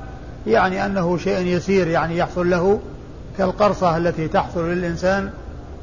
يعني 0.47 0.85
أنه 0.85 1.17
شيء 1.17 1.45
يسير 1.45 1.87
يعني 1.87 2.17
يحصل 2.17 2.49
له 2.49 2.79
كالقرصة 3.37 3.97
التي 3.97 4.27
تحصل 4.27 4.69
للإنسان 4.69 5.31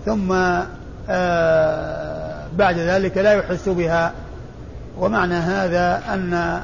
ثم 0.05 0.33
آه 1.09 2.47
بعد 2.57 2.79
ذلك 2.79 3.19
لا 3.19 3.33
يحس 3.33 3.69
بها. 3.69 4.13
ومعنى 4.99 5.35
هذا 5.35 6.03
أن 6.09 6.63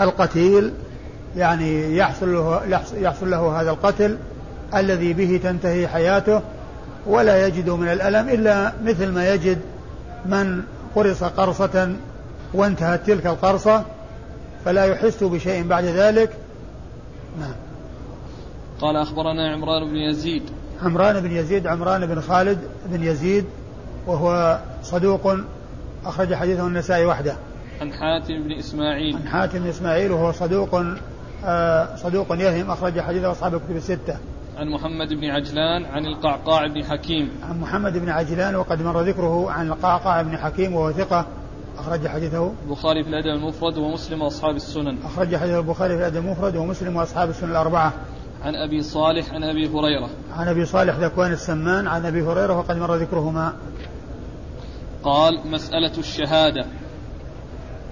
القتيل 0.00 0.72
يعني 1.36 1.96
يحصل 1.96 2.34
له 2.34 2.62
يحصل 2.94 3.30
له 3.30 3.60
هذا 3.60 3.70
القتل 3.70 4.18
الذي 4.74 5.12
به 5.12 5.40
تنتهي 5.42 5.88
حياته 5.88 6.40
ولا 7.06 7.46
يجد 7.46 7.70
من 7.70 7.88
الألم 7.88 8.28
إلا 8.28 8.72
مثل 8.84 9.12
ما 9.12 9.34
يجد 9.34 9.58
من 10.26 10.62
قرص 10.94 11.24
قرصة 11.24 11.92
وانتهت 12.54 13.06
تلك 13.06 13.26
القرصة 13.26 13.84
فلا 14.64 14.84
يحس 14.84 15.24
بشيء 15.24 15.66
بعد 15.66 15.84
ذلك. 15.84 16.30
نعم. 17.40 17.54
قال 18.80 18.96
أخبرنا 18.96 19.52
عمران 19.52 19.90
بن 19.90 19.96
يزيد 19.96 20.42
عمران 20.82 21.20
بن 21.20 21.32
يزيد 21.32 21.66
عمران 21.66 22.06
بن 22.06 22.20
خالد 22.20 22.58
بن 22.86 23.02
يزيد 23.02 23.44
وهو 24.06 24.58
صدوق 24.82 25.36
أخرج 26.04 26.34
حديثه 26.34 26.66
النسائي 26.66 27.06
وحده. 27.06 27.36
عن 27.80 27.92
حاتم 27.92 28.42
بن 28.42 28.52
إسماعيل. 28.52 29.16
عن 29.16 29.28
حاتم 29.28 29.58
بن 29.58 29.66
إسماعيل 29.66 30.12
وهو 30.12 30.32
صدوق 30.32 30.84
آه 31.44 31.96
صدوق 31.96 32.32
يهم 32.32 32.70
أخرج 32.70 33.00
حديثه 33.00 33.30
أصحاب 33.30 33.54
الكتب 33.54 33.76
الستة. 33.76 34.16
عن 34.56 34.68
محمد 34.68 35.08
بن 35.08 35.24
عجلان 35.24 35.84
عن 35.84 36.06
القعقاع 36.06 36.66
بن 36.66 36.84
حكيم. 36.84 37.30
عن 37.42 37.60
محمد 37.60 37.98
بن 37.98 38.08
عجلان 38.08 38.56
وقد 38.56 38.82
مر 38.82 39.00
ذكره 39.00 39.50
عن 39.50 39.68
القعقاع 39.68 40.22
بن 40.22 40.36
حكيم 40.36 40.74
وهو 40.74 40.92
ثقة 40.92 41.26
أخرج 41.78 42.06
حديثه. 42.08 42.52
البخاري 42.66 43.04
في 43.04 43.10
الأدب 43.10 43.26
المفرد 43.26 43.78
ومسلم 43.78 44.22
وأصحاب 44.22 44.56
السنن. 44.56 44.98
أخرج 45.04 45.36
حديث 45.36 45.54
البخاري 45.54 45.94
في 45.94 46.00
الأدب 46.00 46.16
المفرد 46.16 46.56
ومسلم 46.56 46.96
وأصحاب 46.96 47.30
السنن 47.30 47.50
الأربعة. 47.50 47.92
عن 48.42 48.54
أبي 48.54 48.82
صالح 48.82 49.32
عن 49.32 49.44
أبي 49.44 49.68
هريرة. 49.68 50.10
عن 50.32 50.48
أبي 50.48 50.64
صالح 50.64 50.96
ذكوان 50.96 51.32
السمان 51.32 51.86
عن 51.86 52.06
أبي 52.06 52.22
هريرة 52.22 52.58
وقد 52.58 52.76
مر 52.76 52.94
ذكرهما. 52.94 53.56
قال 55.02 55.40
مسألة 55.44 55.98
الشهادة. 55.98 56.66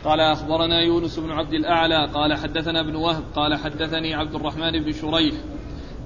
قال 0.04 0.20
أخبرنا 0.20 0.80
يونس 0.80 1.18
بن 1.18 1.30
عبد 1.30 1.52
الأعلى. 1.52 2.08
قال 2.14 2.34
حدثنا 2.34 2.80
ابن 2.80 2.96
وهب. 2.96 3.22
قال 3.34 3.54
حدثني 3.54 4.14
عبد 4.14 4.34
الرحمن 4.34 4.84
بن 4.84 4.92
شريح 4.92 5.34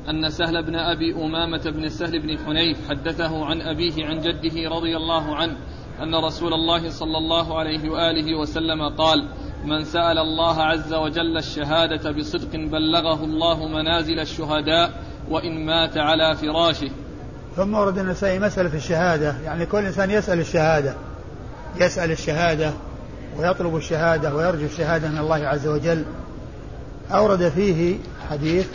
أن 0.09 0.31
سهل 0.31 0.63
بن 0.63 0.75
أبي 0.75 1.15
أمامة 1.15 1.71
بن 1.71 1.89
سهل 1.89 2.23
بن 2.23 2.39
حنيف 2.39 2.89
حدثه 2.89 3.45
عن 3.45 3.61
أبيه 3.61 4.07
عن 4.07 4.21
جده 4.21 4.69
رضي 4.69 4.97
الله 4.97 5.37
عنه 5.37 5.57
أن 6.03 6.15
رسول 6.15 6.53
الله 6.53 6.91
صلى 6.91 7.19
الله 7.19 7.59
عليه 7.59 7.91
وآله 7.91 8.39
وسلم 8.39 8.89
قال 8.89 9.29
من 9.65 9.85
سأل 9.85 10.19
الله 10.19 10.63
عز 10.63 10.93
وجل 10.93 11.37
الشهادة 11.37 12.11
بصدق 12.11 12.51
بلغه 12.53 13.25
الله 13.25 13.69
منازل 13.69 14.21
الشهداء 14.21 14.91
وإن 15.31 15.67
مات 15.67 15.97
على 15.97 16.37
فراشه. 16.37 16.91
ثم 17.57 17.75
ورد 17.75 17.99
النسائي 17.99 18.39
مسألة 18.39 18.75
الشهادة. 18.75 19.35
يعني 19.45 19.67
كل 19.67 19.85
إنسان 19.85 20.11
يسأل 20.11 20.41
الشهادة. 20.41 20.95
يسأل 21.81 22.11
الشهادة 22.11 22.73
ويطلب 23.39 23.77
الشهادة 23.77 24.35
ويرجو 24.35 24.67
الشهادة 24.67 25.09
من 25.09 25.19
الله 25.19 25.47
عز 25.47 25.67
وجل. 25.67 26.05
أورد 27.13 27.49
فيه 27.49 27.99
حديث. 28.31 28.69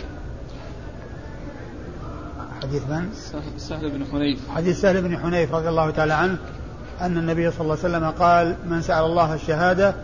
حديث 2.61 2.83
من؟ 2.89 3.09
سهل 3.57 3.91
بن 3.91 4.05
حنيف. 4.11 4.39
حديث 4.55 4.81
سهل 4.81 5.01
بن 5.01 5.17
حنيف 5.17 5.55
رضي 5.55 5.69
الله 5.69 5.89
تعالى 5.91 6.13
عنه 6.13 6.37
أن 7.01 7.17
النبي 7.17 7.51
صلى 7.51 7.61
الله 7.61 7.77
عليه 7.83 7.95
وسلم 7.95 8.09
قال 8.09 8.55
من 8.65 8.81
سأل 8.81 9.03
الله 9.05 9.33
الشهادة 9.33 9.95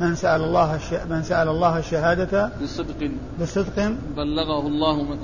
من 0.00 0.14
سأل 0.14 0.40
الله 0.40 0.74
الش... 0.74 0.92
من 1.10 1.22
سأل 1.22 1.48
الله 1.48 1.78
الشهادة 1.78 2.50
بصدق. 2.62 3.10
بصدق. 3.40 3.92
بلغه 4.16 4.66
الله 4.66 5.02
من 5.02 5.18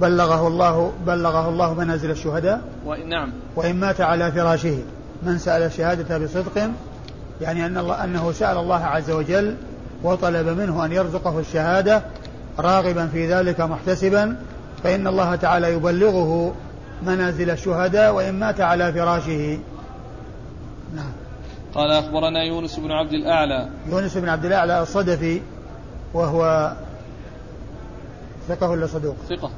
بلغه 0.00 0.48
الله 0.48 0.92
بلغه 1.06 1.48
الله 1.48 1.74
منازل 1.74 2.10
الشهداء. 2.10 2.60
وإن 2.86 3.08
نعم. 3.08 3.32
وإن 3.56 3.76
مات 3.80 4.00
على 4.00 4.32
فراشه. 4.32 4.78
من 5.22 5.38
سأل 5.38 5.62
الشهادة 5.62 6.18
بصدق 6.18 6.70
يعني 7.40 7.66
أن 7.66 7.78
الله 7.78 8.04
أنه 8.04 8.32
سأل 8.32 8.56
الله 8.56 8.84
عز 8.84 9.10
وجل 9.10 9.56
وطلب 10.02 10.48
منه 10.48 10.84
أن 10.84 10.92
يرزقه 10.92 11.38
الشهادة 11.38 12.02
راغبا 12.58 13.06
في 13.06 13.34
ذلك 13.34 13.60
محتسبا. 13.60 14.36
فإن 14.82 15.06
الله 15.06 15.34
تعالى 15.34 15.72
يبلغه 15.72 16.54
منازل 17.02 17.50
الشهداء 17.50 18.14
وإن 18.14 18.34
مات 18.38 18.60
على 18.60 18.92
فراشه. 18.92 19.58
نعم. 20.96 21.23
قال 21.74 21.90
أخبرنا 21.90 22.42
يونس 22.42 22.78
بن 22.78 22.90
عبد 22.90 23.12
الأعلى. 23.12 23.68
يونس 23.90 24.16
بن 24.16 24.28
عبد 24.28 24.44
الأعلى 24.44 24.82
الصدفي 24.82 25.40
وهو 26.14 26.72
ثقة 28.48 28.70
ولا 28.70 28.86
صدوق؟ 28.86 29.16
ثقة. 29.28 29.50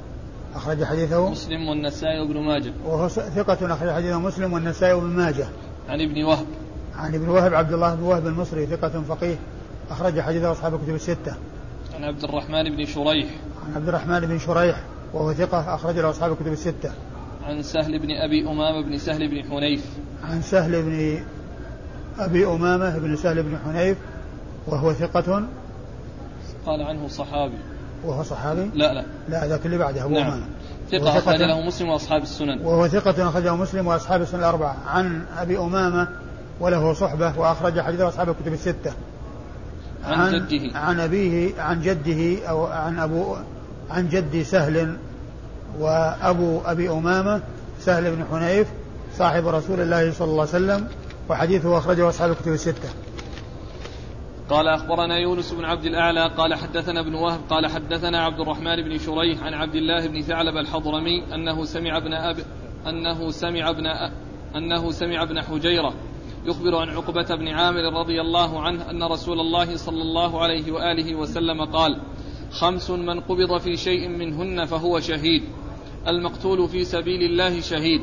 أخرج 0.54 0.84
حديثه. 0.84 1.30
مسلم 1.30 1.68
والنسائي 1.68 2.20
وابن 2.20 2.40
ماجه. 2.40 2.72
وهو 2.86 3.08
ثقة 3.08 3.74
أخرج 3.74 3.90
حديثه 3.90 4.18
مسلم 4.18 4.52
والنسائي 4.52 4.92
وابن 4.92 5.06
ماجه. 5.06 5.46
عن 5.88 6.00
ابن 6.00 6.24
وهب. 6.24 6.46
عن 6.96 7.14
ابن 7.14 7.28
وهب 7.28 7.54
عبد 7.54 7.72
الله 7.72 7.94
بن 7.94 8.02
وهب 8.02 8.26
المصري 8.26 8.66
ثقة 8.66 9.02
فقيه. 9.08 9.36
أخرج 9.90 10.20
حديثه 10.20 10.52
أصحاب 10.52 10.74
الكتب 10.74 10.94
الستة. 10.94 11.36
عن 11.94 12.04
عبد 12.04 12.24
الرحمن 12.24 12.76
بن 12.76 12.84
شريح. 12.84 13.28
عن 13.66 13.74
عبد 13.76 13.88
الرحمن 13.88 14.20
بن 14.20 14.38
شريح 14.38 14.84
وهو 15.14 15.32
ثقة 15.32 15.74
أخرج 15.74 15.98
له 15.98 16.10
أصحاب 16.10 16.32
الكتب 16.32 16.52
الستة. 16.52 16.92
عن 17.44 17.62
سهل 17.62 17.98
بن 17.98 18.10
أبي 18.10 18.48
أمامة 18.48 18.86
بن 18.88 18.98
سهل 18.98 19.28
بن 19.28 19.50
حنيف. 19.50 19.84
عن 20.24 20.42
سهل 20.42 20.82
بن 20.82 21.24
أبي 22.18 22.46
أمامة 22.46 22.98
بن 22.98 23.16
سهل 23.16 23.42
بن 23.42 23.58
حنيف 23.66 23.96
وهو 24.66 24.92
ثقة. 24.92 25.42
قال 26.66 26.82
عنه 26.82 27.08
صحابي. 27.08 27.58
وهو 28.04 28.22
صحابي؟ 28.22 28.70
لا 28.74 28.94
لا. 28.94 29.04
لا 29.28 29.46
ذاك 29.46 29.66
اللي 29.66 29.78
بعده 29.78 30.04
أبو 30.04 30.14
نعم. 30.14 30.26
أمامة. 30.26 30.46
ثقة 30.90 31.18
أخرج 31.18 31.42
له 31.42 31.60
مسلم 31.60 31.88
وأصحاب 31.88 32.22
السنن. 32.22 32.60
وهو 32.64 32.88
ثقة 32.88 33.28
أخرجه 33.28 33.54
مسلم 33.54 33.86
وأصحاب 33.86 34.22
السنن 34.22 34.40
الأربعة. 34.40 34.76
عن 34.86 35.22
أبي 35.38 35.58
أمامة 35.58 36.08
وله 36.60 36.92
صحبة 36.92 37.38
وأخرج 37.38 37.80
حديثه 37.80 38.08
أصحاب 38.08 38.28
الكتب 38.28 38.52
الستة. 38.52 38.92
عن, 40.04 40.14
عن 40.14 40.46
جده. 40.48 40.78
عن 40.78 41.00
أبيه 41.00 41.62
عن 41.62 41.80
جده 41.80 42.48
أو 42.48 42.66
عن 42.66 42.98
أبو 42.98 43.36
عن 43.90 44.08
جد 44.08 44.42
سهل 44.42 44.96
وأبو 45.78 46.60
أبي 46.66 46.90
أمامة 46.90 47.40
سهل 47.80 48.16
بن 48.16 48.24
حنيف 48.32 48.68
صاحب 49.18 49.46
رسول 49.46 49.80
الله 49.80 50.12
صلى 50.12 50.30
الله 50.30 50.40
عليه 50.40 50.50
وسلم. 50.50 50.88
وحديثه 51.28 51.78
أخرجه 51.78 52.08
أصحاب 52.08 52.30
الكتب 52.30 52.52
الستة. 52.52 52.88
قال 54.50 54.68
أخبرنا 54.68 55.18
يونس 55.18 55.52
بن 55.52 55.64
عبد 55.64 55.84
الأعلى 55.84 56.34
قال 56.36 56.54
حدثنا 56.54 57.00
ابن 57.00 57.14
وهب 57.14 57.40
قال 57.50 57.66
حدثنا 57.66 58.24
عبد 58.24 58.40
الرحمن 58.40 58.76
بن 58.76 58.98
شريح 58.98 59.42
عن 59.42 59.54
عبد 59.54 59.74
الله 59.74 60.06
بن 60.06 60.22
ثعلب 60.22 60.56
الحضرمي 60.56 61.34
أنه 61.34 61.64
سمع 61.64 61.96
ابن 61.96 62.12
أب 62.14 62.36
أنه 62.86 63.30
سمع 63.30 63.70
ابن 63.70 63.86
أ... 63.86 64.12
أنه 64.56 64.90
سمع 64.90 65.22
ابن 65.22 65.42
حجيرة 65.42 65.94
يخبر 66.44 66.76
عن 66.76 66.88
عقبة 66.88 67.36
بن 67.36 67.48
عامر 67.48 68.00
رضي 68.00 68.20
الله 68.20 68.60
عنه 68.60 68.90
أن 68.90 69.02
رسول 69.02 69.40
الله 69.40 69.76
صلى 69.76 70.02
الله 70.02 70.42
عليه 70.42 70.72
وآله 70.72 71.14
وسلم 71.14 71.64
قال 71.64 72.00
خمس 72.50 72.90
من 72.90 73.20
قبض 73.20 73.58
في 73.58 73.76
شيء 73.76 74.08
منهن 74.08 74.64
فهو 74.64 75.00
شهيد 75.00 75.42
المقتول 76.08 76.68
في 76.68 76.84
سبيل 76.84 77.22
الله 77.22 77.60
شهيد 77.60 78.00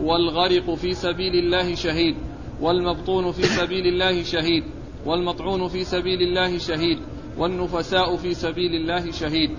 والغرق 0.00 0.74
في 0.74 0.94
سبيل 0.94 1.34
الله 1.34 1.74
شهيد. 1.74 2.16
والمبطون 2.64 3.32
في 3.32 3.42
سبيل 3.42 3.86
الله 3.86 4.22
شهيد 4.22 4.64
والمطعون 5.06 5.68
في 5.68 5.84
سبيل 5.84 6.22
الله 6.22 6.58
شهيد 6.58 6.98
والنفساء 7.38 8.16
في 8.16 8.34
سبيل 8.34 8.72
الله 8.80 9.10
شهيد. 9.10 9.50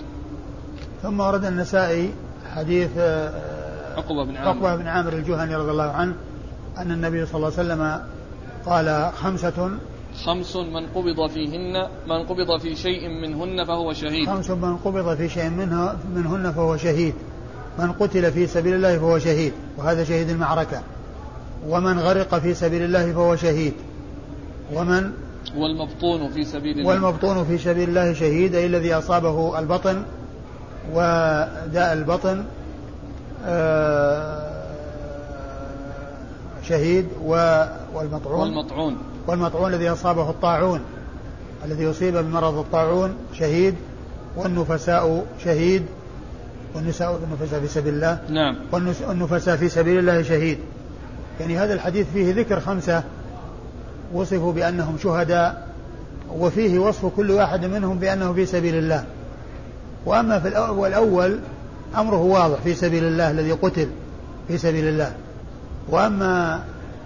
ثم 1.02 1.20
ورد 1.20 1.44
النسائي 1.44 2.14
حديث 2.54 2.90
آه، 2.98 3.96
عقبة 3.96 4.24
بن 4.24 4.36
عامر. 4.36 4.48
عقبة 4.48 4.76
بن 4.76 4.86
عامر 4.86 5.12
الجهني 5.12 5.54
رضي 5.56 5.70
الله 5.70 5.90
عنه 5.90 6.14
أن 6.78 6.90
النبي 6.92 7.26
صلى 7.26 7.36
الله 7.36 7.52
عليه 7.58 7.62
وسلم 7.62 7.82
قال 8.66 9.12
خمسة 9.12 9.70
خمس 10.24 10.56
من 10.56 10.86
قبض 10.94 11.30
فيهن 11.30 11.88
من 12.08 12.26
قبض 12.26 12.60
في 12.60 12.74
شيء 12.74 13.08
منهن 13.08 13.64
فهو 13.64 13.92
شهيد. 13.92 14.26
خمس 14.26 14.50
من 14.50 14.76
قبض 14.76 15.16
في 15.16 15.28
شيء 15.28 15.50
منها 15.50 15.98
منهن 16.14 16.52
فهو 16.52 16.76
شهيد. 16.76 17.14
من 17.78 17.92
قتل 17.92 18.32
في 18.32 18.46
سبيل 18.46 18.74
الله 18.74 18.98
فهو 18.98 19.18
شهيد 19.18 19.52
وهذا 19.78 20.04
شهيد 20.04 20.30
المعركة. 20.30 20.82
ومن 21.68 21.98
غرق 21.98 22.38
في 22.38 22.54
سبيل 22.54 22.82
الله 22.82 23.12
فهو 23.12 23.36
شهيد. 23.36 23.72
ومن 24.74 25.12
والمبطون 25.56 26.30
في 26.30 26.44
سبيل 26.44 26.78
الله. 26.78 26.88
والمبطون 26.88 27.44
في 27.44 27.58
سبيل 27.58 27.88
الله 27.88 28.12
شهيد 28.12 28.54
أي 28.54 28.66
الذي 28.66 28.94
أصابه 28.94 29.58
البطن 29.58 30.02
وداء 30.92 31.92
البطن 31.92 32.44
آه، 33.46 34.62
شهيد 36.62 37.06
والمطعون. 37.94 38.40
والمطعون. 38.40 38.96
والمطعون 39.26 39.74
الذي 39.74 39.88
أصابه 39.88 40.30
الطاعون. 40.30 40.80
الذي 41.64 41.90
أصيب 41.90 42.16
بمرض 42.16 42.58
الطاعون 42.58 43.14
شهيد 43.32 43.74
والنفساء 44.36 45.26
شهيد 45.44 45.82
والنساء 46.74 47.20
النفساء 47.24 47.60
في 47.60 47.68
سبيل 47.68 47.94
الله. 47.94 48.20
نعم. 48.28 48.56
والنفساء 48.72 49.56
في 49.56 49.68
سبيل 49.68 49.98
الله 49.98 50.22
شهيد. 50.22 50.58
يعني 51.40 51.58
هذا 51.58 51.74
الحديث 51.74 52.06
فيه 52.12 52.34
ذكر 52.34 52.60
خمسة 52.60 53.02
وصفوا 54.12 54.52
بأنهم 54.52 54.98
شهداء 55.02 55.66
وفيه 56.30 56.78
وصف 56.78 57.06
كل 57.06 57.30
واحد 57.30 57.64
منهم 57.64 57.98
بأنه 57.98 58.32
في 58.32 58.46
سبيل 58.46 58.74
الله. 58.74 59.04
وأما 60.06 60.40
في 60.40 60.48
الأول 60.48 61.38
أمره 61.96 62.22
واضح 62.22 62.58
في 62.64 62.74
سبيل 62.74 63.04
الله 63.04 63.30
الذي 63.30 63.52
قتل 63.52 63.88
في 64.48 64.58
سبيل 64.58 64.88
الله. 64.88 65.12
وأما 65.88 66.62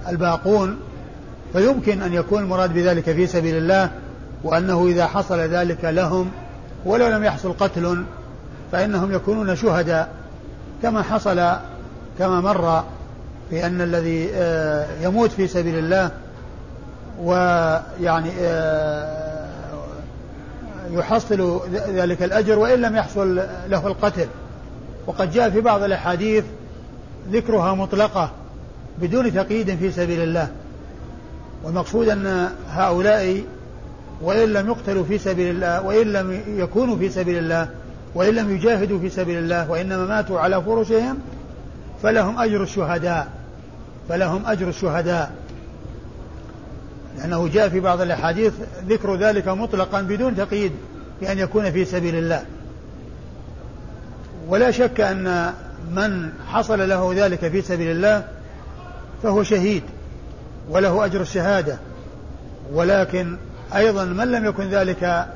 الباقون 0.09 0.77
فيمكن 1.53 2.03
أن 2.03 2.13
يكون 2.13 2.43
المراد 2.43 2.75
بذلك 2.75 3.05
في 3.05 3.27
سبيل 3.27 3.57
الله 3.57 3.91
وأنه 4.45 4.87
إذا 4.87 5.07
حصل 5.07 5.39
ذلك 5.39 5.85
لهم 5.85 6.31
ولو 6.85 7.09
لم 7.09 7.25
يحصل 7.25 7.53
قتل 7.53 8.05
فإنهم 8.73 9.13
يكونون 9.13 9.57
شهداء 9.57 10.09
كما 10.83 11.03
حصل 11.03 11.57
كما 12.19 12.41
مر 12.41 12.85
في 13.51 13.67
أن 13.67 13.81
الذي 13.81 14.31
آه، 14.35 14.87
يموت 15.03 15.31
في 15.31 15.47
سبيل 15.47 15.79
الله 15.79 16.11
ويعني 17.23 18.31
آه، 18.41 19.21
يحصل 20.91 21.61
ذلك 21.89 22.23
الأجر 22.23 22.59
وإن 22.59 22.81
لم 22.81 22.97
يحصل 22.97 23.37
له 23.69 23.87
القتل. 23.87 24.27
وقد 25.07 25.33
جاء 25.33 25.51
في 25.51 25.61
بعض 25.61 25.83
الأحاديث 25.83 26.45
ذكرها 27.33 27.75
مطلقة 27.75 28.31
بدون 28.99 29.35
تقييد 29.35 29.77
في 29.77 29.93
سبيل 29.93 30.23
الله. 30.23 30.49
والمقصود 31.65 32.09
أن 32.09 32.49
هؤلاء 32.71 33.43
وإن 34.23 34.53
لم 34.53 34.69
يقتلوا 34.69 35.05
في 35.05 35.19
سبيل 35.19 35.51
الله 35.51 35.83
وإن 35.83 36.13
لم 36.13 36.41
يكونوا 36.47 36.97
في 36.97 37.09
سبيل 37.09 37.39
الله 37.39 37.69
وإن 38.15 38.35
لم 38.35 38.55
يجاهدوا 38.55 38.99
في 38.99 39.09
سبيل 39.09 39.39
الله 39.39 39.71
وإنما 39.71 40.07
ماتوا 40.07 40.41
على 40.41 40.63
فرشهم 40.63 41.19
فلهم 42.03 42.39
أجر 42.39 42.63
الشهداء. 42.63 43.40
فلهم 44.11 44.47
أجر 44.47 44.69
الشهداء. 44.69 45.33
لأنه 47.19 47.49
جاء 47.49 47.69
في 47.69 47.81
بعض 47.81 48.01
الأحاديث 48.01 48.53
ذكر 48.89 49.17
ذلك 49.17 49.49
مطلقا 49.49 50.03
بدون 50.03 50.37
تقييد 50.37 50.73
بأن 51.21 51.39
يكون 51.39 51.71
في 51.71 51.85
سبيل 51.85 52.15
الله. 52.15 52.45
ولا 54.49 54.71
شك 54.71 55.01
أن 55.01 55.53
من 55.91 56.33
حصل 56.47 56.89
له 56.89 57.13
ذلك 57.17 57.49
في 57.49 57.63
سبيل 57.63 57.91
الله 57.91 58.25
فهو 59.23 59.43
شهيد 59.43 59.83
وله 60.71 61.05
أجر 61.05 61.21
الشهادة. 61.21 61.79
ولكن 62.73 63.37
أيضا 63.75 64.05
من 64.05 64.31
لم 64.33 64.45
يكن 64.45 64.69
ذلك 64.69 65.27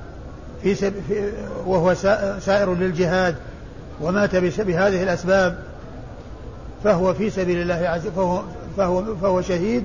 في, 0.63 0.75
سب 0.75 0.93
في 1.09 1.33
وهو 1.67 1.95
سائر 2.41 2.75
للجهاد 2.75 3.35
ومات 4.01 4.37
بهذه 4.37 5.03
الأسباب 5.03 5.59
فهو 6.85 7.15
في 7.15 7.31
سبيل 7.31 7.63
الله 7.63 7.89
عز 7.89 8.07
فهو, 8.07 8.43
فهو, 8.77 9.17
فهو 9.17 9.43
شهيد 9.43 9.85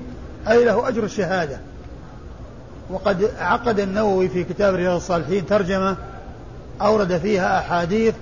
أي 0.50 0.66
له 0.66 0.88
أجر 0.88 1.04
الشهادة. 1.04 1.60
وقد 2.90 3.32
عقد 3.40 3.80
النووي 3.80 4.30
في 4.30 4.44
كتاب 4.44 4.76
رياض 4.76 4.96
الصالحين 4.96 5.46
ترجمة 5.46 5.96
أورد 6.82 7.18
فيها 7.18 7.60
أحاديث 7.60 8.14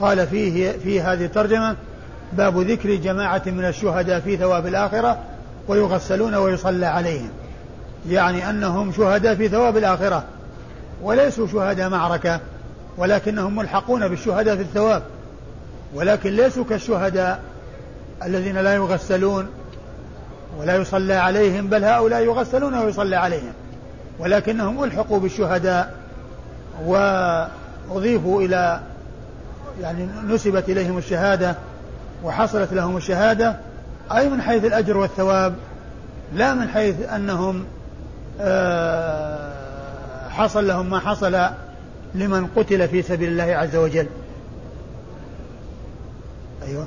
قال 0.00 0.26
فيه 0.26 0.72
في 0.72 1.00
هذه 1.00 1.24
الترجمة 1.24 1.76
باب 2.32 2.58
ذكر 2.58 2.94
جماعة 2.94 3.42
من 3.46 3.64
الشهداء 3.64 4.20
في 4.20 4.36
ثواب 4.36 4.66
الآخرة 4.66 5.18
ويغسلون 5.68 6.34
ويصلى 6.34 6.86
عليهم. 6.86 7.30
يعني 8.08 8.50
أنهم 8.50 8.92
شهداء 8.92 9.34
في 9.34 9.48
ثواب 9.48 9.76
الآخرة 9.76 10.24
وليسوا 11.02 11.46
شهداء 11.46 11.88
معركة 11.88 12.40
ولكنهم 12.98 13.56
ملحقون 13.56 14.08
بالشهداء 14.08 14.56
في 14.56 14.62
الثواب 14.62 15.02
ولكن 15.94 16.30
ليسوا 16.30 16.64
كالشهداء 16.64 17.42
الذين 18.24 18.56
لا 18.56 18.74
يغسلون 18.74 19.48
ولا 20.58 20.76
يصلى 20.76 21.14
عليهم 21.14 21.66
بل 21.66 21.84
هؤلاء 21.84 22.22
يغسلون 22.22 22.74
ويصلى 22.74 23.16
عليهم. 23.16 23.52
ولكنهم 24.18 24.84
ألحقوا 24.84 25.18
بالشهداء 25.18 25.94
وأضيفوا 26.84 28.42
إلى 28.42 28.80
يعني 29.82 30.08
نسبت 30.28 30.68
إليهم 30.68 30.98
الشهادة 30.98 31.54
وحصلت 32.24 32.72
لهم 32.72 32.96
الشهادة 32.96 33.56
أي 34.12 34.28
من 34.28 34.42
حيث 34.42 34.64
الأجر 34.64 34.96
والثواب 34.96 35.54
لا 36.34 36.54
من 36.54 36.68
حيث 36.68 37.08
أنهم 37.14 37.64
آه، 38.40 40.28
حصل 40.28 40.66
لهم 40.66 40.90
ما 40.90 40.98
حصل 40.98 41.46
لمن 42.14 42.46
قتل 42.56 42.88
في 42.88 43.02
سبيل 43.02 43.28
الله 43.28 43.56
عز 43.56 43.76
وجل. 43.76 44.06
أيوه. 46.66 46.86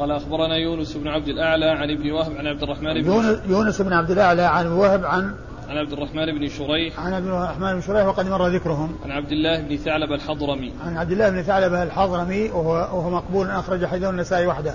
قال 0.00 0.10
أخبرنا 0.10 0.56
يونس 0.56 0.96
بن 0.96 1.08
عبد 1.08 1.28
الأعلى 1.28 1.66
عن 1.66 1.90
ابن 1.90 2.10
وهب 2.10 2.36
عن 2.36 2.46
عبد 2.46 2.62
الرحمن 2.62 3.02
بن 3.02 3.40
يونس 3.48 3.82
بن 3.82 3.92
عبد 3.92 4.10
الأعلى 4.10 4.42
عن 4.42 4.66
وهب 4.66 5.04
عن 5.04 5.34
عن 5.68 5.76
عبد 5.76 5.92
الرحمن 5.92 6.38
بن 6.38 6.48
شريح. 6.48 7.00
عن 7.00 7.14
عبد 7.14 7.26
الرحمن 7.26 7.74
بن 7.74 7.80
شريح 7.80 8.06
وقد 8.06 8.26
مر 8.26 8.48
ذكرهم. 8.48 8.96
عن 9.04 9.10
عبد 9.10 9.32
الله 9.32 9.60
بن 9.60 9.76
ثعلب 9.76 10.12
الحضرمي. 10.12 10.72
عن 10.86 10.96
عبد 10.96 11.12
الله 11.12 11.30
بن 11.30 11.42
ثعلب 11.42 11.74
الحضرمي 11.74 12.48
وهو, 12.48 12.72
وهو 12.72 13.10
مقبول 13.10 13.50
أخرج 13.50 13.86
حديث 13.86 14.08
النسائي 14.08 14.46
وحده. 14.46 14.74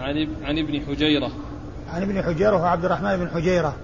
عن 0.00 0.28
عن 0.44 0.58
ابن 0.58 0.80
حجيرة. 0.80 1.30
عن 1.92 2.02
ابن 2.02 2.22
حجيرة 2.22 2.56
وهو 2.56 2.64
عبد 2.64 2.84
الرحمن 2.84 3.16
بن 3.16 3.28
حجيرة. 3.28 3.74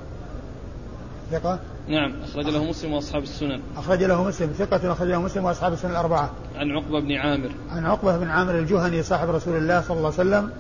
ثقة؟ 1.31 1.59
نعم 1.89 2.13
أخرج 2.23 2.45
له 2.45 2.65
مسلم 2.65 2.93
وأصحاب 2.93 3.23
السنن. 3.23 3.61
أخرج 3.77 4.05
له 4.05 4.25
مسلم 4.25 4.49
ثقة 4.49 4.93
أخرج 4.93 5.09
له 5.09 5.23
مسلم 5.23 5.45
وأصحاب 5.45 5.73
السنن 5.73 5.91
الأربعة. 5.91 6.31
عن 6.57 6.71
عقبة 6.71 7.01
بن 7.01 7.13
عامر. 7.13 7.51
عن 7.71 7.87
عقبة 7.87 8.19
بن 8.19 8.29
عامر 8.29 8.59
الجهني 8.59 9.03
صاحب 9.03 9.29
رسول 9.29 9.57
الله 9.57 9.81
صلى 9.81 9.97
الله 9.97 10.13
عليه 10.19 10.29
وسلم 10.29 10.51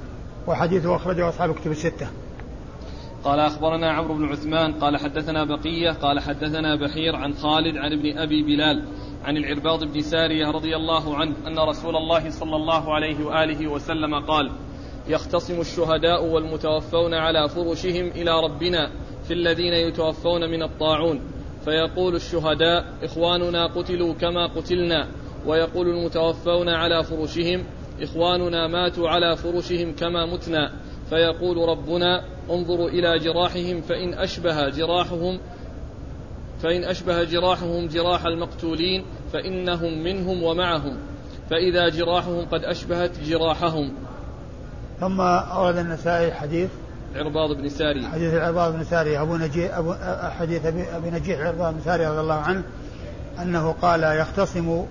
وحديثه 0.47 0.97
أخرجه 0.97 1.29
أصحاب 1.29 1.55
كتب 1.55 1.70
الستة. 1.70 2.07
قال 3.24 3.41
أخبرنا 3.41 3.93
عمرو 3.93 4.14
بن 4.14 4.24
عثمان 4.24 4.72
قال 4.72 4.97
حدثنا 4.97 5.45
بقية 5.45 5.91
قال 5.91 6.20
حدثنا 6.20 6.76
بحير 6.76 7.16
عن 7.16 7.35
خالد 7.35 7.76
عن 7.76 7.93
ابن 7.93 8.18
أبي 8.18 8.43
بلال 8.43 8.85
عن 9.24 9.37
العرباض 9.37 9.85
بن 9.85 10.01
سارية 10.01 10.51
رضي 10.51 10.76
الله 10.76 11.16
عنه 11.16 11.35
أن 11.47 11.59
رسول 11.59 11.97
الله 11.97 12.31
صلى 12.31 12.57
الله 12.57 12.95
عليه 12.95 13.24
وآله 13.24 13.66
وسلم 13.66 14.14
قال 14.14 14.51
يختصم 15.09 15.61
الشهداء 15.61 16.24
والمتوفون 16.24 17.14
على 17.14 17.49
فرشهم 17.49 18.07
إلى 18.07 18.31
ربنا 18.45 18.91
في 19.29 19.35
الذين 19.35 19.72
يتوفون 19.72 20.51
من 20.51 20.62
الطاعون. 20.62 21.20
فيقول 21.64 22.14
الشهداء 22.14 22.85
إخواننا 23.03 23.66
قتلوا 23.66 24.14
كما 24.14 24.47
قتلنا. 24.47 25.09
ويقول 25.47 25.89
المتوفون 25.89 26.68
على 26.68 27.05
فرشهم 27.05 27.64
إخواننا 28.03 28.66
ماتوا 28.66 29.09
على 29.09 29.37
فرشهم 29.37 29.95
كما 29.95 30.26
متنا. 30.26 30.72
فيقول 31.11 31.68
ربنا 31.68 32.24
انظروا 32.51 32.89
إلى 32.89 33.18
جراحهم 33.18 33.81
فإن 33.81 34.14
أشبه 34.14 34.68
جراحهم 34.68 35.41
فإن 36.62 36.85
أشبه 36.85 37.24
جراحهم 37.24 37.87
جراح 37.87 38.26
المقتولين 38.26 39.05
فإنهم 39.33 40.03
منهم 40.05 40.43
ومعهم. 40.43 40.97
فإذا 41.51 41.89
جراحهم 41.89 42.45
قد 42.53 42.64
أشبهت 42.64 43.20
جراحهم. 43.20 43.93
ثم 45.01 45.20
أورد 45.20 45.76
النسائي 45.76 46.33
حديث 46.33 46.70
عرباض 47.18 47.56
بن 47.56 47.68
ساري. 47.68 48.06
حديث 48.06 48.34
العرباض 48.34 48.72
بن 48.72 48.84
ساري 48.84 49.20
أبو 49.20 49.36
نجيح 49.36 49.76
أبو 49.76 49.94
حديث 50.38 50.66
أبي 50.66 51.10
نجيح 51.10 51.40
العرباض 51.40 51.74
بن 51.74 51.80
ساري 51.84 52.06
رضي 52.06 52.20
الله 52.20 52.34
عنه 52.34 52.62
أنه 53.42 53.74
قال 53.82 54.02
يختصم 54.02 54.84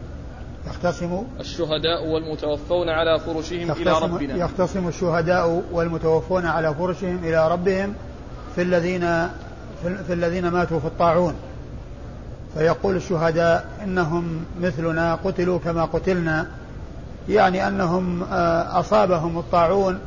يختصم 0.68 1.24
الشهداء 1.40 2.08
والمتوفون 2.08 2.90
على 2.90 3.20
فرشهم 3.20 3.72
إلى 3.72 3.92
ربنا. 4.02 4.36
يختصم 4.36 4.88
الشهداء 4.88 5.64
والمتوفون 5.72 6.46
على 6.46 6.74
فرشهم 6.74 7.20
إلى 7.24 7.52
ربهم 7.52 7.94
في 8.56 8.62
الذين 8.62 9.28
في 10.08 10.14
الذين 10.14 10.48
ماتوا 10.48 10.80
في 10.80 10.86
الطاعون. 10.86 11.34
فيقول 12.58 12.96
الشهداء 12.96 13.66
إنهم 13.84 14.46
مثلنا 14.62 15.16
قتلوا 15.16 15.60
كما 15.60 15.86
قتلنا. 15.86 16.48
يعني 17.30 17.68
أنهم 17.68 18.24
آه، 18.24 18.80
أصابهم 18.80 19.40
الطاعون 19.40 20.00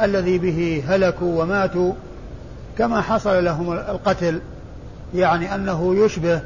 الذي 0.00 0.38
به 0.38 0.82
هلكوا 0.88 1.42
وماتوا 1.42 1.92
كما 2.78 3.00
حصل 3.00 3.44
لهم 3.44 3.72
القتل 3.72 4.40
يعني 5.14 5.54
أنه 5.54 6.04
يشبه 6.04 6.40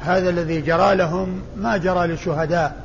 هذا 0.00 0.30
الذي 0.30 0.60
جرى 0.60 0.94
لهم 0.94 1.42
ما 1.56 1.76
جرى 1.76 2.06
للشهداء. 2.06 2.76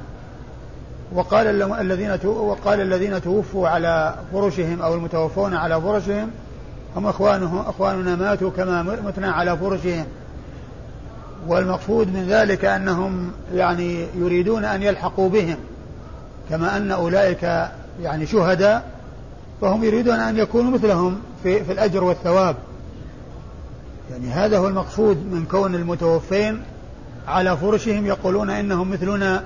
وقال 1.14 1.48
الذين 1.82 2.18
وقال 2.26 2.82
الذين 2.82 3.22
توفوا 3.22 3.70
على 3.70 4.16
فرشهم 4.34 4.82
أو 4.82 4.94
المتوفون 4.94 5.54
على 5.54 5.82
فرشهم 5.82 6.30
هم 6.96 7.08
اخوانهم 7.08 7.60
إخواننا 7.60 8.16
ماتوا 8.16 8.50
كما 8.50 8.84
متنا 8.84 9.32
على 9.32 9.58
فرشهم. 9.58 10.06
والمقصود 11.48 12.08
من 12.08 12.28
ذلك 12.30 12.66
أنهم 12.66 13.32
يعني 13.54 14.08
يريدون 14.16 14.66
أن 14.66 14.84
يلحقوا 14.84 15.30
بهم 15.30 15.58
كما 16.50 16.78
أن 16.78 16.92
أولئك 16.92 17.70
يعني 18.02 18.26
شهداء 18.26 18.99
فهم 19.62 19.84
يريدون 19.84 20.16
أن 20.16 20.38
يكونوا 20.38 20.72
مثلهم 20.72 21.22
في, 21.44 21.64
في 21.64 21.72
الأجر 21.72 22.04
والثواب. 22.04 22.56
يعني 24.12 24.32
هذا 24.32 24.58
هو 24.58 24.68
المقصود 24.68 25.18
من 25.18 25.46
كون 25.46 25.76
المتوفين 25.76 26.62
على 27.28 27.58
فرشهم 27.58 28.06
يقولون 28.06 28.50
إنهم 28.50 28.92
مثلنا. 28.92 29.44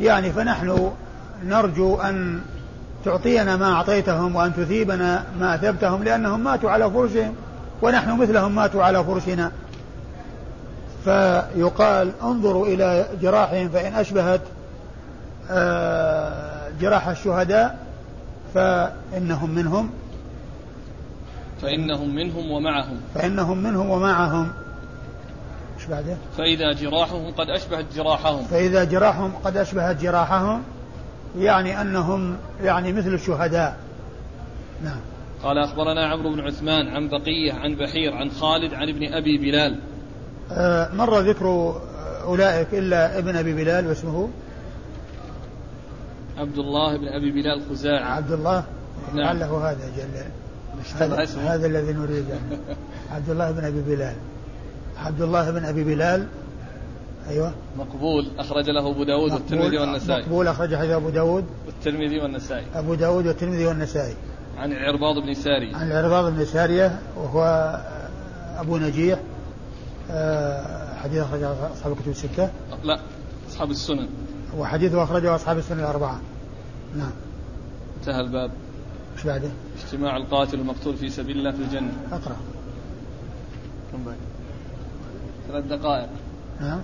يعني 0.00 0.32
فنحن 0.32 0.90
نرجو 1.44 1.96
أن 1.96 2.40
تعطينا 3.04 3.56
ما 3.56 3.72
أعطيتهم 3.72 4.36
وأن 4.36 4.54
تثيبنا 4.54 5.24
ما 5.40 5.54
أثبتهم 5.54 6.04
لأنهم 6.04 6.44
ماتوا 6.44 6.70
على 6.70 6.90
فرشهم 6.90 7.34
ونحن 7.82 8.18
مثلهم 8.18 8.54
ماتوا 8.54 8.84
على 8.84 9.04
فرشنا. 9.04 9.52
فيقال 11.04 12.12
انظروا 12.22 12.66
إلى 12.66 13.06
جراحهم 13.22 13.68
فإن 13.68 13.94
أشبهت 13.94 14.40
آه، 15.50 16.68
جراح 16.80 17.08
الشهداء 17.08 17.83
فإنهم 18.54 19.50
منهم. 19.50 19.90
فإنهم 21.62 22.14
منهم 22.14 22.50
ومعهم. 22.50 23.00
فإنهم 23.14 23.58
منهم 23.58 23.90
ومعهم. 23.90 24.52
إيش 25.78 25.86
بعده؟ 25.86 26.16
فإذا 26.38 26.72
جراحهم 26.72 27.32
قد 27.38 27.50
أشبهت 27.50 27.84
جراحهم. 27.96 28.44
فإذا 28.44 28.84
جراحهم 28.84 29.32
قد 29.44 29.56
أشبهت 29.56 30.02
جراحهم 30.02 30.62
يعني 31.38 31.80
أنهم 31.80 32.36
يعني 32.62 32.92
مثل 32.92 33.14
الشهداء. 33.14 33.76
نعم. 34.84 35.00
قال 35.42 35.58
أخبرنا 35.58 36.06
عمرو 36.06 36.32
بن 36.32 36.40
عثمان 36.40 36.88
عن 36.88 37.08
بقية 37.08 37.52
عن 37.52 37.74
بحير 37.74 38.14
عن 38.14 38.30
خالد 38.30 38.74
عن 38.74 38.88
ابن 38.88 39.12
أبي 39.12 39.38
بلال. 39.38 39.78
آه 40.52 40.88
مر 40.94 41.18
ذكر 41.20 41.74
أولئك 42.24 42.74
إلا 42.74 43.18
ابن 43.18 43.36
أبي 43.36 43.52
بلال 43.52 43.86
واسمه 43.86 44.28
عبد 46.38 46.58
الله 46.58 46.96
بن 46.96 47.08
أبي 47.08 47.30
بلال 47.30 47.62
خزاعي 47.70 48.04
عبد 48.04 48.32
الله 48.32 48.64
نعم. 49.14 49.38
لعله 49.38 49.70
هذا 49.70 49.90
جل 49.96 50.24
هذا, 50.98 51.24
هذا 51.54 51.66
الذي 51.66 51.92
نريده. 51.92 52.38
عبد 53.14 53.30
الله 53.30 53.50
بن 53.50 53.64
أبي 53.64 53.80
بلال. 53.80 54.16
عبد 54.96 55.22
الله 55.22 55.50
بن 55.50 55.64
أبي 55.64 55.84
بلال. 55.84 56.26
أيوه. 57.28 57.52
مقبول. 57.78 58.26
أخرج 58.38 58.70
له 58.70 58.90
أبو 58.90 59.04
داود 59.04 59.32
والترمذي 59.32 59.78
والنسائي. 59.78 60.22
مقبول. 60.22 60.48
أخرج 60.48 60.76
حديث 60.76 60.90
أبو 60.90 61.08
داود. 61.10 61.44
والترمذي 61.66 62.20
والنسائي. 62.20 62.64
أبو 62.74 62.94
داود 62.94 63.26
والترمذي 63.26 63.66
والنسائي. 63.66 64.14
عن 64.58 64.72
العرباض 64.72 65.18
بن 65.18 65.34
سارية 65.34 65.76
عن 65.76 65.90
العرباض 65.90 66.32
بن 66.32 66.44
سارية 66.44 66.98
وهو 67.16 67.42
أبو 68.58 68.76
نجيح. 68.76 69.18
آه، 70.10 70.94
حديث 70.94 71.18
أخرجه 71.18 71.72
أصحاب 71.72 71.92
الكتب 71.92 72.10
الستة. 72.10 72.50
لا 72.84 73.00
أصحاب 73.48 73.70
السنن. 73.70 74.08
وحديثه 74.58 75.02
أخرجه 75.02 75.34
أصحاب 75.34 75.58
السنن 75.58 75.80
الأربعة. 75.80 76.20
نعم. 76.96 77.12
انتهى 78.00 78.20
الباب. 78.20 78.50
إيش 79.16 79.26
بعده؟ 79.26 79.48
اجتماع 79.84 80.16
القاتل 80.16 80.58
والمقتول 80.58 80.96
في 80.96 81.10
سبيل 81.10 81.38
الله 81.38 81.50
في 81.50 81.62
الجنة. 81.62 81.92
أقرأ. 82.12 82.36
كم 83.92 84.04
باقي؟ 84.04 84.16
ثلاث 85.48 85.64
دقائق. 85.64 86.08
نعم 86.60 86.80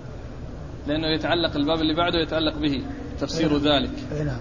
لأنه 0.87 1.07
يتعلق 1.07 1.55
الباب 1.55 1.81
اللي 1.81 1.95
بعده 1.95 2.19
يتعلق 2.19 2.57
به 2.57 2.83
تفسير 3.19 3.51
إيه. 3.51 3.57
ذلك. 3.57 3.91
اي 4.11 4.23
نعم. 4.23 4.39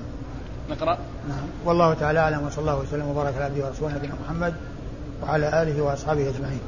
نقرأ. 0.71 0.99
نعم. 1.29 1.47
والله 1.65 1.95
تعالى 1.95 2.19
أعلم 2.19 2.47
وصلى 2.47 2.61
الله 2.61 2.79
وسلم 2.79 3.07
وبارك 3.09 3.35
على 3.35 3.45
عبده 3.45 3.67
ورسوله 3.67 3.95
نبينا 3.95 4.15
محمد 4.25 4.55
وعلى 5.23 5.63
آله 5.63 5.83
وأصحابه 5.83 6.31
أجمعين. 6.31 6.61